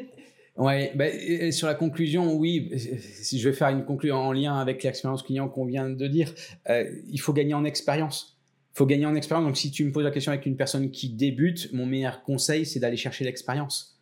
Ouais, 0.57 0.91
bah, 0.95 1.05
euh, 1.05 1.51
sur 1.51 1.67
la 1.67 1.75
conclusion, 1.75 2.33
oui, 2.33 2.69
euh, 2.73 2.77
si 3.21 3.39
je 3.39 3.47
vais 3.47 3.55
faire 3.55 3.69
une 3.69 3.85
conclusion 3.85 4.15
en 4.15 4.31
lien 4.33 4.57
avec 4.57 4.81
l'expérience 4.81 5.21
client 5.21 5.47
qu'on 5.49 5.65
vient 5.65 5.87
de 5.87 6.07
dire, 6.07 6.33
euh, 6.69 6.89
il 7.07 7.19
faut 7.19 7.31
gagner 7.31 7.53
en 7.53 7.63
expérience. 7.63 8.36
Faut 8.77 8.85
gagner 8.85 9.07
en 9.07 9.15
expérience. 9.15 9.43
Donc, 9.43 9.57
si 9.57 9.71
tu 9.71 9.83
me 9.85 9.91
poses 9.91 10.03
la 10.03 10.11
question 10.11 10.31
avec 10.31 10.45
une 10.45 10.55
personne 10.55 10.91
qui 10.91 11.09
débute, 11.09 11.73
mon 11.73 11.87
meilleur 11.87 12.21
conseil, 12.21 12.63
c'est 12.63 12.79
d'aller 12.79 12.95
chercher 12.95 13.25
l'expérience. 13.25 13.99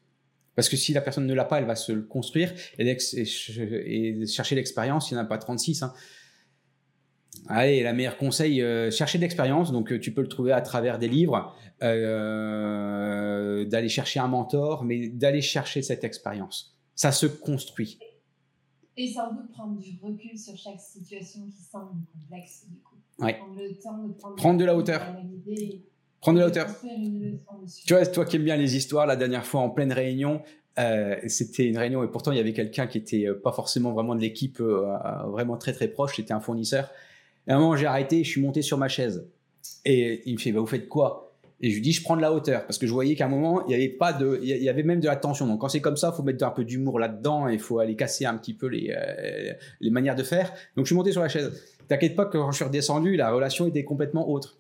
Parce 0.54 0.68
que 0.68 0.76
si 0.76 0.92
la 0.92 1.00
personne 1.00 1.26
ne 1.26 1.34
l'a 1.34 1.46
pas, 1.46 1.60
elle 1.60 1.66
va 1.66 1.78
se 1.78 1.94
le 1.94 2.02
construire. 2.02 2.54
Et, 2.78 2.86
et 2.86 3.22
et 3.22 4.28
chercher 4.28 4.56
l'expérience, 4.56 5.10
il 5.10 5.14
n'y 5.14 5.22
en 5.22 5.24
a 5.24 5.28
pas 5.28 5.38
36. 5.38 5.82
Hein. 5.82 5.94
Allez, 7.48 7.84
la 7.84 7.94
meilleure 7.94 8.18
conseil, 8.18 8.62
euh, 8.62 8.92
chercher 8.92 9.18
de 9.18 9.22
l'expérience. 9.24 9.72
Donc, 9.72 9.94
euh, 9.94 9.98
tu 9.98 10.14
peux 10.14 10.22
le 10.22 10.28
trouver 10.28 10.52
à 10.52 10.60
travers 10.60 11.00
des 11.00 11.08
livres, 11.08 11.56
euh, 11.82 13.64
d'aller 13.64 13.88
chercher 13.88 14.20
un 14.20 14.28
mentor, 14.28 14.84
mais 14.84 15.08
d'aller 15.08 15.42
chercher 15.42 15.84
cette 15.84 16.04
expérience. 16.04 16.78
Ça 16.96 17.14
se 17.14 17.28
construit. 17.28 17.98
Et 18.98 19.08
sans 19.08 19.32
doute 19.32 19.50
prendre 19.54 19.80
du 19.80 19.98
recul 20.02 20.38
sur 20.38 20.58
chaque 20.58 20.82
situation 20.82 21.48
qui 21.48 21.62
semble 21.64 21.92
complexe, 22.12 22.66
du 22.68 22.76
coup. 22.82 22.95
Ouais. 23.20 23.34
Prendre 23.38 23.56
le 23.58 23.76
temps 23.76 23.98
de 23.98 24.14
prendre, 24.14 24.36
Prendre 24.36 24.60
de 24.60 24.66
la 24.66 24.76
hauteur. 24.76 25.02
Prendre 26.22 26.38
de 26.38 26.42
la 26.42 26.48
hauteur. 26.48 26.68
Tu 27.86 27.94
vois, 27.94 28.06
toi 28.06 28.26
qui 28.26 28.36
aimes 28.36 28.44
bien 28.44 28.58
les 28.58 28.76
histoires, 28.76 29.06
la 29.06 29.16
dernière 29.16 29.46
fois 29.46 29.62
en 29.62 29.70
pleine 29.70 29.94
réunion, 29.94 30.42
euh, 30.78 31.16
c'était 31.28 31.68
une 31.68 31.78
réunion 31.78 32.04
et 32.04 32.08
pourtant 32.08 32.32
il 32.32 32.38
y 32.38 32.42
avait 32.42 32.52
quelqu'un 32.52 32.88
qui 32.88 32.98
était 32.98 33.28
euh, 33.28 33.40
pas 33.42 33.54
forcément 33.54 33.94
vraiment 33.94 34.16
de 34.16 34.20
l'équipe, 34.20 34.60
euh, 34.60 34.88
euh, 35.06 35.28
vraiment 35.28 35.56
très 35.56 35.72
très 35.72 35.88
proche, 35.88 36.18
c'était 36.18 36.34
un 36.34 36.42
fournisseur. 36.42 36.92
Et 37.48 37.52
à 37.52 37.56
un 37.56 37.60
moment 37.60 37.78
j'ai 37.78 37.86
arrêté, 37.86 38.24
je 38.24 38.30
suis 38.30 38.42
monté 38.42 38.62
sur 38.62 38.78
ma 38.78 38.90
chaise 38.90 39.26
et 39.86 40.22
il 40.26 40.34
me 40.34 40.40
fait 40.40 40.52
bah, 40.52 40.60
vous 40.60 40.66
faites 40.66 40.90
quoi? 40.90 41.22
Et 41.62 41.70
je 41.70 41.76
lui 41.76 41.82
dis 41.82 41.94
je 41.94 42.04
prends 42.04 42.18
de 42.18 42.22
la 42.22 42.34
hauteur 42.34 42.66
parce 42.66 42.78
que 42.78 42.88
je 42.88 42.92
voyais 42.92 43.16
qu'à 43.16 43.26
un 43.26 43.30
moment 43.30 43.66
il 43.68 43.72
y 43.72 43.76
avait 43.76 43.88
pas 43.88 44.12
de, 44.12 44.38
il 44.44 44.50
y 44.50 44.68
avait 44.68 44.84
même 44.84 45.00
de 45.00 45.08
la 45.08 45.16
tension. 45.16 45.48
Donc 45.48 45.62
quand 45.62 45.70
c'est 45.70 45.80
comme 45.80 45.96
ça, 45.96 46.12
faut 46.12 46.24
mettre 46.24 46.44
un 46.46 46.52
peu 46.52 46.66
d'humour 46.66 47.00
là-dedans 47.00 47.48
et 47.48 47.54
il 47.54 47.60
faut 47.60 47.80
aller 47.80 47.96
casser 47.96 48.26
un 48.26 48.36
petit 48.36 48.54
peu 48.54 48.68
les 48.68 48.94
euh, 48.98 49.54
les 49.80 49.90
manières 49.92 50.16
de 50.16 50.24
faire. 50.24 50.52
Donc 50.76 50.86
je 50.86 50.90
suis 50.90 50.96
monté 50.96 51.14
sur 51.14 51.22
la 51.22 51.30
chaise. 51.30 51.75
T'inquiète 51.88 52.16
pas 52.16 52.26
que 52.26 52.38
quand 52.38 52.52
je 52.52 52.56
suis 52.56 52.66
redescendu, 52.66 53.16
la 53.16 53.32
relation 53.32 53.68
était 53.68 53.84
complètement 53.84 54.30
autre. 54.30 54.58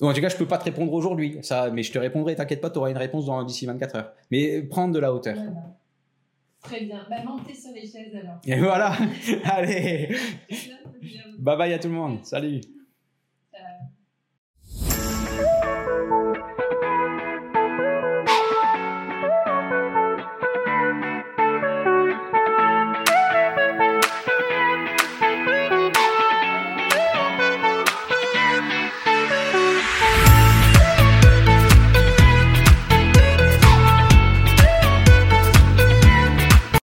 En 0.00 0.12
tout 0.12 0.20
cas, 0.20 0.28
je 0.28 0.36
peux 0.36 0.46
pas 0.46 0.58
te 0.58 0.64
répondre 0.64 0.92
aujourd'hui, 0.92 1.38
ça, 1.42 1.70
mais 1.70 1.82
je 1.82 1.92
te 1.92 1.98
répondrai. 1.98 2.36
T'inquiète 2.36 2.60
pas, 2.60 2.70
tu 2.70 2.78
auras 2.78 2.90
une 2.90 2.96
réponse 2.96 3.26
dans 3.26 3.42
d'ici 3.42 3.66
24 3.66 3.96
heures. 3.96 4.12
Mais 4.30 4.62
prendre 4.62 4.94
de 4.94 4.98
la 5.00 5.12
hauteur. 5.12 5.34
Voilà. 5.34 5.76
Très 6.62 6.80
bien. 6.84 7.06
Bah, 7.08 7.16
montez 7.24 7.54
sur 7.54 7.72
les 7.72 7.82
chaises 7.82 8.14
alors. 8.14 8.40
Et 8.44 8.58
voilà. 8.58 8.96
Allez, 9.44 10.16
bye 11.38 11.56
bye 11.56 11.72
à 11.72 11.78
tout 11.78 11.88
le 11.88 11.94
monde. 11.94 12.24
Salut. 12.24 12.60